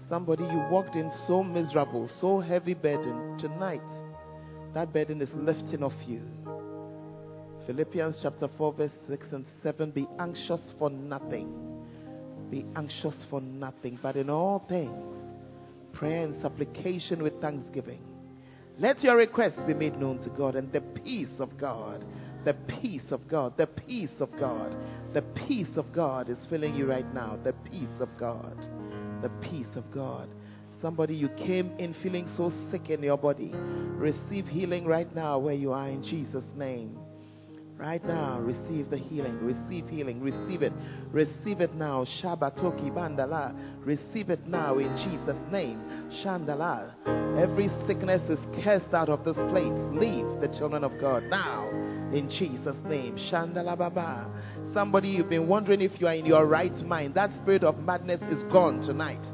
Somebody 0.08 0.44
you 0.44 0.64
walked 0.70 0.96
in 0.96 1.10
so 1.26 1.44
miserable, 1.44 2.08
so 2.22 2.40
heavy 2.40 2.76
burden. 2.76 3.40
Tonight, 3.40 3.82
that 4.74 4.94
burden 4.94 5.22
is 5.22 5.30
lifting 5.34 5.84
off 5.84 5.94
you. 6.08 6.22
Philippians 7.66 8.20
chapter 8.22 8.50
4, 8.58 8.74
verse 8.74 8.92
6 9.08 9.28
and 9.32 9.46
7 9.62 9.92
Be 9.92 10.08
anxious 10.20 10.62
for 10.78 10.90
nothing. 10.90 11.54
Be 12.50 12.66
anxious 12.76 13.16
for 13.30 13.42
nothing, 13.42 14.00
but 14.02 14.16
in 14.16 14.30
all 14.30 14.66
things, 14.68 15.06
prayer 15.94 16.24
and 16.24 16.42
supplication 16.42 17.22
with 17.22 17.40
thanksgiving. 17.42 18.02
Let 18.80 19.04
your 19.04 19.18
requests 19.18 19.60
be 19.68 19.74
made 19.74 20.00
known 20.00 20.20
to 20.24 20.30
God, 20.30 20.56
and 20.56 20.72
the 20.72 20.82
peace 20.82 21.28
of 21.40 21.58
God, 21.60 22.06
the 22.46 22.54
peace 22.54 23.12
of 23.12 23.28
God, 23.28 23.58
the 23.58 23.68
peace 23.68 24.10
of 24.20 24.30
God, 24.40 24.76
the 25.14 25.22
peace 25.22 25.76
of 25.76 25.92
God 25.94 26.30
is 26.30 26.38
filling 26.50 26.76
you 26.76 26.86
right 26.86 27.14
now. 27.14 27.38
The 27.44 27.54
peace 27.70 28.00
of 28.00 28.10
God, 28.18 28.58
the 29.22 29.30
peace 29.42 29.76
of 29.76 29.92
God. 29.92 30.30
Somebody, 30.82 31.16
you 31.16 31.30
came 31.30 31.72
in 31.78 31.94
feeling 32.02 32.28
so 32.38 32.52
sick 32.72 32.90
in 32.90 33.04
your 33.04 33.18
body. 33.18 33.52
Receive 33.54 34.48
healing 34.48 34.86
right 34.86 35.14
now 35.14 35.38
where 35.38 35.54
you 35.54 35.74
are 35.74 35.90
in 35.90 36.02
Jesus' 36.04 36.46
name. 36.56 36.98
Right 37.78 38.04
now, 38.06 38.40
receive 38.40 38.90
the 38.90 38.98
healing. 38.98 39.38
Receive 39.40 39.88
healing. 39.88 40.22
Receive 40.22 40.64
it. 40.64 40.74
Receive 41.12 41.62
it 41.62 41.74
now. 41.76 42.06
Shabatoki 42.22 42.92
bandala. 42.92 43.56
Receive 43.86 44.30
it 44.30 44.46
now 44.48 44.78
in 44.78 44.94
Jesus' 44.98 45.42
name. 45.52 45.82
Shandala. 46.24 46.94
Every 47.40 47.70
sickness 47.88 48.22
is 48.30 48.40
cast 48.64 48.94
out 48.94 49.08
of 49.08 49.24
this 49.24 49.38
place. 49.50 49.72
Leave 49.94 50.42
the 50.42 50.54
children 50.60 50.84
of 50.84 50.92
God 51.00 51.24
now 51.30 51.70
in 52.14 52.30
Jesus' 52.30 52.76
name. 52.86 53.16
Shandala 53.32 53.78
baba. 53.78 54.30
Somebody, 54.74 55.10
you've 55.10 55.30
been 55.30 55.48
wondering 55.48 55.82
if 55.82 56.00
you 56.02 56.08
are 56.08 56.16
in 56.16 56.26
your 56.26 56.46
right 56.46 56.76
mind. 56.86 57.16
That 57.16 57.34
spirit 57.42 57.64
of 57.64 57.80
madness 57.80 58.22
is 58.30 58.44
gone 58.52 58.82
tonight. 58.82 59.26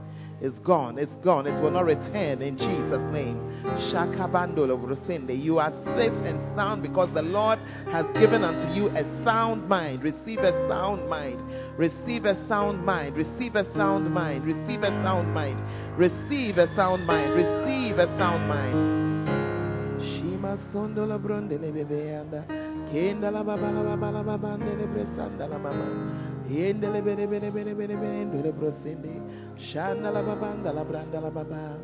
It's 0.46 0.60
gone. 0.60 1.00
It's 1.00 1.12
gone. 1.24 1.48
It 1.48 1.60
will 1.60 1.72
not 1.72 1.86
return 1.86 2.44
in 2.44 2.56
Jesus' 2.56 3.02
name. 3.12 3.42
You 3.66 5.58
are 5.58 5.72
safe 5.98 6.14
and 6.22 6.56
sound 6.56 6.84
because 6.84 7.12
the 7.16 7.24
Lord 7.24 7.58
has 7.92 8.06
given 8.14 8.44
unto 8.44 8.72
you 8.76 8.90
a 8.90 9.02
sound 9.26 9.68
mind. 9.68 10.04
Receive 10.04 10.38
a 10.38 10.52
sound 10.70 11.10
mind. 11.10 11.42
Receive 11.80 12.26
a 12.26 12.48
sound 12.48 12.86
mind. 12.86 13.16
Receive 13.18 13.56
a 13.56 13.66
sound 13.76 14.14
mind. 14.14 14.46
Receive 14.46 14.84
a 14.84 14.92
sound 15.04 15.34
mind. 15.34 15.60
Receive 15.98 16.60
a 16.60 16.68
sound 16.76 17.08
mind. 17.08 17.34
Receive 17.34 17.98
a 17.98 18.06
sound 18.20 18.48
mind. 18.48 20.00
Shima 20.00 20.60
sondola 20.72 21.18
brondele 21.18 21.72
bebeanda. 21.72 22.46
Kenda 22.92 23.32
la 23.32 23.44
baba 23.44 23.72
la 23.72 23.82
baba 23.82 24.12
la 24.12 24.22
baba 24.22 24.58
ndele 24.58 24.86
bresanda 24.94 25.48
la 25.48 25.58
mama 25.58 26.35
yendele 26.50 27.02
bere 27.02 27.28
bere 27.28 27.52
bere 27.52 27.74
bere 27.74 27.96
bere 27.96 28.24
ndore 28.26 28.52
prosende. 28.52 29.22
Shanda 29.56 30.10
la 30.12 30.22
babanda 30.22 30.72
la 30.72 30.84
branda 30.84 31.20
la 31.20 31.30
baba 31.30 31.78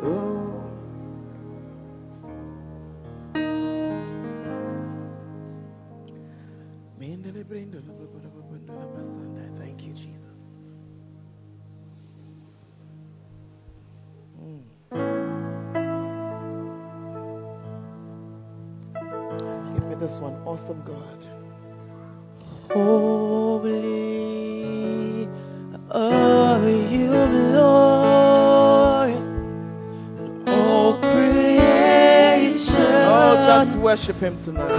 oh. 0.00 0.81
him 34.22 34.44
tonight. 34.44 34.71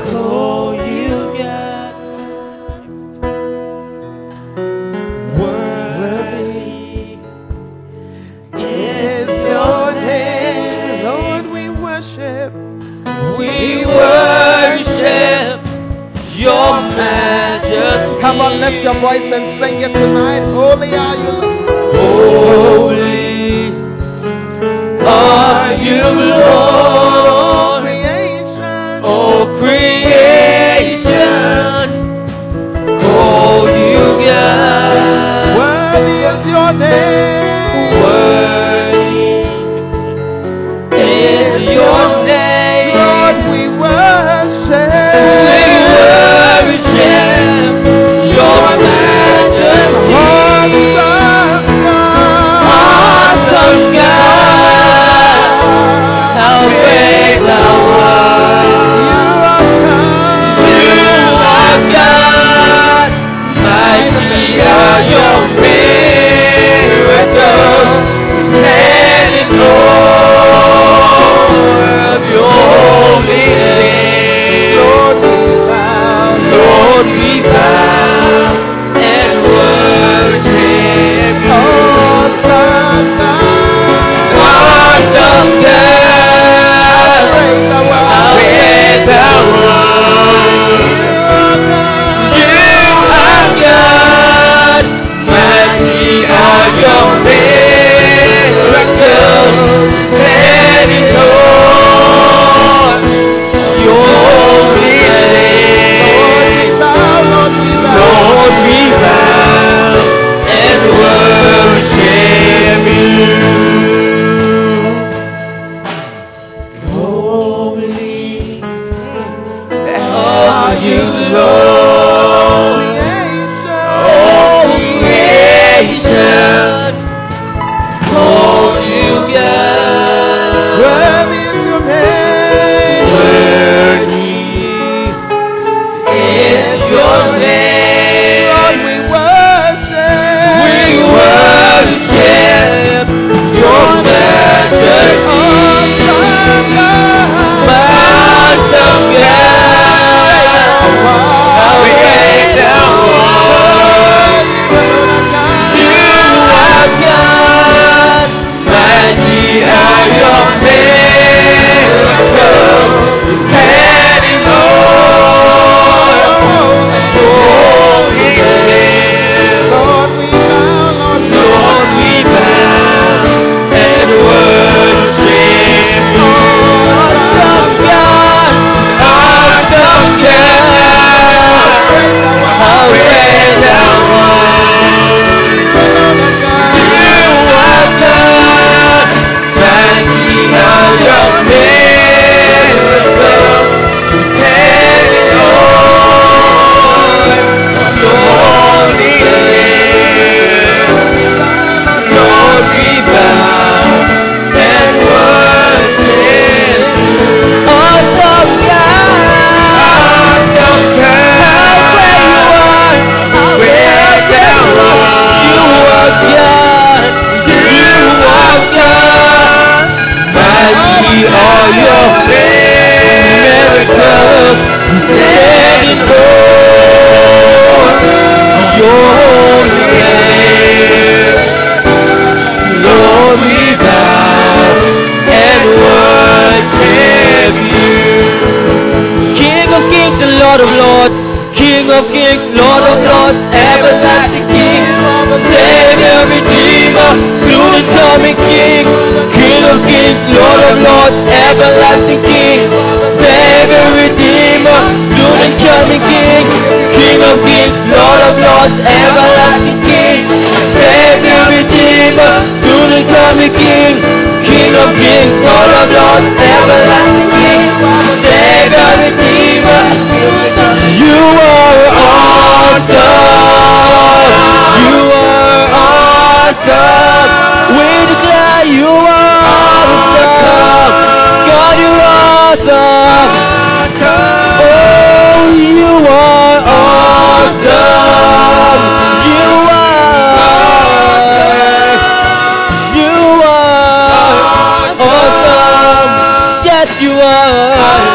You 297.02 297.12
are. 297.14 298.13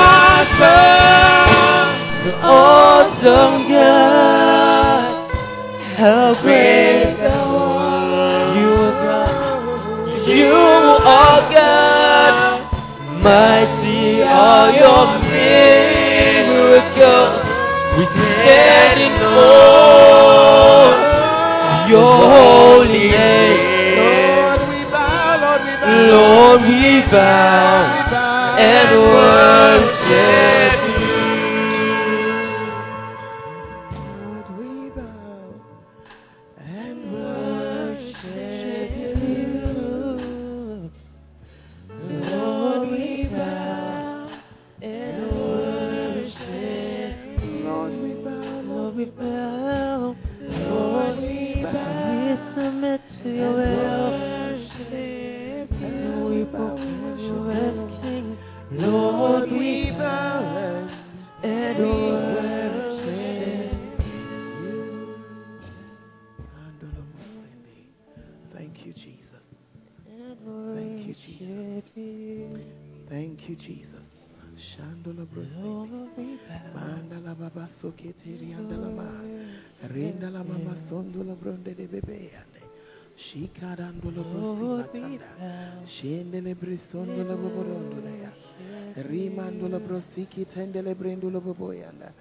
Brosiki 90.49 90.55
tendele 90.55 90.95
brindolo 90.95 91.41
boboyanda. 91.41 92.13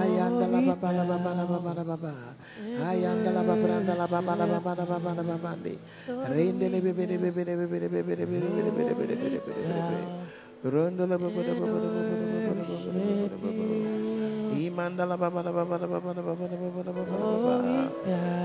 Ayandala 0.00 0.60
baba 0.66 0.92
la 0.92 1.04
baba 1.04 1.34
la 1.34 1.44
baba 1.44 1.74
la 1.74 1.84
baba. 1.84 2.14
Ayandala 2.82 3.42
babranda 3.42 3.96
la 3.96 4.06
baba 4.06 4.36
la 4.36 4.46
baba 4.46 4.74
la 4.74 4.84
baba 4.84 5.14
la 5.14 5.22
baba 5.22 5.56
de. 5.62 5.78
Rendele 6.06 6.80
bebe 6.80 7.06
bebe 7.06 7.30
bebe 7.30 7.56
bebe 7.56 7.78
bebe 7.88 8.14
bebe 8.14 8.26
bebe 8.26 8.94
bebe 8.94 9.16
bebe 9.16 9.40
bebe. 9.40 9.52
Rondola 10.64 11.18
baba 11.18 11.42
la 11.42 11.54
baba 11.54 11.78
la 11.78 11.88
baba 11.90 12.14
la 12.14 12.34
baba 12.34 12.54
la 12.54 12.64
baba 12.64 12.92
la 12.92 13.04
baba 13.04 13.28
la 13.28 13.36
baba. 13.36 13.92
Imandala 14.54 15.16
baba 15.18 15.42
la 15.42 15.52
baba 15.52 15.78
la 15.78 15.86
baba 15.86 16.14
la 16.14 16.22
baba 16.22 16.46
la 16.48 16.56
baba 16.56 16.82
la 16.84 16.92
baba 16.92 17.18
la 17.20 17.36
baba. 17.36 17.90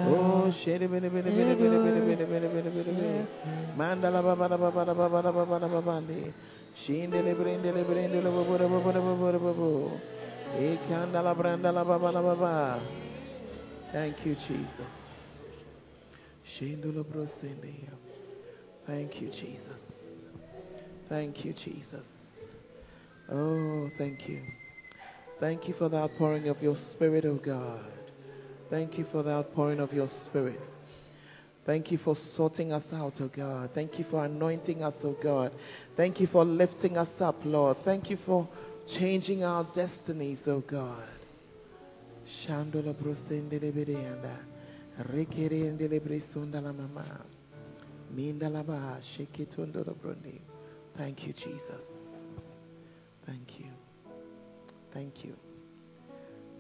Oh, 0.09 0.51
shere 0.51 0.87
bere 0.87 1.09
bere 1.09 1.29
bere 1.31 1.55
bere 1.55 1.79
bere 1.79 2.01
bere 2.01 2.25
bere 2.25 2.47
bere 2.49 2.69
bere 2.69 2.91
bere. 2.91 3.27
Mandala 3.77 4.21
baba 4.21 4.47
la 4.47 4.57
baba 4.57 4.83
la 4.83 4.93
baba 4.93 5.21
la 5.21 5.31
baba 5.31 5.59
la 5.59 5.67
baba 5.67 6.01
de. 6.01 6.33
Shindele 6.83 7.35
brendele 7.35 7.83
brendele 7.83 8.29
baba 8.29 8.57
la 8.57 8.67
baba 8.67 8.98
Thank 13.91 14.25
you, 14.25 14.35
Jesus. 14.35 14.93
Thank 18.85 19.21
you, 19.21 19.29
Jesus. 19.29 19.81
Thank 21.07 21.43
you, 21.43 21.53
Jesus. 21.53 22.05
Oh, 23.31 23.89
thank 23.97 24.27
you. 24.27 24.41
Thank 25.39 25.67
you 25.67 25.73
for 25.75 25.89
the 25.89 25.97
outpouring 25.97 26.49
of 26.49 26.61
your 26.61 26.75
Spirit, 26.91 27.25
O 27.25 27.35
God. 27.35 27.85
Thank 28.69 28.97
you 28.97 29.05
for 29.11 29.23
the 29.23 29.31
outpouring 29.31 29.79
of 29.79 29.93
your 29.93 30.09
Spirit. 30.25 30.59
Thank 31.65 31.91
you 31.91 31.99
for 31.99 32.15
sorting 32.35 32.71
us 32.71 32.83
out, 32.93 33.13
O 33.21 33.27
God. 33.27 33.71
Thank 33.73 33.99
you 33.99 34.05
for 34.09 34.25
anointing 34.25 34.83
us, 34.83 34.95
O 35.03 35.15
God. 35.21 35.51
Thank 35.95 36.19
you 36.19 36.27
for 36.27 36.43
lifting 36.43 36.97
us 36.97 37.09
up, 37.19 37.35
Lord. 37.43 37.77
Thank 37.85 38.09
you 38.09 38.17
for 38.25 38.47
changing 38.97 39.43
our 39.43 39.67
destinies, 39.75 40.39
O 40.47 40.61
God. 40.61 41.07
Mindalaba. 48.13 49.01
Thank 50.97 51.23
you, 51.23 51.33
Jesus. 51.33 51.83
Thank 53.25 53.59
you. 53.59 53.65
Thank 54.93 55.23
you. 55.23 55.35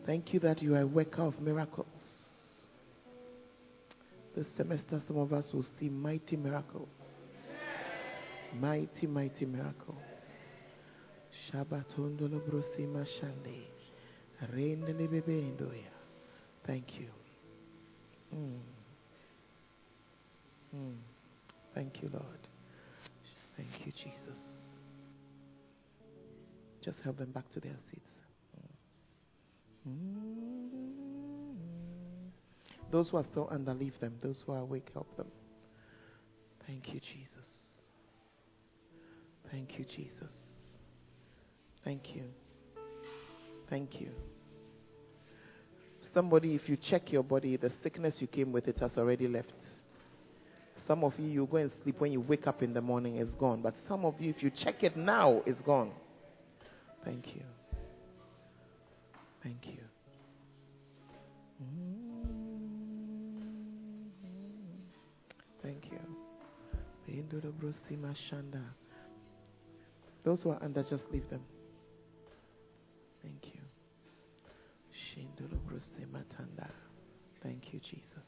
Thank 0.05 0.33
you 0.33 0.39
that 0.39 0.61
you 0.61 0.75
are 0.75 0.81
a 0.81 0.87
worker 0.87 1.23
of 1.23 1.39
miracles. 1.39 1.87
This 4.35 4.45
semester, 4.55 5.01
some 5.07 5.17
of 5.17 5.33
us 5.33 5.45
will 5.51 5.65
see 5.79 5.89
mighty 5.89 6.37
miracles. 6.37 6.89
Mighty, 8.53 9.07
mighty 9.07 9.45
miracles. 9.45 9.97
Bebendoya. 15.07 15.91
Thank 16.65 16.99
you. 16.99 17.09
Mm. 18.35 18.59
Mm. 20.75 20.95
Thank 21.73 22.01
you, 22.03 22.09
Lord. 22.13 22.47
Thank 23.57 23.69
you, 23.85 23.91
Jesus. 23.91 24.37
Just 26.83 26.99
help 27.03 27.17
them 27.17 27.31
back 27.31 27.49
to 27.53 27.59
their 27.59 27.75
seats. 27.91 28.11
Mm. 29.87 30.69
Those 32.91 33.09
who 33.09 33.17
are 33.17 33.25
still 33.31 33.47
under, 33.51 33.73
leave 33.73 33.99
them. 33.99 34.15
Those 34.21 34.41
who 34.45 34.53
are 34.53 34.61
awake, 34.61 34.89
help 34.93 35.15
them. 35.17 35.27
Thank 36.67 36.93
you, 36.93 36.99
Jesus. 36.99 37.45
Thank 39.51 39.79
you, 39.79 39.85
Jesus. 39.85 40.31
Thank 41.89 42.15
you. 42.15 42.25
Thank 43.67 43.99
you. 43.99 44.11
Somebody, 46.13 46.53
if 46.53 46.69
you 46.69 46.77
check 46.77 47.11
your 47.11 47.23
body, 47.23 47.57
the 47.57 47.71
sickness 47.81 48.17
you 48.19 48.27
came 48.27 48.51
with, 48.51 48.67
it 48.67 48.77
has 48.77 48.95
already 48.95 49.27
left. 49.27 49.51
Some 50.85 51.03
of 51.03 51.13
you, 51.17 51.25
you 51.25 51.47
go 51.49 51.57
and 51.57 51.71
sleep 51.81 51.99
when 51.99 52.11
you 52.11 52.21
wake 52.21 52.45
up 52.45 52.61
in 52.61 52.75
the 52.75 52.81
morning, 52.81 53.15
it's 53.15 53.33
gone. 53.39 53.63
But 53.63 53.73
some 53.87 54.05
of 54.05 54.21
you, 54.21 54.29
if 54.29 54.43
you 54.43 54.51
check 54.51 54.83
it 54.83 54.95
now, 54.95 55.41
it's 55.47 55.59
gone. 55.61 55.89
Thank 57.03 57.25
you. 57.33 57.41
Thank 59.41 59.65
you. 59.65 59.81
Mm-hmm. 61.63 62.19
Thank 65.63 65.85
you. 65.91 65.97
Those 70.23 70.39
who 70.43 70.51
are 70.51 70.63
under, 70.63 70.83
just 70.83 71.05
leave 71.11 71.27
them. 71.31 71.41
Thank 73.21 73.53
you. 73.53 73.61
Thank 77.43 77.73
you, 77.73 77.79
Jesus. 77.79 78.25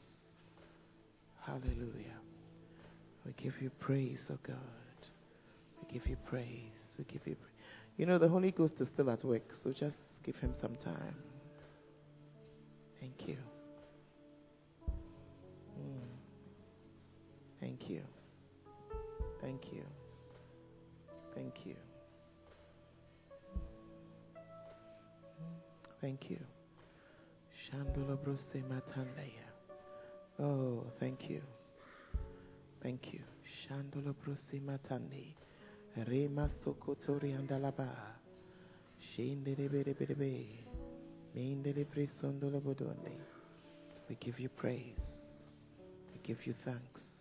Hallelujah. 1.40 2.18
We 3.24 3.32
give 3.32 3.54
you 3.60 3.70
praise, 3.78 4.20
oh 4.30 4.38
God. 4.46 4.56
We 5.80 5.92
give 5.98 6.06
you 6.06 6.16
praise. 6.26 6.96
We 6.98 7.04
give 7.04 7.26
you. 7.26 7.36
You 7.96 8.06
know, 8.06 8.18
the 8.18 8.28
Holy 8.28 8.50
Ghost 8.50 8.74
is 8.80 8.88
still 8.88 9.10
at 9.10 9.22
work, 9.24 9.52
so 9.62 9.72
just 9.72 9.96
give 10.24 10.36
him 10.36 10.54
some 10.60 10.76
time. 10.76 11.16
Thank 13.00 13.28
you. 13.28 13.36
Mm. 15.78 16.00
Thank 17.60 17.90
you. 17.90 18.02
Thank 19.40 19.72
you. 19.72 19.82
Thank 21.34 21.66
you. 21.66 21.76
Thank 26.02 26.30
you. 26.30 26.40
Shandolo 27.62 28.20
brose 28.20 28.60
matandaya. 28.68 29.46
Oh, 30.40 30.84
thank 30.98 31.30
you. 31.30 31.40
Thank 32.82 33.12
you. 33.12 33.20
Shandolo 33.46 34.12
brose 34.12 34.60
matandi. 34.60 35.32
Rema 36.08 36.48
sokotori 36.64 37.32
andalaba. 37.38 37.88
Shindere 38.98 39.70
bere 39.70 39.94
bere 39.94 40.14
be. 40.16 40.66
Mindere 41.36 41.84
presondolo 41.84 42.60
bodone. 42.60 43.16
We 44.08 44.16
give 44.16 44.40
you 44.40 44.48
praise. 44.48 45.06
We 46.12 46.18
give 46.24 46.44
you 46.44 46.54
thanks. 46.64 47.11